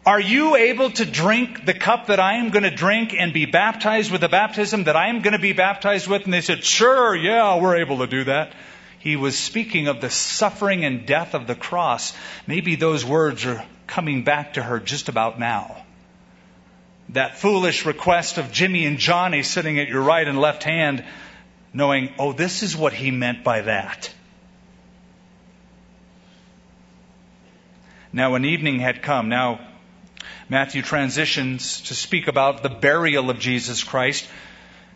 Are 0.06 0.22
you 0.22 0.56
able 0.56 0.92
to 0.92 1.06
drink 1.06 1.66
the 1.66 1.74
cup 1.74 2.08
that 2.08 2.20
I 2.20 2.36
am 2.36 2.52
going 2.52 2.64
to 2.64 2.74
drink 2.74 3.14
and 3.18 3.34
be 3.34 3.46
baptized 3.46 4.10
with 4.10 4.22
the 4.22 4.30
baptism 4.30 4.86
that 4.86 4.96
I 4.96 5.10
am 5.10 5.22
going 5.22 5.34
to 5.34 5.40
be 5.40 5.52
baptized 5.52 6.08
with? 6.08 6.24
And 6.24 6.34
they 6.34 6.42
said, 6.42 6.64
Sure, 6.64 7.16
yeah, 7.16 7.60
we're 7.60 7.78
able 7.78 7.98
to 7.98 8.08
do 8.08 8.24
that. 8.26 8.54
He 9.00 9.16
was 9.16 9.38
speaking 9.38 9.88
of 9.88 10.00
the 10.00 10.10
suffering 10.10 10.86
and 10.86 11.06
death 11.06 11.34
of 11.34 11.46
the 11.46 11.56
cross. 11.56 12.14
Maybe 12.46 12.76
those 12.76 13.04
words 13.04 13.46
are 13.46 13.66
coming 13.86 14.24
back 14.24 14.54
to 14.54 14.64
her 14.64 14.80
just 14.80 15.10
about 15.10 15.40
now. 15.40 15.84
That 17.10 17.38
foolish 17.38 17.86
request 17.86 18.38
of 18.38 18.52
Jimmy 18.52 18.86
and 18.86 18.98
Johnny 18.98 19.44
sitting 19.44 19.80
at 19.80 19.88
your 19.88 20.02
right 20.02 20.28
and 20.28 20.40
left 20.40 20.64
hand, 20.64 21.04
knowing, 21.74 22.14
oh, 22.20 22.34
this 22.34 22.64
is 22.64 22.76
what 22.76 22.94
he 22.94 23.12
meant 23.12 23.44
by 23.44 23.62
that. 23.62 24.14
Now, 28.12 28.36
an 28.36 28.46
evening 28.46 28.80
had 28.80 29.02
come, 29.02 29.30
now 29.30 29.60
Matthew 30.50 30.82
transitions 30.82 31.82
to 31.82 31.94
speak 31.94 32.28
about 32.28 32.64
the 32.64 32.70
burial 32.70 33.30
of 33.30 33.40
Jesus 33.40 33.84
Christ 33.84 34.28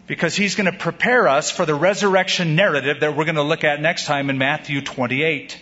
because 0.07 0.35
he's 0.35 0.55
going 0.55 0.71
to 0.71 0.77
prepare 0.77 1.27
us 1.27 1.51
for 1.51 1.65
the 1.65 1.75
resurrection 1.75 2.55
narrative 2.55 3.01
that 3.01 3.15
we're 3.15 3.25
going 3.25 3.35
to 3.35 3.43
look 3.43 3.63
at 3.63 3.81
next 3.81 4.05
time 4.05 4.29
in 4.29 4.37
Matthew 4.37 4.81
28. 4.81 5.57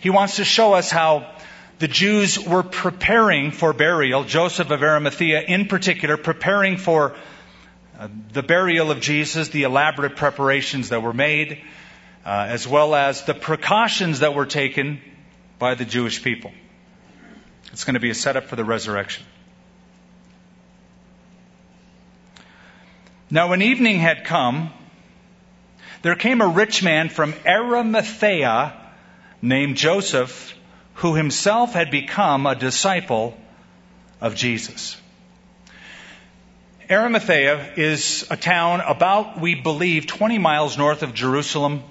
He 0.00 0.10
wants 0.10 0.36
to 0.36 0.44
show 0.44 0.74
us 0.74 0.90
how 0.90 1.35
the 1.78 1.88
Jews 1.88 2.38
were 2.38 2.62
preparing 2.62 3.50
for 3.50 3.72
burial, 3.72 4.24
Joseph 4.24 4.70
of 4.70 4.82
Arimathea 4.82 5.42
in 5.42 5.66
particular, 5.66 6.16
preparing 6.16 6.78
for 6.78 7.14
uh, 7.98 8.08
the 8.32 8.42
burial 8.42 8.90
of 8.90 9.00
Jesus, 9.00 9.48
the 9.48 9.64
elaborate 9.64 10.16
preparations 10.16 10.88
that 10.88 11.02
were 11.02 11.12
made, 11.12 11.62
uh, 12.24 12.46
as 12.48 12.66
well 12.66 12.94
as 12.94 13.24
the 13.24 13.34
precautions 13.34 14.20
that 14.20 14.34
were 14.34 14.46
taken 14.46 15.00
by 15.58 15.74
the 15.74 15.84
Jewish 15.84 16.22
people. 16.22 16.52
It's 17.72 17.84
going 17.84 17.94
to 17.94 18.00
be 18.00 18.10
a 18.10 18.14
setup 18.14 18.44
for 18.44 18.56
the 18.56 18.64
resurrection. 18.64 19.24
Now, 23.30 23.48
when 23.50 23.60
evening 23.60 23.98
had 23.98 24.24
come, 24.24 24.72
there 26.02 26.14
came 26.14 26.40
a 26.40 26.48
rich 26.48 26.82
man 26.82 27.08
from 27.08 27.34
Arimathea 27.44 28.72
named 29.42 29.76
Joseph, 29.76 30.55
who 30.96 31.14
himself 31.14 31.72
had 31.72 31.90
become 31.90 32.46
a 32.46 32.54
disciple 32.54 33.36
of 34.20 34.34
Jesus. 34.34 34.96
Arimathea 36.90 37.74
is 37.76 38.26
a 38.30 38.36
town 38.36 38.80
about, 38.80 39.40
we 39.40 39.54
believe, 39.54 40.06
20 40.06 40.38
miles 40.38 40.78
north 40.78 41.02
of 41.02 41.14
Jerusalem, 41.14 41.82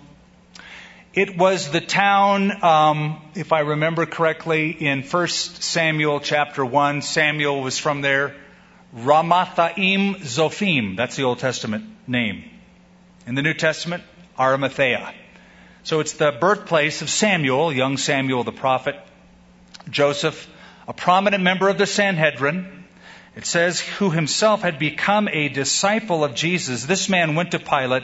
it 1.14 1.38
was 1.38 1.70
the 1.70 1.82
town, 1.82 2.64
um, 2.64 3.22
if 3.36 3.54
I 3.54 3.60
remember 3.60 4.06
correctly, 4.06 4.72
in 4.72 5.04
1 5.04 5.28
Samuel 5.28 6.20
chapter 6.20 6.66
1. 6.66 7.02
Samuel 7.02 7.62
was 7.62 7.78
from 7.78 8.02
there. 8.02 8.36
Ramathaim 8.94 10.18
Zophim. 10.18 10.98
That's 10.98 11.16
the 11.16 11.24
Old 11.24 11.40
Testament 11.40 11.86
name. 12.08 12.44
In 13.28 13.36
the 13.36 13.42
New 13.42 13.54
Testament, 13.54 14.04
Arimathea. 14.38 15.14
So 15.86 16.00
it's 16.00 16.14
the 16.14 16.32
birthplace 16.32 17.04
of 17.04 17.12
Samuel, 17.12 17.72
young 17.72 17.98
Samuel 17.98 18.44
the 18.44 18.52
prophet. 18.52 18.96
Joseph, 19.88 20.50
a 20.88 20.94
prominent 20.94 21.44
member 21.44 21.70
of 21.70 21.78
the 21.78 21.86
Sanhedrin. 21.86 22.86
It 23.36 23.46
says, 23.46 23.82
who 23.82 24.10
himself 24.10 24.64
had 24.64 24.80
become 24.80 25.28
a 25.28 25.48
disciple 25.48 26.24
of 26.24 26.34
Jesus. 26.34 26.86
This 26.86 27.08
man 27.08 27.36
went 27.36 27.52
to 27.52 27.60
Pilate 27.60 28.02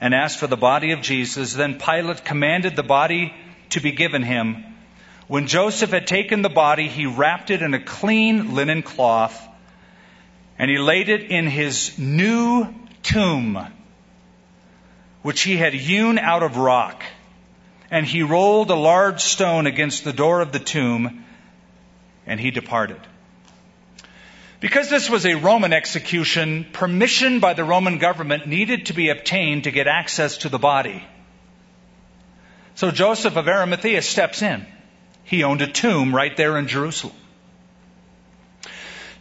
and 0.00 0.14
asked 0.14 0.38
for 0.38 0.46
the 0.46 0.56
body 0.56 0.92
of 0.92 1.00
Jesus. 1.00 1.54
Then 1.54 1.80
Pilate 1.80 2.24
commanded 2.24 2.76
the 2.76 2.84
body 2.84 3.34
to 3.70 3.80
be 3.80 3.90
given 3.90 4.22
him. 4.22 4.64
When 5.26 5.48
Joseph 5.48 5.90
had 5.90 6.06
taken 6.06 6.42
the 6.42 6.48
body, 6.48 6.86
he 6.86 7.06
wrapped 7.06 7.50
it 7.50 7.62
in 7.62 7.74
a 7.74 7.82
clean 7.82 8.54
linen 8.54 8.84
cloth 8.84 9.36
and 10.56 10.70
he 10.70 10.78
laid 10.78 11.08
it 11.08 11.32
in 11.32 11.48
his 11.48 11.98
new 11.98 12.72
tomb, 13.02 13.58
which 15.22 15.42
he 15.42 15.56
had 15.56 15.74
hewn 15.74 16.20
out 16.20 16.44
of 16.44 16.56
rock. 16.56 17.02
And 17.94 18.04
he 18.04 18.24
rolled 18.24 18.72
a 18.72 18.74
large 18.74 19.20
stone 19.20 19.68
against 19.68 20.02
the 20.02 20.12
door 20.12 20.40
of 20.40 20.50
the 20.50 20.58
tomb 20.58 21.24
and 22.26 22.40
he 22.40 22.50
departed. 22.50 23.00
Because 24.58 24.90
this 24.90 25.08
was 25.08 25.24
a 25.24 25.36
Roman 25.36 25.72
execution, 25.72 26.66
permission 26.72 27.38
by 27.38 27.54
the 27.54 27.62
Roman 27.62 27.98
government 27.98 28.48
needed 28.48 28.86
to 28.86 28.94
be 28.94 29.10
obtained 29.10 29.64
to 29.64 29.70
get 29.70 29.86
access 29.86 30.38
to 30.38 30.48
the 30.48 30.58
body. 30.58 31.04
So 32.74 32.90
Joseph 32.90 33.36
of 33.36 33.46
Arimathea 33.46 34.02
steps 34.02 34.42
in. 34.42 34.66
He 35.22 35.44
owned 35.44 35.62
a 35.62 35.70
tomb 35.70 36.12
right 36.12 36.36
there 36.36 36.58
in 36.58 36.66
Jerusalem. 36.66 37.14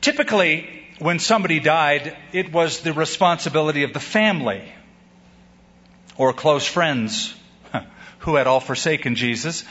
Typically, 0.01 0.67
when 0.97 1.19
somebody 1.19 1.59
died, 1.59 2.17
it 2.31 2.51
was 2.51 2.79
the 2.79 2.93
responsibility 2.93 3.83
of 3.83 3.93
the 3.93 3.99
family 3.99 4.63
or 6.17 6.33
close 6.33 6.65
friends 6.65 7.35
who 8.23 8.35
had 8.35 8.47
all 8.47 8.59
forsaken 8.59 9.15
Jesus 9.15 9.65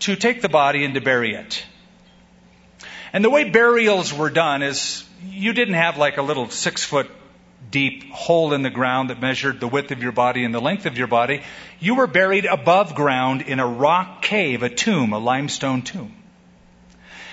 to 0.00 0.16
take 0.16 0.42
the 0.42 0.48
body 0.48 0.84
and 0.84 0.94
to 0.94 1.00
bury 1.00 1.34
it. 1.34 1.64
And 3.12 3.24
the 3.24 3.30
way 3.30 3.48
burials 3.48 4.12
were 4.12 4.30
done 4.30 4.62
is 4.62 5.04
you 5.30 5.52
didn't 5.52 5.74
have 5.74 5.98
like 5.98 6.16
a 6.16 6.22
little 6.22 6.50
six 6.50 6.82
foot 6.82 7.08
deep 7.70 8.10
hole 8.10 8.52
in 8.52 8.62
the 8.62 8.70
ground 8.70 9.10
that 9.10 9.20
measured 9.20 9.60
the 9.60 9.68
width 9.68 9.92
of 9.92 10.02
your 10.02 10.10
body 10.10 10.44
and 10.44 10.52
the 10.52 10.60
length 10.60 10.86
of 10.86 10.98
your 10.98 11.06
body. 11.06 11.42
You 11.78 11.94
were 11.94 12.08
buried 12.08 12.44
above 12.44 12.96
ground 12.96 13.42
in 13.42 13.60
a 13.60 13.66
rock 13.66 14.22
cave, 14.22 14.64
a 14.64 14.68
tomb, 14.68 15.12
a 15.12 15.18
limestone 15.18 15.82
tomb. 15.82 16.14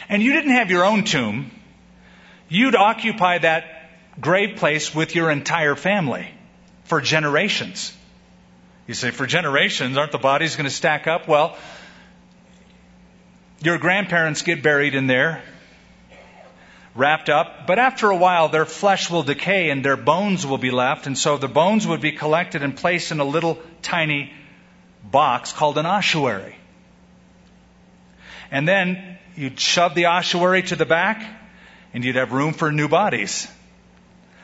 And 0.08 0.22
you 0.22 0.34
didn't 0.34 0.52
have 0.52 0.70
your 0.70 0.86
own 0.86 1.04
tomb. 1.04 1.50
You'd 2.48 2.76
occupy 2.76 3.40
that 3.40 3.66
grave 4.22 4.58
place 4.58 4.94
with 4.94 5.16
your 5.16 5.32
entire 5.32 5.76
family 5.76 6.28
for 6.84 7.02
generations. 7.02 7.96
You 8.90 8.96
say, 8.96 9.12
for 9.12 9.28
generations, 9.28 9.98
aren't 9.98 10.12
the 10.12 10.18
bodies 10.18 10.56
going 10.56 10.68
to 10.68 10.76
stack 10.76 11.06
up? 11.06 11.28
Well, 11.28 11.56
your 13.62 13.78
grandparents 13.78 14.42
get 14.42 14.64
buried 14.64 14.96
in 14.96 15.06
there, 15.06 15.44
wrapped 16.96 17.30
up, 17.30 17.68
but 17.68 17.78
after 17.78 18.10
a 18.10 18.16
while 18.16 18.50
their 18.50 18.66
flesh 18.66 19.12
will 19.12 19.22
decay 19.22 19.70
and 19.70 19.86
their 19.86 19.96
bones 19.96 20.44
will 20.44 20.58
be 20.58 20.72
left, 20.72 21.06
and 21.06 21.16
so 21.16 21.38
the 21.38 21.48
bones 21.48 21.86
would 21.86 22.02
be 22.02 22.14
collected 22.14 22.64
and 22.64 22.76
placed 22.76 23.12
in 23.12 23.20
a 23.20 23.24
little 23.24 23.60
tiny 23.84 24.34
box 25.04 25.54
called 25.54 25.78
an 25.78 25.86
ossuary. 25.86 26.56
And 28.50 28.68
then 28.68 29.20
you'd 29.36 29.60
shove 29.60 29.94
the 29.94 30.08
ossuary 30.08 30.64
to 30.64 30.76
the 30.76 30.88
back, 30.88 31.24
and 31.94 32.04
you'd 32.04 32.16
have 32.16 32.32
room 32.32 32.54
for 32.54 32.72
new 32.72 32.88
bodies. 32.88 33.48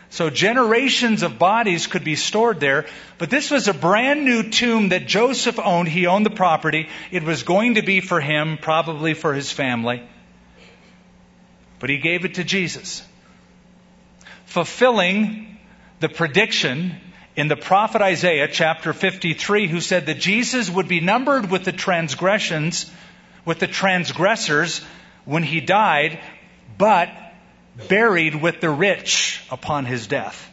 So 0.10 0.30
generations 0.30 1.24
of 1.24 1.40
bodies 1.40 1.88
could 1.88 2.04
be 2.04 2.16
stored 2.16 2.60
there, 2.60 2.86
but 3.18 3.30
this 3.30 3.52
was 3.52 3.68
a 3.68 3.74
brand 3.74 4.24
new 4.24 4.50
tomb 4.50 4.90
that 4.90 5.08
Joseph 5.08 5.60
owned. 5.60 5.88
He 5.88 6.08
owned 6.08 6.26
the 6.26 6.30
property. 6.30 6.88
It 7.12 7.24
was 7.24 7.44
going 7.44 7.76
to 7.76 7.82
be 7.82 8.02
for 8.02 8.22
him, 8.22 8.58
probably 8.62 9.14
for 9.14 9.34
his 9.34 9.52
family. 9.52 10.08
But 11.80 11.90
he 11.90 11.98
gave 11.98 12.24
it 12.24 12.36
to 12.36 12.44
Jesus. 12.44 13.06
Fulfilling 14.46 15.58
the 16.00 16.10
prediction 16.10 16.96
in 17.36 17.48
the 17.48 17.58
prophet 17.58 18.02
Isaiah 18.02 18.48
chapter 18.48 18.94
53 18.94 19.68
who 19.68 19.82
said 19.82 20.06
that 20.06 20.20
Jesus 20.20 20.70
would 20.70 20.88
be 20.88 21.02
numbered 21.02 21.52
with 21.52 21.66
the 21.66 21.74
transgressions, 21.74 22.90
with 23.44 23.60
the 23.60 23.68
transgressors 23.68 24.82
when 25.26 25.44
he 25.44 25.60
died, 25.60 26.20
but 26.78 27.10
buried 27.88 28.36
with 28.36 28.62
the 28.62 28.70
rich 28.70 29.44
upon 29.52 29.86
his 29.86 30.08
death. 30.08 30.52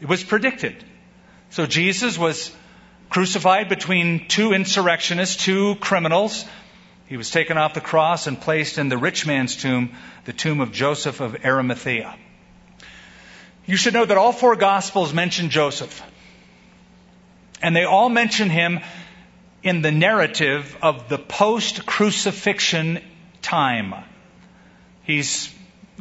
It 0.00 0.08
was 0.08 0.22
predicted. 0.22 0.84
So 1.50 1.66
Jesus 1.66 2.18
was 2.18 2.54
crucified 3.08 3.68
between 3.68 4.28
two 4.28 4.52
insurrectionists, 4.52 5.42
two 5.42 5.76
criminals. 5.76 6.44
He 7.06 7.16
was 7.16 7.30
taken 7.30 7.56
off 7.56 7.74
the 7.74 7.80
cross 7.80 8.26
and 8.26 8.40
placed 8.40 8.78
in 8.78 8.88
the 8.88 8.98
rich 8.98 9.26
man's 9.26 9.56
tomb, 9.56 9.94
the 10.24 10.32
tomb 10.32 10.60
of 10.60 10.72
Joseph 10.72 11.20
of 11.20 11.44
Arimathea. 11.44 12.16
You 13.64 13.76
should 13.76 13.94
know 13.94 14.04
that 14.04 14.18
all 14.18 14.32
four 14.32 14.56
Gospels 14.56 15.12
mention 15.14 15.50
Joseph. 15.50 16.02
And 17.62 17.74
they 17.74 17.84
all 17.84 18.08
mention 18.08 18.50
him 18.50 18.80
in 19.62 19.82
the 19.82 19.90
narrative 19.90 20.76
of 20.82 21.08
the 21.08 21.18
post 21.18 21.86
crucifixion 21.86 23.00
time. 23.42 23.94
He's 25.06 25.54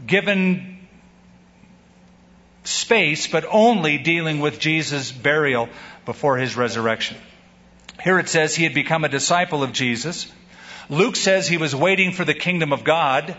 given 0.05 0.79
space, 2.63 3.27
but 3.27 3.45
only 3.47 3.99
dealing 3.99 4.39
with 4.39 4.59
Jesus' 4.59 5.11
burial 5.11 5.69
before 6.05 6.37
his 6.37 6.57
resurrection. 6.57 7.17
Here 8.03 8.19
it 8.19 8.29
says 8.29 8.55
he 8.55 8.63
had 8.63 8.73
become 8.73 9.03
a 9.03 9.09
disciple 9.09 9.63
of 9.63 9.71
Jesus. 9.73 10.31
Luke 10.89 11.15
says 11.15 11.47
he 11.47 11.57
was 11.57 11.75
waiting 11.75 12.13
for 12.13 12.25
the 12.25 12.33
kingdom 12.33 12.73
of 12.73 12.83
God. 12.83 13.35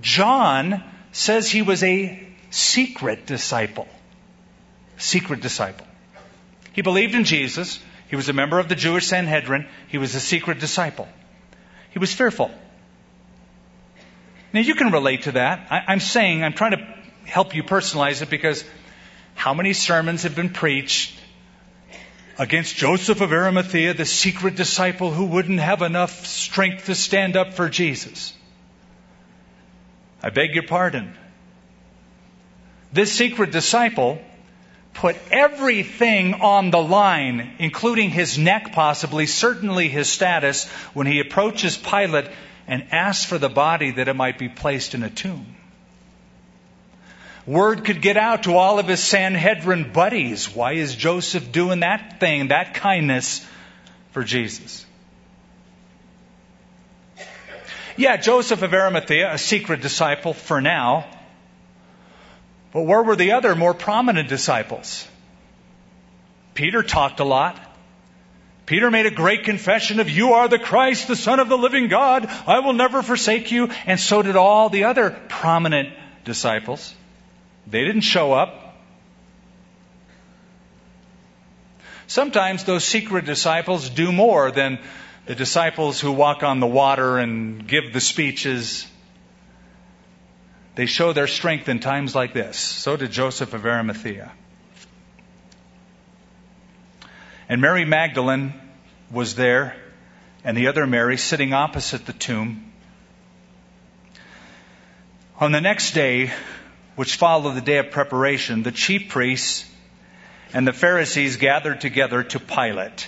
John 0.00 0.82
says 1.10 1.50
he 1.50 1.62
was 1.62 1.82
a 1.82 2.24
secret 2.50 3.26
disciple. 3.26 3.88
Secret 4.98 5.40
disciple. 5.40 5.86
He 6.72 6.82
believed 6.82 7.14
in 7.14 7.24
Jesus. 7.24 7.80
He 8.08 8.16
was 8.16 8.28
a 8.28 8.32
member 8.32 8.58
of 8.58 8.68
the 8.68 8.74
Jewish 8.76 9.06
Sanhedrin. 9.06 9.66
He 9.88 9.98
was 9.98 10.14
a 10.14 10.20
secret 10.20 10.60
disciple. 10.60 11.08
He 11.90 11.98
was 11.98 12.14
fearful. 12.14 12.50
Now 14.52 14.60
you 14.60 14.74
can 14.74 14.92
relate 14.92 15.22
to 15.22 15.32
that. 15.32 15.66
I, 15.70 15.92
am 15.92 16.00
saying, 16.00 16.44
I'm 16.44 16.52
trying 16.52 16.72
to 16.72 16.86
help 17.24 17.54
you 17.54 17.62
personalize 17.62 18.22
it 18.22 18.28
because 18.28 18.64
how 19.34 19.54
many 19.54 19.72
sermons 19.72 20.24
have 20.24 20.36
been 20.36 20.50
preached 20.50 21.18
against 22.38 22.76
Joseph 22.76 23.20
of 23.20 23.32
Arimathea, 23.32 23.94
the 23.94 24.04
secret 24.04 24.56
disciple 24.56 25.10
who 25.10 25.26
wouldn't 25.26 25.60
have 25.60 25.82
enough 25.82 26.26
strength 26.26 26.86
to 26.86 26.94
stand 26.94 27.36
up 27.36 27.54
for 27.54 27.68
Jesus? 27.68 28.34
I 30.22 30.30
beg 30.30 30.54
your 30.54 30.64
pardon. 30.64 31.14
This 32.92 33.12
secret 33.12 33.52
disciple 33.52 34.20
put 34.92 35.16
everything 35.30 36.34
on 36.34 36.70
the 36.70 36.82
line, 36.82 37.56
including 37.58 38.10
his 38.10 38.36
neck 38.36 38.72
possibly, 38.72 39.26
certainly 39.26 39.88
his 39.88 40.10
status, 40.10 40.68
when 40.92 41.06
he 41.06 41.20
approaches 41.20 41.76
Pilate 41.76 42.26
and 42.66 42.86
asked 42.92 43.26
for 43.26 43.38
the 43.38 43.48
body 43.48 43.92
that 43.92 44.08
it 44.08 44.14
might 44.14 44.38
be 44.38 44.48
placed 44.48 44.94
in 44.94 45.02
a 45.02 45.10
tomb. 45.10 45.56
Word 47.46 47.84
could 47.84 48.00
get 48.00 48.16
out 48.16 48.44
to 48.44 48.56
all 48.56 48.78
of 48.78 48.86
his 48.86 49.02
Sanhedrin 49.02 49.92
buddies. 49.92 50.54
Why 50.54 50.74
is 50.74 50.94
Joseph 50.94 51.50
doing 51.50 51.80
that 51.80 52.20
thing, 52.20 52.48
that 52.48 52.74
kindness 52.74 53.44
for 54.12 54.22
Jesus? 54.22 54.86
Yeah, 57.96 58.16
Joseph 58.16 58.62
of 58.62 58.72
Arimathea, 58.72 59.32
a 59.32 59.38
secret 59.38 59.80
disciple 59.80 60.32
for 60.32 60.60
now. 60.60 61.06
But 62.72 62.82
where 62.82 63.02
were 63.02 63.16
the 63.16 63.32
other 63.32 63.54
more 63.54 63.74
prominent 63.74 64.28
disciples? 64.28 65.06
Peter 66.54 66.82
talked 66.82 67.20
a 67.20 67.24
lot. 67.24 67.58
Peter 68.66 68.90
made 68.90 69.06
a 69.06 69.10
great 69.10 69.44
confession 69.44 69.98
of, 69.98 70.08
You 70.08 70.34
are 70.34 70.48
the 70.48 70.58
Christ, 70.58 71.08
the 71.08 71.16
Son 71.16 71.40
of 71.40 71.48
the 71.48 71.58
living 71.58 71.88
God. 71.88 72.26
I 72.46 72.60
will 72.60 72.72
never 72.72 73.02
forsake 73.02 73.50
you. 73.50 73.70
And 73.86 73.98
so 73.98 74.22
did 74.22 74.36
all 74.36 74.68
the 74.68 74.84
other 74.84 75.10
prominent 75.28 75.90
disciples. 76.24 76.94
They 77.66 77.84
didn't 77.84 78.02
show 78.02 78.32
up. 78.32 78.76
Sometimes 82.06 82.64
those 82.64 82.84
secret 82.84 83.24
disciples 83.24 83.88
do 83.88 84.12
more 84.12 84.50
than 84.50 84.78
the 85.26 85.34
disciples 85.34 86.00
who 86.00 86.12
walk 86.12 86.42
on 86.42 86.60
the 86.60 86.66
water 86.66 87.18
and 87.18 87.66
give 87.66 87.92
the 87.92 88.00
speeches. 88.00 88.86
They 90.74 90.86
show 90.86 91.12
their 91.12 91.26
strength 91.26 91.68
in 91.68 91.78
times 91.78 92.14
like 92.14 92.32
this. 92.32 92.58
So 92.58 92.96
did 92.96 93.10
Joseph 93.10 93.54
of 93.54 93.64
Arimathea. 93.64 94.32
And 97.52 97.60
Mary 97.60 97.84
Magdalene 97.84 98.54
was 99.10 99.34
there, 99.34 99.76
and 100.42 100.56
the 100.56 100.68
other 100.68 100.86
Mary 100.86 101.18
sitting 101.18 101.52
opposite 101.52 102.06
the 102.06 102.14
tomb. 102.14 102.72
On 105.38 105.52
the 105.52 105.60
next 105.60 105.92
day, 105.92 106.32
which 106.96 107.16
followed 107.16 107.52
the 107.52 107.60
day 107.60 107.76
of 107.76 107.90
preparation, 107.90 108.62
the 108.62 108.72
chief 108.72 109.10
priests 109.10 109.70
and 110.54 110.66
the 110.66 110.72
Pharisees 110.72 111.36
gathered 111.36 111.82
together 111.82 112.22
to 112.22 112.40
Pilate. 112.40 113.06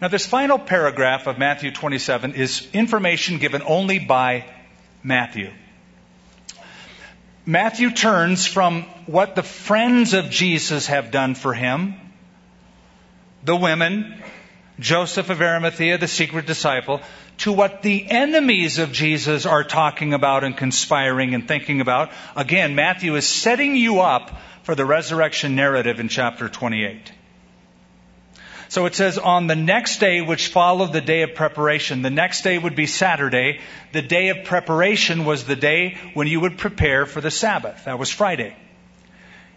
Now, 0.00 0.08
this 0.08 0.24
final 0.24 0.58
paragraph 0.58 1.26
of 1.26 1.36
Matthew 1.36 1.70
27 1.70 2.32
is 2.32 2.66
information 2.72 3.36
given 3.36 3.60
only 3.60 3.98
by 3.98 4.46
Matthew. 5.02 5.52
Matthew 7.44 7.90
turns 7.90 8.46
from 8.46 8.84
what 9.04 9.34
the 9.34 9.42
friends 9.42 10.14
of 10.14 10.30
Jesus 10.30 10.86
have 10.86 11.10
done 11.10 11.34
for 11.34 11.52
him 11.52 12.07
the 13.44 13.56
women, 13.56 14.22
Joseph 14.78 15.30
of 15.30 15.40
Arimathea, 15.40 15.98
the 15.98 16.08
secret 16.08 16.46
disciple, 16.46 17.00
to 17.38 17.52
what 17.52 17.82
the 17.82 18.08
enemies 18.10 18.78
of 18.78 18.92
Jesus 18.92 19.46
are 19.46 19.64
talking 19.64 20.12
about 20.12 20.44
and 20.44 20.56
conspiring 20.56 21.34
and 21.34 21.46
thinking 21.46 21.80
about. 21.80 22.10
Again, 22.36 22.74
Matthew 22.74 23.14
is 23.14 23.26
setting 23.26 23.76
you 23.76 24.00
up 24.00 24.36
for 24.62 24.74
the 24.74 24.84
resurrection 24.84 25.54
narrative 25.54 26.00
in 26.00 26.08
chapter 26.08 26.48
28. 26.48 27.12
So 28.68 28.84
it 28.84 28.94
says, 28.94 29.16
on 29.16 29.46
the 29.46 29.56
next 29.56 29.98
day 29.98 30.20
which 30.20 30.48
followed 30.48 30.92
the 30.92 31.00
day 31.00 31.22
of 31.22 31.34
preparation, 31.34 32.02
the 32.02 32.10
next 32.10 32.42
day 32.42 32.58
would 32.58 32.76
be 32.76 32.86
Saturday. 32.86 33.60
The 33.92 34.02
day 34.02 34.28
of 34.28 34.44
preparation 34.44 35.24
was 35.24 35.44
the 35.44 35.56
day 35.56 35.96
when 36.12 36.26
you 36.26 36.40
would 36.40 36.58
prepare 36.58 37.06
for 37.06 37.22
the 37.22 37.30
Sabbath. 37.30 37.86
That 37.86 37.98
was 37.98 38.10
Friday. 38.10 38.54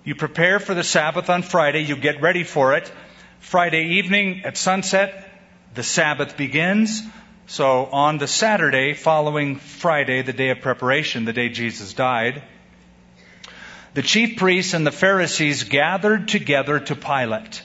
You 0.05 0.15
prepare 0.15 0.59
for 0.59 0.73
the 0.73 0.83
Sabbath 0.83 1.29
on 1.29 1.43
Friday, 1.43 1.81
you 1.81 1.95
get 1.95 2.21
ready 2.21 2.43
for 2.43 2.73
it. 2.73 2.91
Friday 3.41 3.95
evening 3.95 4.43
at 4.45 4.55
sunset, 4.55 5.27
the 5.73 5.81
Sabbath 5.83 6.37
begins. 6.37 7.01
So 7.47 7.85
on 7.87 8.19
the 8.19 8.27
Saturday 8.27 8.93
following 8.93 9.57
Friday, 9.57 10.21
the 10.21 10.31
day 10.31 10.51
of 10.51 10.61
preparation, 10.61 11.25
the 11.25 11.33
day 11.33 11.49
Jesus 11.49 11.93
died, 11.93 12.43
the 13.93 14.03
chief 14.03 14.37
priests 14.37 14.73
and 14.73 14.85
the 14.87 14.91
Pharisees 14.91 15.63
gathered 15.63 16.27
together 16.29 16.79
to 16.79 16.95
Pilate, 16.95 17.63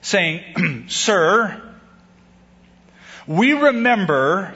saying, 0.00 0.84
Sir, 0.88 1.60
we 3.26 3.52
remember 3.52 4.54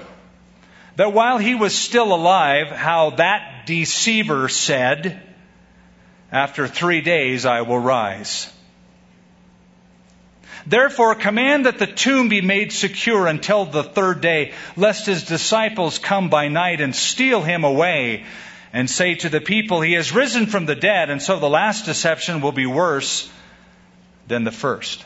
that 0.94 1.12
while 1.12 1.36
he 1.36 1.56
was 1.56 1.74
still 1.74 2.14
alive, 2.14 2.68
how 2.68 3.10
that 3.10 3.66
deceiver 3.66 4.48
said, 4.48 5.20
After 6.30 6.68
three 6.68 7.00
days 7.00 7.44
I 7.44 7.62
will 7.62 7.80
rise. 7.80 8.50
Therefore, 10.66 11.14
command 11.14 11.66
that 11.66 11.78
the 11.78 11.86
tomb 11.86 12.28
be 12.28 12.40
made 12.40 12.72
secure 12.72 13.28
until 13.28 13.66
the 13.66 13.84
third 13.84 14.20
day, 14.20 14.52
lest 14.76 15.06
his 15.06 15.22
disciples 15.22 16.00
come 16.00 16.28
by 16.28 16.48
night 16.48 16.80
and 16.80 16.94
steal 16.94 17.40
him 17.42 17.62
away 17.62 18.24
and 18.72 18.90
say 18.90 19.14
to 19.14 19.28
the 19.28 19.40
people, 19.40 19.80
He 19.80 19.92
has 19.92 20.12
risen 20.12 20.46
from 20.46 20.66
the 20.66 20.74
dead, 20.74 21.08
and 21.08 21.22
so 21.22 21.38
the 21.38 21.48
last 21.48 21.84
deception 21.84 22.40
will 22.40 22.52
be 22.52 22.66
worse 22.66 23.30
than 24.26 24.42
the 24.42 24.50
first. 24.50 25.04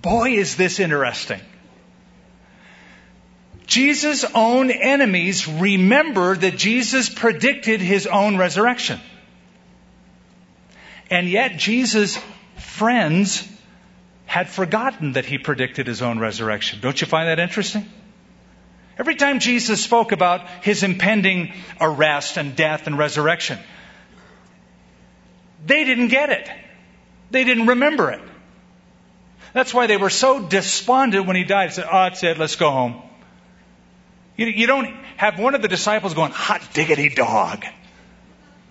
Boy, 0.00 0.32
is 0.32 0.56
this 0.56 0.80
interesting. 0.80 1.40
Jesus' 3.66 4.24
own 4.34 4.70
enemies 4.70 5.46
remember 5.46 6.34
that 6.34 6.56
Jesus 6.56 7.10
predicted 7.10 7.80
his 7.80 8.06
own 8.06 8.38
resurrection. 8.38 9.00
And 11.10 11.28
yet, 11.28 11.58
Jesus' 11.58 12.18
friends 12.56 13.46
had 14.26 14.48
forgotten 14.48 15.12
that 15.12 15.24
he 15.24 15.38
predicted 15.38 15.86
his 15.86 16.02
own 16.02 16.18
resurrection. 16.18 16.80
Don't 16.80 17.00
you 17.00 17.06
find 17.06 17.28
that 17.28 17.38
interesting? 17.38 17.86
Every 18.98 19.14
time 19.14 19.40
Jesus 19.40 19.82
spoke 19.82 20.12
about 20.12 20.48
his 20.62 20.82
impending 20.82 21.52
arrest 21.80 22.36
and 22.36 22.54
death 22.54 22.86
and 22.86 22.96
resurrection, 22.98 23.58
they 25.66 25.84
didn't 25.84 26.08
get 26.08 26.30
it. 26.30 26.48
They 27.30 27.44
didn't 27.44 27.66
remember 27.66 28.10
it. 28.10 28.20
That's 29.52 29.72
why 29.74 29.86
they 29.86 29.96
were 29.96 30.10
so 30.10 30.46
despondent 30.46 31.26
when 31.26 31.36
he 31.36 31.44
died. 31.44 31.70
They 31.70 31.74
said, 31.74 31.88
Oh, 31.90 32.04
that's 32.04 32.22
it, 32.22 32.38
let's 32.38 32.56
go 32.56 32.70
home. 32.70 33.02
You, 34.36 34.46
you 34.46 34.66
don't 34.66 34.94
have 35.16 35.38
one 35.38 35.54
of 35.54 35.62
the 35.62 35.68
disciples 35.68 36.14
going, 36.14 36.32
hot 36.32 36.62
diggity 36.72 37.08
dog. 37.10 37.64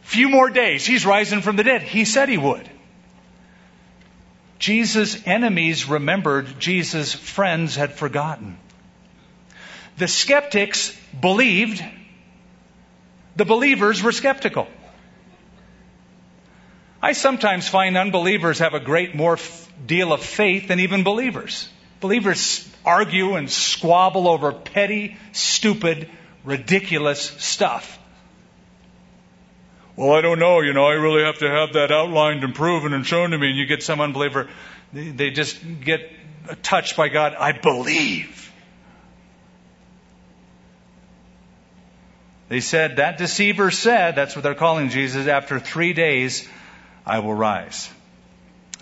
Few 0.01 0.29
more 0.29 0.49
days, 0.49 0.85
he's 0.85 1.05
rising 1.05 1.41
from 1.41 1.55
the 1.55 1.63
dead. 1.63 1.83
He 1.83 2.05
said 2.05 2.29
he 2.29 2.37
would. 2.37 2.69
Jesus' 4.61 5.17
enemies 5.25 5.89
remembered, 5.89 6.59
Jesus' 6.59 7.15
friends 7.15 7.75
had 7.75 7.93
forgotten. 7.93 8.59
The 9.97 10.07
skeptics 10.07 10.95
believed, 11.19 11.83
the 13.35 13.43
believers 13.43 14.03
were 14.03 14.11
skeptical. 14.11 14.67
I 17.01 17.13
sometimes 17.13 17.67
find 17.67 17.97
unbelievers 17.97 18.59
have 18.59 18.75
a 18.75 18.79
great 18.79 19.15
more 19.15 19.33
f- 19.33 19.67
deal 19.83 20.13
of 20.13 20.21
faith 20.23 20.67
than 20.67 20.79
even 20.79 21.03
believers. 21.03 21.67
Believers 21.99 22.69
argue 22.85 23.37
and 23.37 23.49
squabble 23.49 24.27
over 24.27 24.51
petty, 24.51 25.17
stupid, 25.31 26.07
ridiculous 26.43 27.19
stuff. 27.19 27.97
Well, 29.95 30.11
I 30.11 30.21
don't 30.21 30.39
know. 30.39 30.61
You 30.61 30.73
know, 30.73 30.85
I 30.85 30.93
really 30.93 31.23
have 31.23 31.39
to 31.39 31.49
have 31.49 31.73
that 31.73 31.91
outlined 31.91 32.43
and 32.43 32.55
proven 32.55 32.93
and 32.93 33.05
shown 33.05 33.31
to 33.31 33.37
me. 33.37 33.49
And 33.49 33.57
you 33.57 33.65
get 33.65 33.83
some 33.83 34.01
unbeliever, 34.01 34.49
they 34.93 35.31
just 35.31 35.59
get 35.83 36.09
touched 36.63 36.97
by 36.97 37.09
God. 37.09 37.35
I 37.37 37.51
believe. 37.51 38.51
They 42.49 42.59
said, 42.59 42.97
that 42.97 43.17
deceiver 43.17 43.71
said, 43.71 44.15
that's 44.15 44.35
what 44.35 44.43
they're 44.43 44.55
calling 44.55 44.89
Jesus, 44.89 45.27
after 45.27 45.57
three 45.57 45.93
days 45.93 46.45
I 47.05 47.19
will 47.19 47.33
rise. 47.33 47.89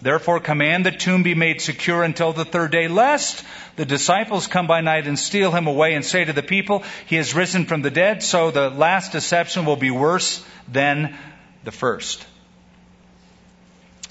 Therefore, 0.02 0.40
command 0.40 0.86
the 0.86 0.92
tomb 0.92 1.24
be 1.24 1.36
made 1.36 1.62
secure 1.62 2.04
until 2.04 2.32
the 2.32 2.46
third 2.46 2.72
day, 2.72 2.88
lest 2.88 3.44
the 3.76 3.86
disciples 3.86 4.48
come 4.48 4.66
by 4.66 4.80
night 4.82 5.08
and 5.08 5.20
steal 5.20 5.52
him 5.52 5.68
away 5.68 5.94
and 5.94 6.06
say 6.06 6.24
to 6.24 6.32
the 6.32 6.44
people, 6.44 6.84
He 7.06 7.18
has 7.18 7.36
risen 7.36 7.66
from 7.66 7.82
the 7.82 7.92
dead, 7.92 8.24
so 8.24 8.50
the 8.50 8.70
last 8.70 9.12
deception 9.12 9.66
will 9.66 9.76
be 9.76 9.92
worse 9.92 10.44
than 10.70 11.18
the 11.66 11.72
first. 11.72 12.26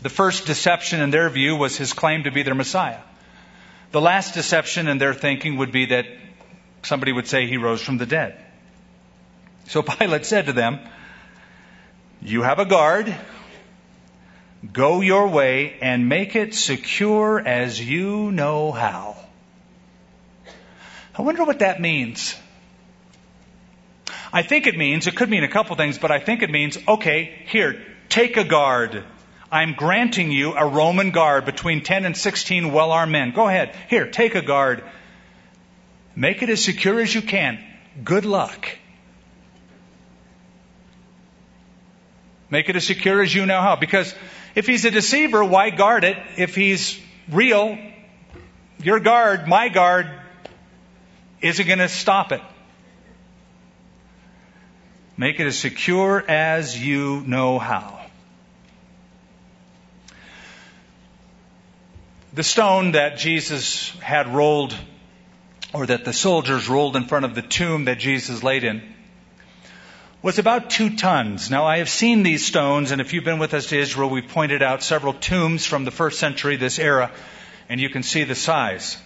The 0.03 0.11
first 0.11 0.47
deception 0.47 1.01
in 1.01 1.11
their 1.11 1.28
view 1.30 1.57
was 1.57 1.76
his 1.76 1.93
claim 1.93 2.24
to 2.24 2.30
be 2.30 2.43
their 2.43 2.55
Messiah. 2.55 3.01
The 3.91 4.01
last 4.01 4.34
deception 4.34 4.89
in 4.89 4.99
their 4.99 5.14
thinking 5.14 5.57
would 5.57 5.72
be 5.72 5.86
that 5.86 6.07
somebody 6.82 7.12
would 7.12 7.26
say 7.26 7.47
he 7.47 7.57
rose 7.57 7.80
from 7.80 7.97
the 7.97 8.07
dead. 8.07 8.39
So 9.68 9.82
Pilate 9.99 10.26
said 10.26 10.47
to 10.47 10.53
them, 10.53 10.80
You 12.20 12.43
have 12.43 12.59
a 12.59 12.66
guard 12.66 13.14
Go 14.73 15.01
your 15.01 15.29
way 15.29 15.77
and 15.81 16.09
make 16.09 16.35
it 16.35 16.55
secure 16.55 17.39
as 17.39 17.81
you 17.81 18.33
know 18.33 18.73
how. 18.73 19.17
I 21.17 21.23
wonder 21.23 21.45
what 21.45 21.61
that 21.61 21.81
means. 21.81 22.37
I 24.33 24.43
think 24.43 24.67
it 24.67 24.77
means, 24.77 25.07
it 25.07 25.17
could 25.17 25.31
mean 25.31 25.45
a 25.45 25.49
couple 25.49 25.75
things, 25.77 25.99
but 25.99 26.11
I 26.11 26.19
think 26.19 26.43
it 26.43 26.51
means, 26.51 26.77
okay, 26.87 27.43
here, 27.47 27.83
take 28.09 28.37
a 28.37 28.45
guard. 28.45 29.05
I'm 29.51 29.75
granting 29.75 30.31
you 30.31 30.55
a 30.55 30.67
Roman 30.67 31.13
guard 31.13 31.45
between 31.45 31.83
10 31.83 32.05
and 32.05 32.17
16 32.17 32.73
well 32.73 32.93
armed 32.93 33.13
men. 33.13 33.31
Go 33.33 33.49
ahead. 33.49 33.75
Here, 33.89 34.11
take 34.11 34.35
a 34.35 34.43
guard. 34.43 34.85
Make 36.15 36.43
it 36.43 36.51
as 36.51 36.63
secure 36.63 37.01
as 37.01 37.15
you 37.15 37.23
can. 37.23 37.59
Good 38.05 38.25
luck. 38.25 38.69
Make 42.51 42.69
it 42.69 42.77
as 42.77 42.87
secure 42.87 43.23
as 43.23 43.35
you 43.35 43.47
know 43.47 43.61
how. 43.61 43.77
Because 43.77 44.15
if 44.55 44.67
he's 44.67 44.85
a 44.85 44.91
deceiver, 44.91 45.45
why 45.45 45.71
guard 45.71 46.05
it? 46.05 46.17
If 46.37 46.55
he's 46.55 47.01
real, 47.31 47.79
your 48.83 49.01
guard, 49.01 49.47
my 49.47 49.69
guard, 49.69 50.11
isn't 51.41 51.67
going 51.67 51.79
to 51.79 51.89
stop 51.89 52.33
it. 52.33 52.41
Make 55.17 55.41
it 55.41 55.47
as 55.47 55.59
secure 55.59 56.25
as 56.29 56.79
you 56.79 57.23
know 57.27 57.59
how. 57.59 58.01
The 62.35 62.45
stone 62.45 62.93
that 62.93 63.19
Jesus 63.19 63.91
had 63.99 64.33
rolled, 64.33 64.77
or 65.73 65.87
that 65.87 66.05
the 66.05 66.13
soldiers 66.13 66.69
rolled 66.69 66.95
in 66.95 67.05
front 67.05 67.25
of 67.25 67.35
the 67.35 67.43
tomb 67.43 67.87
that 67.87 67.99
Jesus 67.99 68.45
laid 68.45 68.63
in, 68.63 68.95
was 70.21 70.39
about 70.39 70.71
two 70.71 70.97
tons. 70.97 71.51
Now, 71.51 71.64
I 71.64 71.79
have 71.79 71.89
seen 71.89 72.23
these 72.23 72.45
stones, 72.45 72.91
and 72.91 73.01
if 73.01 73.12
you've 73.12 73.25
been 73.25 73.39
with 73.39 73.55
us 73.55 73.66
to 73.66 73.79
Israel, 73.79 74.11
we've 74.11 74.29
pointed 74.29 74.62
out 74.62 74.83
several 74.83 75.12
tombs 75.12 75.64
from 75.64 75.85
the 75.85 75.93
first 75.93 76.19
century, 76.19 76.57
this 76.57 76.79
era, 76.79 77.12
and 77.69 77.81
you 77.81 77.89
can 77.89 78.03
see 78.03 78.25
the 78.25 78.35
size. 78.35 78.99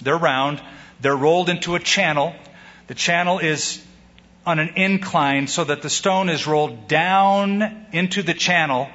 They're 0.00 0.16
round, 0.16 0.62
they're 1.00 1.16
rolled 1.16 1.48
into 1.48 1.74
a 1.74 1.80
channel. 1.80 2.34
The 2.86 2.94
channel 2.94 3.40
is 3.40 3.84
on 4.46 4.60
an 4.60 4.74
incline 4.76 5.48
so 5.48 5.64
that 5.64 5.82
the 5.82 5.90
stone 5.90 6.28
is 6.28 6.46
rolled 6.46 6.86
down 6.86 7.86
into 7.92 8.22
the 8.22 8.34
channel. 8.34 8.88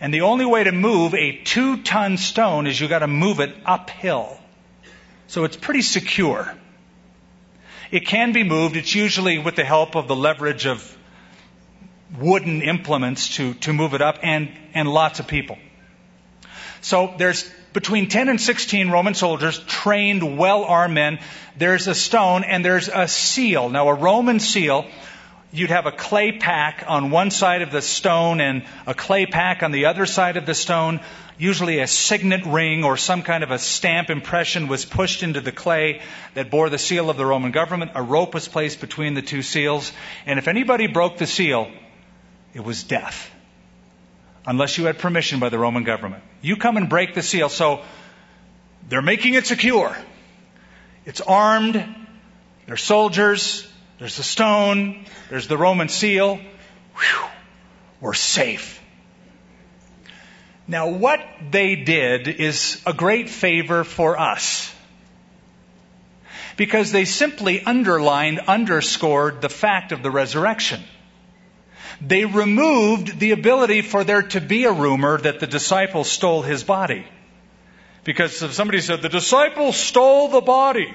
And 0.00 0.12
the 0.12 0.20
only 0.20 0.44
way 0.44 0.62
to 0.62 0.72
move 0.72 1.14
a 1.14 1.40
two 1.42 1.82
ton 1.82 2.18
stone 2.18 2.66
is 2.66 2.78
you've 2.78 2.90
got 2.90 3.00
to 3.00 3.08
move 3.08 3.40
it 3.40 3.56
uphill. 3.64 4.38
So 5.26 5.44
it's 5.44 5.56
pretty 5.56 5.82
secure. 5.82 6.54
It 7.90 8.06
can 8.06 8.32
be 8.32 8.44
moved. 8.44 8.76
It's 8.76 8.94
usually 8.94 9.38
with 9.38 9.56
the 9.56 9.64
help 9.64 9.96
of 9.96 10.08
the 10.08 10.16
leverage 10.16 10.66
of 10.66 10.96
wooden 12.18 12.62
implements 12.62 13.36
to, 13.36 13.54
to 13.54 13.72
move 13.72 13.94
it 13.94 14.02
up 14.02 14.18
and, 14.22 14.50
and 14.74 14.88
lots 14.88 15.20
of 15.20 15.26
people. 15.26 15.58
So 16.80 17.14
there's 17.18 17.50
between 17.72 18.08
10 18.08 18.28
and 18.28 18.40
16 18.40 18.90
Roman 18.90 19.14
soldiers, 19.14 19.58
trained, 19.60 20.38
well 20.38 20.64
armed 20.64 20.94
men. 20.94 21.18
There's 21.56 21.86
a 21.86 21.94
stone 21.94 22.44
and 22.44 22.64
there's 22.64 22.88
a 22.88 23.06
seal. 23.08 23.68
Now, 23.68 23.88
a 23.88 23.94
Roman 23.94 24.40
seal, 24.40 24.86
you'd 25.52 25.70
have 25.70 25.86
a 25.86 25.92
clay 25.92 26.32
pack 26.32 26.84
on 26.86 27.10
one 27.10 27.30
side 27.30 27.62
of 27.62 27.70
the 27.70 27.82
stone 27.82 28.40
and 28.40 28.64
a 28.86 28.94
clay 28.94 29.26
pack 29.26 29.62
on 29.62 29.72
the 29.72 29.86
other 29.86 30.06
side 30.06 30.36
of 30.36 30.46
the 30.46 30.54
stone 30.54 31.00
usually 31.38 31.78
a 31.78 31.86
signet 31.86 32.44
ring 32.44 32.84
or 32.84 32.96
some 32.96 33.22
kind 33.22 33.44
of 33.44 33.50
a 33.50 33.58
stamp 33.58 34.10
impression 34.10 34.66
was 34.68 34.84
pushed 34.84 35.22
into 35.22 35.40
the 35.40 35.52
clay 35.52 36.02
that 36.34 36.50
bore 36.50 36.68
the 36.68 36.78
seal 36.78 37.08
of 37.10 37.16
the 37.16 37.24
Roman 37.24 37.52
government. 37.52 37.92
A 37.94 38.02
rope 38.02 38.34
was 38.34 38.48
placed 38.48 38.80
between 38.80 39.14
the 39.14 39.22
two 39.22 39.42
seals. 39.42 39.92
And 40.26 40.38
if 40.38 40.48
anybody 40.48 40.88
broke 40.88 41.16
the 41.16 41.26
seal, 41.26 41.70
it 42.54 42.64
was 42.64 42.82
death. 42.82 43.30
Unless 44.46 44.78
you 44.78 44.86
had 44.86 44.98
permission 44.98 45.38
by 45.38 45.48
the 45.48 45.58
Roman 45.58 45.84
government. 45.84 46.24
You 46.40 46.56
come 46.56 46.76
and 46.76 46.88
break 46.88 47.14
the 47.14 47.22
seal. 47.22 47.48
So 47.48 47.82
they're 48.88 49.02
making 49.02 49.34
it 49.34 49.46
secure. 49.46 49.96
It's 51.04 51.20
armed. 51.20 51.84
They're 52.66 52.76
soldiers. 52.76 53.67
There's 53.98 54.16
the 54.16 54.22
stone. 54.22 55.04
There's 55.28 55.48
the 55.48 55.58
Roman 55.58 55.88
seal. 55.88 56.36
Whew, 56.36 57.28
we're 58.00 58.14
safe. 58.14 58.80
Now, 60.66 60.88
what 60.88 61.20
they 61.50 61.76
did 61.76 62.28
is 62.28 62.80
a 62.86 62.92
great 62.92 63.28
favor 63.30 63.84
for 63.84 64.18
us. 64.18 64.72
Because 66.56 66.92
they 66.92 67.04
simply 67.04 67.64
underlined, 67.64 68.40
underscored 68.40 69.40
the 69.40 69.48
fact 69.48 69.92
of 69.92 70.02
the 70.02 70.10
resurrection. 70.10 70.82
They 72.00 72.24
removed 72.24 73.18
the 73.18 73.30
ability 73.32 73.82
for 73.82 74.04
there 74.04 74.22
to 74.22 74.40
be 74.40 74.64
a 74.64 74.72
rumor 74.72 75.18
that 75.18 75.40
the 75.40 75.46
disciples 75.46 76.08
stole 76.08 76.42
his 76.42 76.62
body. 76.62 77.06
Because 78.04 78.42
if 78.42 78.52
somebody 78.52 78.80
said, 78.80 79.02
the 79.02 79.08
disciples 79.08 79.76
stole 79.76 80.28
the 80.28 80.40
body, 80.40 80.94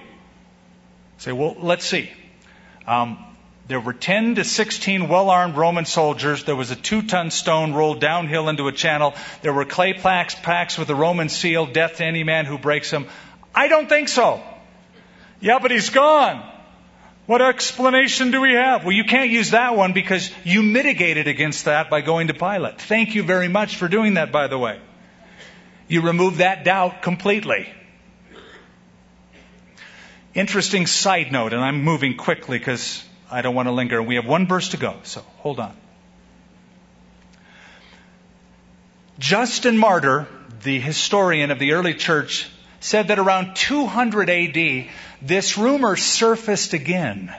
say, 1.18 1.32
well, 1.32 1.56
let's 1.60 1.86
see. 1.86 2.10
Um, 2.88 3.18
there 3.68 3.80
were 3.80 3.94
10 3.94 4.36
to 4.36 4.44
16 4.44 5.08
well 5.08 5.30
armed 5.30 5.56
Roman 5.56 5.86
soldiers. 5.86 6.44
There 6.44 6.56
was 6.56 6.72
a 6.72 6.76
two 6.76 7.02
ton 7.02 7.32
stone 7.32 7.74
rolled 7.74 8.02
downhill 8.02 8.50
into 8.50 8.68
a 8.68 8.74
channel. 8.74 9.14
There 9.42 9.54
were 9.54 9.66
clay 9.66 9.94
plaques, 9.94 10.36
packs 10.36 10.78
with 10.78 10.90
a 10.90 10.96
Roman 10.96 11.30
seal, 11.30 11.66
death 11.66 11.98
to 11.98 12.06
any 12.06 12.24
man 12.24 12.46
who 12.46 12.58
breaks 12.58 12.92
them. 12.92 13.08
I 13.56 13.70
don't 13.70 13.88
think 13.88 14.10
so. 14.10 14.44
Yeah, 15.40 15.60
but 15.60 15.72
he's 15.72 15.90
gone. 15.90 16.50
What 17.26 17.42
explanation 17.42 18.32
do 18.32 18.42
we 18.42 18.54
have? 18.54 18.84
Well, 18.84 18.92
you 18.92 19.06
can't 19.06 19.30
use 19.30 19.52
that 19.52 19.78
one 19.78 19.94
because 19.94 20.30
you 20.44 20.62
mitigated 20.62 21.28
against 21.28 21.66
that 21.66 21.90
by 21.90 22.02
going 22.02 22.28
to 22.28 22.34
Pilate. 22.34 22.82
Thank 22.82 23.16
you 23.16 23.24
very 23.24 23.48
much 23.48 23.78
for 23.78 23.88
doing 23.88 24.16
that, 24.16 24.34
by 24.34 24.48
the 24.48 24.58
way. 24.58 24.80
You 25.88 26.02
remove 26.02 26.38
that 26.38 26.66
doubt 26.66 27.02
completely. 27.02 27.74
Interesting 30.34 30.88
side 30.88 31.32
note, 31.32 31.54
and 31.54 31.62
I'm 31.62 31.84
moving 31.84 32.18
quickly 32.18 32.58
because 32.58 33.04
I 33.30 33.42
don't 33.42 33.54
want 33.54 33.68
to 33.68 33.72
linger. 33.72 34.02
We 34.02 34.16
have 34.16 34.26
one 34.26 34.48
verse 34.48 34.70
to 34.70 34.78
go, 34.78 34.98
so 35.04 35.22
hold 35.38 35.60
on. 35.60 35.76
Justin 39.20 39.78
Martyr, 39.78 40.28
the 40.64 40.80
historian 40.80 41.52
of 41.52 41.60
the 41.60 41.74
early 41.74 41.94
church, 41.94 42.50
said 42.80 43.10
that 43.10 43.20
around 43.20 43.56
200 43.56 44.30
AD, 44.30 44.90
this 45.22 45.58
rumor 45.58 45.96
surfaced 45.96 46.74
again 46.74 47.34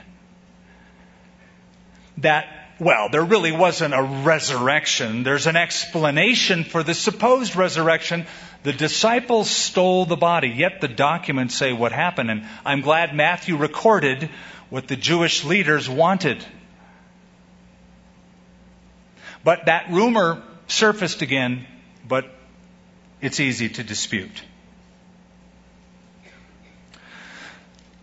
that, 2.17 2.64
well, 2.79 3.09
there 3.09 3.23
really 3.23 3.53
wasn't 3.53 3.93
a 3.93 4.03
resurrection. 4.03 5.23
There's 5.23 5.47
an 5.47 5.55
explanation 5.55 6.63
for 6.63 6.83
the 6.83 6.93
supposed 6.93 7.55
resurrection. 7.55 8.25
The 8.63 8.73
disciples 8.73 9.49
stole 9.49 10.05
the 10.05 10.17
body, 10.17 10.49
yet 10.49 10.81
the 10.81 10.87
documents 10.87 11.55
say 11.55 11.71
what 11.71 11.91
happened. 11.91 12.31
And 12.31 12.45
I'm 12.65 12.81
glad 12.81 13.15
Matthew 13.15 13.55
recorded 13.55 14.29
what 14.69 14.87
the 14.87 14.95
Jewish 14.97 15.45
leaders 15.45 15.89
wanted. 15.89 16.43
But 19.43 19.67
that 19.67 19.91
rumor 19.91 20.41
surfaced 20.67 21.21
again, 21.21 21.65
but 22.05 22.25
it's 23.21 23.39
easy 23.39 23.69
to 23.69 23.83
dispute. 23.83 24.43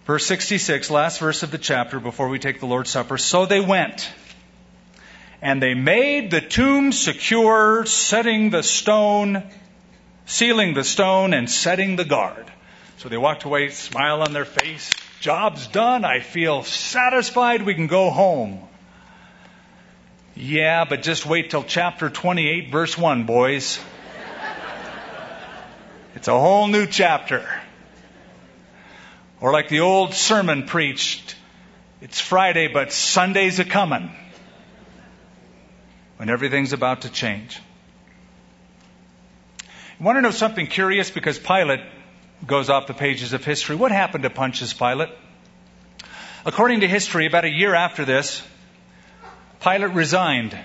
Verse 0.06 0.26
66, 0.26 0.90
last 0.90 1.20
verse 1.20 1.42
of 1.42 1.50
the 1.50 1.58
chapter 1.58 2.00
before 2.00 2.28
we 2.28 2.38
take 2.38 2.58
the 2.58 2.66
Lord's 2.66 2.90
Supper. 2.90 3.18
So 3.18 3.46
they 3.46 3.60
went, 3.60 4.10
and 5.42 5.60
they 5.60 5.74
made 5.74 6.30
the 6.30 6.40
tomb 6.40 6.92
secure, 6.92 7.84
setting 7.84 8.50
the 8.50 8.62
stone, 8.62 9.42
sealing 10.24 10.72
the 10.72 10.84
stone, 10.84 11.34
and 11.34 11.50
setting 11.50 11.96
the 11.96 12.04
guard. 12.04 12.50
So 12.98 13.08
they 13.08 13.16
walked 13.16 13.42
away, 13.42 13.68
smile 13.70 14.22
on 14.22 14.32
their 14.32 14.44
face. 14.44 14.88
Job's 15.18 15.66
done. 15.66 16.04
I 16.04 16.20
feel 16.20 16.62
satisfied. 16.62 17.62
We 17.62 17.74
can 17.74 17.88
go 17.88 18.10
home. 18.10 18.60
Yeah, 20.36 20.84
but 20.84 21.02
just 21.02 21.26
wait 21.26 21.50
till 21.50 21.64
chapter 21.64 22.08
28, 22.08 22.70
verse 22.70 22.96
1, 22.96 23.26
boys. 23.26 23.80
It's 26.14 26.28
a 26.28 26.38
whole 26.38 26.68
new 26.68 26.86
chapter. 26.86 27.44
Or 29.40 29.52
like 29.52 29.68
the 29.68 29.80
old 29.80 30.14
sermon 30.14 30.66
preached, 30.66 31.34
it's 32.00 32.20
Friday, 32.20 32.68
but 32.68 32.92
Sunday's 32.92 33.58
a 33.58 33.64
coming. 33.64 34.12
When 36.22 36.30
everything's 36.30 36.72
about 36.72 37.00
to 37.00 37.08
change. 37.08 37.60
You 39.98 40.06
want 40.06 40.18
to 40.18 40.20
know 40.20 40.30
something 40.30 40.68
curious? 40.68 41.10
Because 41.10 41.36
Pilate 41.36 41.80
goes 42.46 42.70
off 42.70 42.86
the 42.86 42.94
pages 42.94 43.32
of 43.32 43.44
history. 43.44 43.74
What 43.74 43.90
happened 43.90 44.22
to 44.22 44.30
Pontius 44.30 44.72
Pilate? 44.72 45.08
According 46.46 46.82
to 46.82 46.86
history, 46.86 47.26
about 47.26 47.44
a 47.44 47.50
year 47.50 47.74
after 47.74 48.04
this, 48.04 48.40
Pilate 49.64 49.94
resigned. 49.94 50.56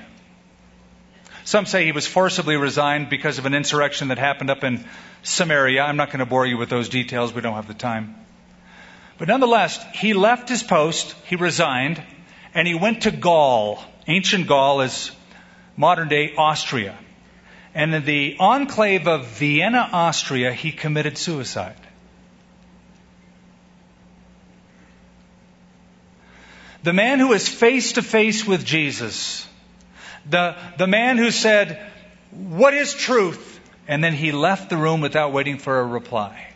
Some 1.44 1.66
say 1.66 1.86
he 1.86 1.92
was 1.92 2.06
forcibly 2.06 2.56
resigned 2.56 3.10
because 3.10 3.40
of 3.40 3.48
an 3.48 3.56
insurrection 3.56 4.10
that 4.10 4.20
happened 4.20 4.52
up 4.52 4.64
in 4.64 4.86
Samaria. 5.24 5.82
I'm 5.82 5.98
not 5.98 6.10
going 6.10 6.20
to 6.20 6.28
bore 6.28 6.46
you 6.46 6.60
with 6.60 6.70
those 6.70 6.88
details. 6.88 7.34
We 7.34 7.42
don't 7.42 7.56
have 7.56 7.68
the 7.68 7.74
time. 7.74 8.14
But 9.18 9.28
nonetheless, 9.28 9.84
he 9.96 10.14
left 10.14 10.50
his 10.50 10.62
post, 10.62 11.16
he 11.26 11.36
resigned, 11.36 12.00
and 12.54 12.68
he 12.68 12.76
went 12.76 13.02
to 13.02 13.12
Gaul. 13.12 13.84
Ancient 14.06 14.46
Gaul 14.46 14.82
is 14.82 15.10
modern 15.78 16.10
day 16.10 16.34
Austria. 16.36 16.98
And 17.74 17.94
in 17.94 18.04
the 18.04 18.36
enclave 18.40 19.08
of 19.08 19.28
Vienna, 19.28 19.88
Austria, 19.94 20.52
he 20.52 20.72
committed 20.72 21.18
suicide. 21.18 21.80
The 26.84 26.94
man 26.94 27.20
who 27.20 27.30
was 27.30 27.48
face 27.48 27.94
to 27.94 28.02
face 28.02 28.46
with 28.46 28.66
Jesus, 28.66 29.48
the, 30.30 30.56
the 30.78 30.88
man 30.88 31.18
who 31.18 31.32
said, 31.32 31.80
What 32.32 32.74
is 32.74 32.94
truth? 32.94 33.60
And 33.88 34.04
then 34.04 34.14
he 34.14 34.32
left 34.32 34.70
the 34.70 34.78
room 34.78 35.00
without 35.02 35.32
waiting 35.32 35.60
for 35.60 35.80
a 35.80 35.86
reply 35.86 36.47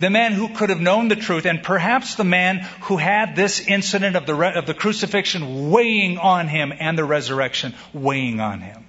the 0.00 0.10
man 0.10 0.32
who 0.32 0.48
could 0.48 0.70
have 0.70 0.80
known 0.80 1.08
the 1.08 1.16
truth, 1.16 1.44
and 1.44 1.62
perhaps 1.62 2.14
the 2.14 2.24
man 2.24 2.60
who 2.82 2.96
had 2.96 3.36
this 3.36 3.60
incident 3.60 4.16
of 4.16 4.24
the, 4.24 4.34
re- 4.34 4.54
of 4.54 4.64
the 4.64 4.72
crucifixion 4.72 5.70
weighing 5.70 6.16
on 6.16 6.48
him 6.48 6.72
and 6.78 6.96
the 6.96 7.04
resurrection 7.04 7.74
weighing 7.92 8.40
on 8.40 8.62
him. 8.62 8.86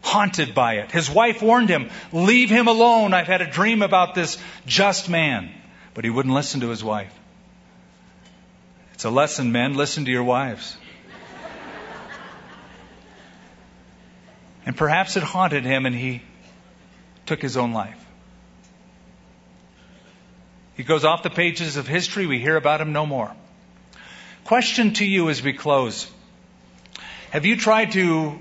Haunted 0.00 0.54
by 0.54 0.74
it. 0.74 0.92
His 0.92 1.10
wife 1.10 1.42
warned 1.42 1.70
him, 1.70 1.90
Leave 2.12 2.50
him 2.50 2.68
alone. 2.68 3.12
I've 3.12 3.26
had 3.26 3.42
a 3.42 3.50
dream 3.50 3.82
about 3.82 4.14
this 4.14 4.38
just 4.64 5.08
man. 5.08 5.50
But 5.92 6.04
he 6.04 6.10
wouldn't 6.10 6.34
listen 6.34 6.60
to 6.60 6.68
his 6.68 6.84
wife. 6.84 7.12
It's 8.92 9.04
a 9.04 9.10
lesson, 9.10 9.50
men. 9.50 9.74
Listen 9.74 10.04
to 10.04 10.10
your 10.10 10.24
wives. 10.24 10.76
and 14.66 14.76
perhaps 14.76 15.16
it 15.16 15.24
haunted 15.24 15.64
him 15.64 15.84
and 15.84 15.96
he 15.96 16.22
took 17.26 17.42
his 17.42 17.56
own 17.56 17.72
life. 17.72 18.03
He 20.76 20.82
goes 20.82 21.04
off 21.04 21.22
the 21.22 21.30
pages 21.30 21.76
of 21.76 21.86
history. 21.86 22.26
We 22.26 22.40
hear 22.40 22.56
about 22.56 22.80
him 22.80 22.92
no 22.92 23.06
more. 23.06 23.32
Question 24.44 24.92
to 24.94 25.04
you 25.04 25.30
as 25.30 25.42
we 25.42 25.52
close. 25.52 26.10
Have 27.30 27.46
you 27.46 27.56
tried 27.56 27.92
to 27.92 28.38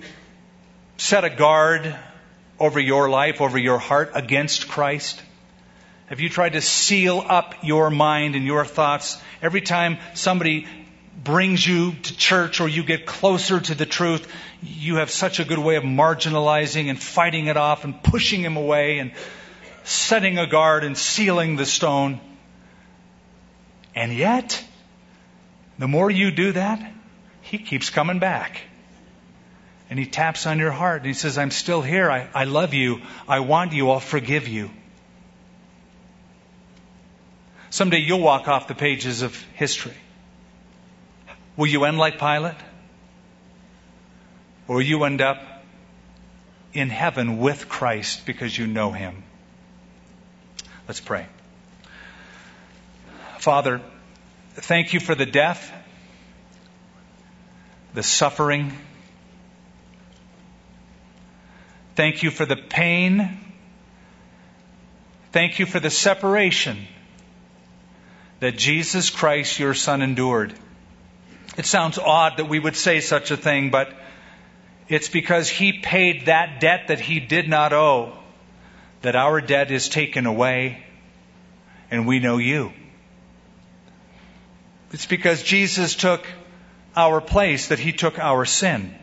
set 0.97 1.23
a 1.23 1.29
guard 1.29 1.95
over 2.59 2.79
your 2.79 3.09
life, 3.09 3.41
over 3.41 3.57
your 3.57 3.77
heart 3.77 4.11
against 4.15 4.67
Christ? 4.67 5.21
Have 6.07 6.19
you 6.19 6.29
tried 6.29 6.53
to 6.53 6.61
seal 6.61 7.23
up 7.27 7.55
your 7.63 7.89
mind 7.89 8.35
and 8.35 8.45
your 8.45 8.65
thoughts 8.65 9.21
every 9.41 9.61
time 9.61 9.97
somebody 10.13 10.67
brings 11.23 11.65
you 11.65 11.93
to 11.93 12.17
church 12.17 12.59
or 12.59 12.67
you 12.67 12.83
get 12.83 13.05
closer 13.05 13.59
to 13.59 13.75
the 13.75 13.85
truth? 13.85 14.27
You 14.61 14.95
have 14.95 15.09
such 15.09 15.39
a 15.39 15.45
good 15.45 15.59
way 15.59 15.75
of 15.75 15.83
marginalizing 15.83 16.89
and 16.89 17.01
fighting 17.01 17.47
it 17.47 17.57
off 17.57 17.83
and 17.83 18.01
pushing 18.03 18.41
him 18.41 18.57
away 18.57 18.99
and 18.99 19.11
setting 19.83 20.37
a 20.37 20.47
guard 20.47 20.83
and 20.83 20.97
sealing 20.97 21.55
the 21.55 21.65
stone. 21.65 22.19
And 23.95 24.13
yet, 24.13 24.63
the 25.77 25.87
more 25.87 26.09
you 26.09 26.31
do 26.31 26.53
that, 26.53 26.93
he 27.41 27.57
keeps 27.57 27.89
coming 27.89 28.19
back. 28.19 28.61
And 29.89 29.99
he 29.99 30.05
taps 30.05 30.47
on 30.47 30.59
your 30.59 30.71
heart 30.71 31.01
and 31.01 31.07
he 31.07 31.13
says, 31.13 31.37
I'm 31.37 31.51
still 31.51 31.81
here. 31.81 32.09
I, 32.09 32.27
I 32.33 32.43
love 32.45 32.73
you. 32.73 33.01
I 33.27 33.41
want 33.41 33.73
you. 33.73 33.91
I'll 33.91 33.99
forgive 33.99 34.47
you. 34.47 34.71
Someday 37.69 37.99
you'll 37.99 38.21
walk 38.21 38.47
off 38.47 38.67
the 38.67 38.75
pages 38.75 39.21
of 39.23 39.39
history. 39.53 39.97
Will 41.57 41.67
you 41.67 41.85
end 41.85 41.97
like 41.97 42.19
Pilate? 42.19 42.55
Or 44.67 44.81
you 44.81 45.03
end 45.03 45.21
up 45.21 45.43
in 46.73 46.89
heaven 46.89 47.39
with 47.39 47.67
Christ 47.67 48.25
because 48.25 48.57
you 48.57 48.67
know 48.67 48.91
him? 48.91 49.23
Let's 50.87 50.99
pray. 50.99 51.27
Father, 53.37 53.81
thank 54.55 54.93
you 54.93 54.99
for 54.99 55.15
the 55.15 55.25
death, 55.25 55.71
the 57.93 58.03
suffering. 58.03 58.73
Thank 61.95 62.23
you 62.23 62.31
for 62.31 62.45
the 62.45 62.57
pain. 62.57 63.39
Thank 65.31 65.59
you 65.59 65.65
for 65.65 65.79
the 65.79 65.89
separation 65.89 66.85
that 68.39 68.57
Jesus 68.57 69.09
Christ, 69.09 69.59
your 69.59 69.73
Son, 69.73 70.01
endured. 70.01 70.53
It 71.57 71.65
sounds 71.65 71.97
odd 71.97 72.37
that 72.37 72.49
we 72.49 72.59
would 72.59 72.75
say 72.75 72.99
such 72.99 73.31
a 73.31 73.37
thing, 73.37 73.69
but 73.69 73.93
it's 74.89 75.07
because 75.07 75.47
He 75.47 75.71
paid 75.71 76.25
that 76.25 76.59
debt 76.59 76.89
that 76.89 76.99
He 76.99 77.19
did 77.21 77.47
not 77.47 77.71
owe 77.71 78.17
that 79.03 79.15
our 79.15 79.41
debt 79.41 79.69
is 79.69 79.89
taken 79.89 80.25
away 80.25 80.83
and 81.91 82.07
we 82.07 82.19
know 82.19 82.37
you. 82.37 82.71
It's 84.91 85.05
because 85.05 85.43
Jesus 85.43 85.95
took 85.95 86.25
our 86.95 87.19
place 87.21 87.67
that 87.67 87.79
he 87.79 87.91
took 87.91 88.17
our 88.17 88.45
sin. 88.45 88.95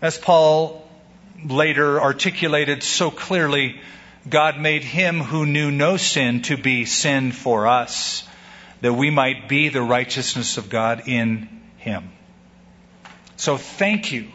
As 0.00 0.16
Paul 0.16 0.88
later 1.44 2.00
articulated 2.00 2.82
so 2.82 3.10
clearly, 3.10 3.80
God 4.28 4.60
made 4.60 4.84
him 4.84 5.20
who 5.20 5.44
knew 5.44 5.70
no 5.70 5.96
sin 5.96 6.42
to 6.42 6.56
be 6.56 6.84
sin 6.84 7.32
for 7.32 7.66
us, 7.66 8.28
that 8.80 8.92
we 8.92 9.10
might 9.10 9.48
be 9.48 9.68
the 9.68 9.82
righteousness 9.82 10.56
of 10.56 10.68
God 10.68 11.08
in 11.08 11.48
him. 11.78 12.10
So 13.36 13.56
thank 13.56 14.12
you 14.12 14.28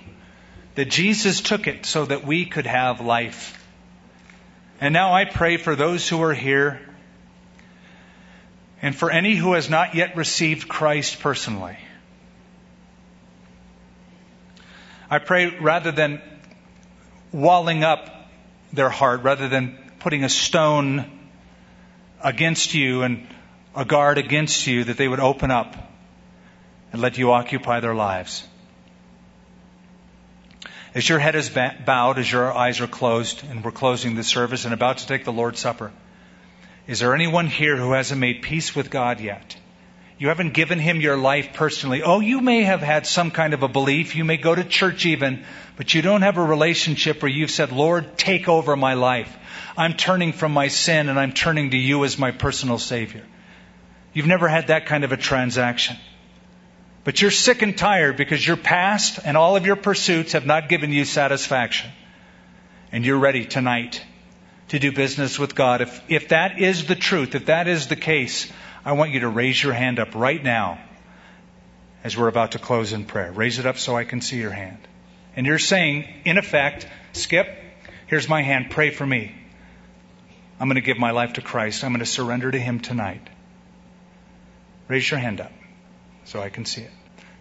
that 0.77 0.89
Jesus 0.89 1.41
took 1.41 1.65
it 1.65 1.87
so 1.87 2.05
that 2.05 2.23
we 2.23 2.45
could 2.45 2.67
have 2.67 3.01
life. 3.01 3.65
And 4.79 4.93
now 4.93 5.11
I 5.11 5.25
pray 5.25 5.57
for 5.57 5.75
those 5.75 6.07
who 6.07 6.21
are 6.21 6.35
here 6.35 6.79
and 8.79 8.95
for 8.95 9.09
any 9.09 9.35
who 9.35 9.53
has 9.53 9.71
not 9.71 9.95
yet 9.95 10.15
received 10.15 10.67
Christ 10.67 11.19
personally. 11.19 11.79
I 15.09 15.17
pray 15.17 15.47
rather 15.47 15.91
than 15.91 16.21
walling 17.31 17.83
up 17.83 18.29
their 18.71 18.91
heart, 18.91 19.23
rather 19.23 19.49
than 19.49 19.79
putting 19.97 20.23
a 20.23 20.29
stone 20.29 21.09
against 22.23 22.75
you 22.75 23.01
and 23.01 23.25
a 23.75 23.83
guard 23.83 24.19
against 24.19 24.67
you, 24.67 24.83
that 24.83 24.97
they 24.97 25.07
would 25.07 25.21
open 25.21 25.49
up 25.49 25.75
and 26.93 27.01
let 27.01 27.17
you 27.17 27.31
occupy 27.31 27.79
their 27.79 27.95
lives. 27.95 28.47
As 30.97 31.07
your 31.07 31.19
head 31.19 31.35
is 31.35 31.51
bowed, 31.51 32.17
as 32.17 32.31
your 32.31 32.51
eyes 32.51 32.81
are 32.81 32.87
closed, 32.87 33.43
and 33.47 33.63
we're 33.63 33.69
closing 33.69 34.15
the 34.15 34.23
service 34.23 34.65
and 34.65 34.73
about 34.73 34.97
to 34.97 35.05
take 35.05 35.25
the 35.25 35.31
Lord's 35.31 35.59
Supper, 35.59 35.91
is 36.87 36.97
there 36.97 37.13
anyone 37.13 37.45
here 37.45 37.77
who 37.77 37.91
hasn't 37.91 38.19
made 38.19 38.41
peace 38.41 38.75
with 38.75 38.89
God 38.89 39.19
yet? 39.19 39.55
You 40.17 40.29
haven't 40.29 40.55
given 40.55 40.79
him 40.79 40.99
your 40.99 41.15
life 41.15 41.53
personally. 41.53 42.01
Oh, 42.01 42.19
you 42.19 42.41
may 42.41 42.63
have 42.63 42.81
had 42.81 43.05
some 43.05 43.29
kind 43.29 43.53
of 43.53 43.61
a 43.61 43.67
belief. 43.67 44.15
You 44.15 44.25
may 44.25 44.37
go 44.37 44.55
to 44.55 44.63
church 44.63 45.05
even, 45.05 45.45
but 45.75 45.93
you 45.93 46.01
don't 46.01 46.23
have 46.23 46.37
a 46.37 46.43
relationship 46.43 47.21
where 47.21 47.29
you've 47.29 47.51
said, 47.51 47.71
Lord, 47.71 48.17
take 48.17 48.49
over 48.49 48.75
my 48.75 48.95
life. 48.95 49.31
I'm 49.77 49.93
turning 49.93 50.33
from 50.33 50.51
my 50.51 50.67
sin 50.67 51.09
and 51.09 51.19
I'm 51.19 51.31
turning 51.31 51.69
to 51.69 51.77
you 51.77 52.05
as 52.05 52.17
my 52.17 52.31
personal 52.31 52.79
Savior. 52.79 53.23
You've 54.13 54.25
never 54.25 54.47
had 54.47 54.69
that 54.69 54.87
kind 54.87 55.03
of 55.03 55.11
a 55.11 55.17
transaction. 55.17 55.97
But 57.07 57.21
you're 57.21 57.31
sick 57.31 57.61
and 57.61 57.77
tired 57.77 58.17
because 58.17 58.45
your 58.45 58.57
past 58.57 59.17
and 59.23 59.37
all 59.37 59.55
of 59.55 59.65
your 59.65 59.77
pursuits 59.77 60.33
have 60.33 60.45
not 60.45 60.67
given 60.67 60.91
you 60.91 61.05
satisfaction. 61.05 61.89
And 62.91 63.05
you're 63.05 63.17
ready 63.17 63.45
tonight 63.45 64.03
to 64.67 64.77
do 64.77 64.91
business 64.91 65.39
with 65.39 65.55
God. 65.55 65.79
If, 65.79 66.01
if 66.09 66.27
that 66.27 66.59
is 66.59 66.85
the 66.85 66.95
truth, 66.95 67.33
if 67.33 67.45
that 67.45 67.69
is 67.69 67.87
the 67.87 67.95
case, 67.95 68.51
I 68.83 68.91
want 68.91 69.11
you 69.11 69.21
to 69.21 69.29
raise 69.29 69.63
your 69.63 69.71
hand 69.71 69.99
up 69.99 70.15
right 70.15 70.43
now 70.43 70.81
as 72.03 72.17
we're 72.17 72.27
about 72.27 72.51
to 72.51 72.59
close 72.59 72.91
in 72.91 73.05
prayer. 73.05 73.31
Raise 73.31 73.57
it 73.57 73.65
up 73.65 73.77
so 73.77 73.95
I 73.95 74.03
can 74.03 74.19
see 74.19 74.39
your 74.39 74.51
hand. 74.51 74.85
And 75.33 75.45
you're 75.45 75.59
saying, 75.59 76.09
in 76.25 76.37
effect, 76.37 76.89
Skip, 77.13 77.47
here's 78.07 78.27
my 78.27 78.41
hand, 78.41 78.69
pray 78.69 78.89
for 78.89 79.07
me. 79.07 79.33
I'm 80.59 80.67
going 80.67 80.75
to 80.75 80.81
give 80.81 80.97
my 80.97 81.11
life 81.11 81.31
to 81.35 81.41
Christ. 81.41 81.85
I'm 81.85 81.91
going 81.91 81.99
to 81.99 82.05
surrender 82.05 82.51
to 82.51 82.59
Him 82.59 82.81
tonight. 82.81 83.25
Raise 84.89 85.09
your 85.09 85.21
hand 85.21 85.39
up 85.39 85.53
so 86.27 86.41
I 86.41 86.49
can 86.49 86.65
see 86.65 86.81
it. 86.81 86.91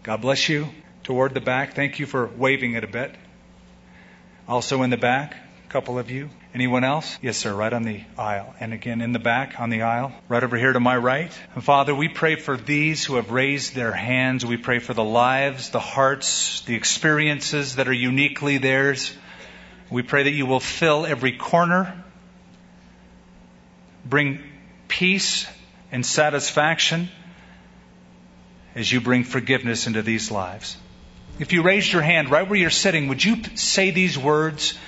God 0.02 0.22
bless 0.22 0.48
you. 0.48 0.68
Toward 1.02 1.34
the 1.34 1.40
back, 1.40 1.74
thank 1.74 1.98
you 1.98 2.06
for 2.06 2.26
waving 2.26 2.74
it 2.74 2.84
a 2.84 2.88
bit. 2.88 3.14
Also 4.48 4.82
in 4.82 4.90
the 4.90 4.96
back, 4.96 5.36
a 5.68 5.72
couple 5.72 5.98
of 5.98 6.10
you. 6.10 6.30
Anyone 6.54 6.84
else? 6.84 7.18
Yes, 7.20 7.36
sir, 7.36 7.52
right 7.52 7.72
on 7.72 7.82
the 7.82 8.02
aisle. 8.16 8.54
And 8.60 8.72
again, 8.72 9.00
in 9.00 9.12
the 9.12 9.18
back 9.18 9.60
on 9.60 9.70
the 9.70 9.82
aisle, 9.82 10.12
right 10.28 10.42
over 10.42 10.56
here 10.56 10.72
to 10.72 10.80
my 10.80 10.96
right. 10.96 11.30
And 11.54 11.62
Father, 11.62 11.94
we 11.94 12.08
pray 12.08 12.36
for 12.36 12.56
these 12.56 13.04
who 13.04 13.16
have 13.16 13.30
raised 13.30 13.74
their 13.74 13.92
hands. 13.92 14.46
We 14.46 14.56
pray 14.56 14.78
for 14.78 14.94
the 14.94 15.04
lives, 15.04 15.70
the 15.70 15.80
hearts, 15.80 16.62
the 16.62 16.76
experiences 16.76 17.76
that 17.76 17.88
are 17.88 17.92
uniquely 17.92 18.58
theirs. 18.58 19.12
We 19.90 20.02
pray 20.02 20.24
that 20.24 20.32
you 20.32 20.46
will 20.46 20.60
fill 20.60 21.06
every 21.06 21.36
corner, 21.36 22.04
bring 24.04 24.40
peace 24.88 25.46
and 25.92 26.06
satisfaction 26.06 27.10
as 28.76 28.92
you 28.92 29.00
bring 29.00 29.24
forgiveness 29.24 29.86
into 29.86 30.02
these 30.02 30.30
lives. 30.30 30.76
If 31.38 31.52
you 31.52 31.62
raised 31.62 31.92
your 31.92 32.02
hand 32.02 32.30
right 32.30 32.48
where 32.48 32.58
you're 32.58 32.70
sitting, 32.70 33.08
would 33.08 33.24
you 33.24 33.42
say 33.56 33.90
these 33.90 34.16
words? 34.16 34.78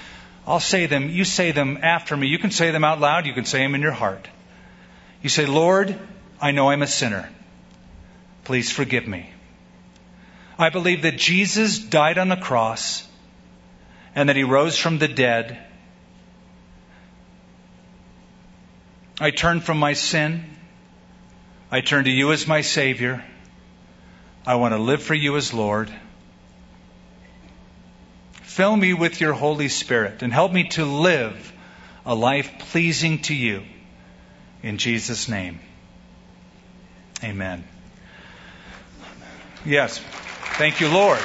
I'll 0.47 0.61
say 0.61 0.87
them. 0.87 1.09
You 1.09 1.25
say 1.25 1.53
them 1.53 1.79
after 1.83 2.17
me. 2.17 2.29
You 2.29 2.39
can 2.39 2.51
say 2.51 2.71
them 2.71 2.85
out 2.85 3.01
loud. 3.01 3.27
You 3.27 3.33
can 3.33 3.47
say 3.47 3.59
them 3.59 3.75
in 3.75 3.81
your 3.81 3.93
heart. 3.93 4.29
You 5.23 5.31
say, 5.31 5.47
Lord, 5.47 5.99
I 6.41 6.53
know 6.53 6.71
I'm 6.71 6.83
a 6.83 6.87
sinner. 6.87 7.29
Please 8.45 8.71
forgive 8.71 9.07
me. 9.07 9.31
I 10.59 10.69
believe 10.69 11.03
that 11.03 11.17
Jesus 11.17 11.79
died 11.79 12.19
on 12.19 12.29
the 12.29 12.37
cross 12.37 13.07
and 14.15 14.29
that 14.29 14.37
he 14.37 14.45
rose 14.45 14.77
from 14.77 14.99
the 14.99 15.09
dead. 15.09 15.59
I 19.21 19.31
turn 19.31 19.61
from 19.61 19.79
my 19.79 19.95
sin. 19.95 20.45
I 21.71 21.81
turn 21.81 22.05
to 22.05 22.11
you 22.11 22.33
as 22.33 22.47
my 22.47 22.61
Savior. 22.61 23.25
I 24.49 24.55
want 24.55 24.73
to 24.73 24.79
live 24.79 25.03
for 25.03 25.13
you 25.13 25.37
as 25.37 25.53
Lord. 25.53 25.93
Fill 28.45 28.75
me 28.75 28.95
with 28.95 29.21
your 29.21 29.35
Holy 29.35 29.69
Spirit 29.69 30.23
and 30.23 30.33
help 30.33 30.51
me 30.51 30.69
to 30.71 30.87
live 30.87 31.53
a 32.07 32.15
life 32.15 32.51
pleasing 32.71 33.19
to 33.25 33.35
you. 33.35 33.65
In 34.63 34.79
Jesus' 34.79 35.29
name. 35.29 35.61
Amen. 37.23 37.63
Yes. 39.67 39.99
Thank 40.57 40.81
you, 40.81 40.89
Lord. 40.89 41.19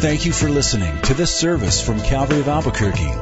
Thank 0.00 0.24
you 0.24 0.32
for 0.32 0.48
listening 0.48 1.02
to 1.02 1.12
this 1.12 1.34
service 1.34 1.84
from 1.84 2.00
Calvary 2.00 2.40
of 2.40 2.48
Albuquerque. 2.48 3.21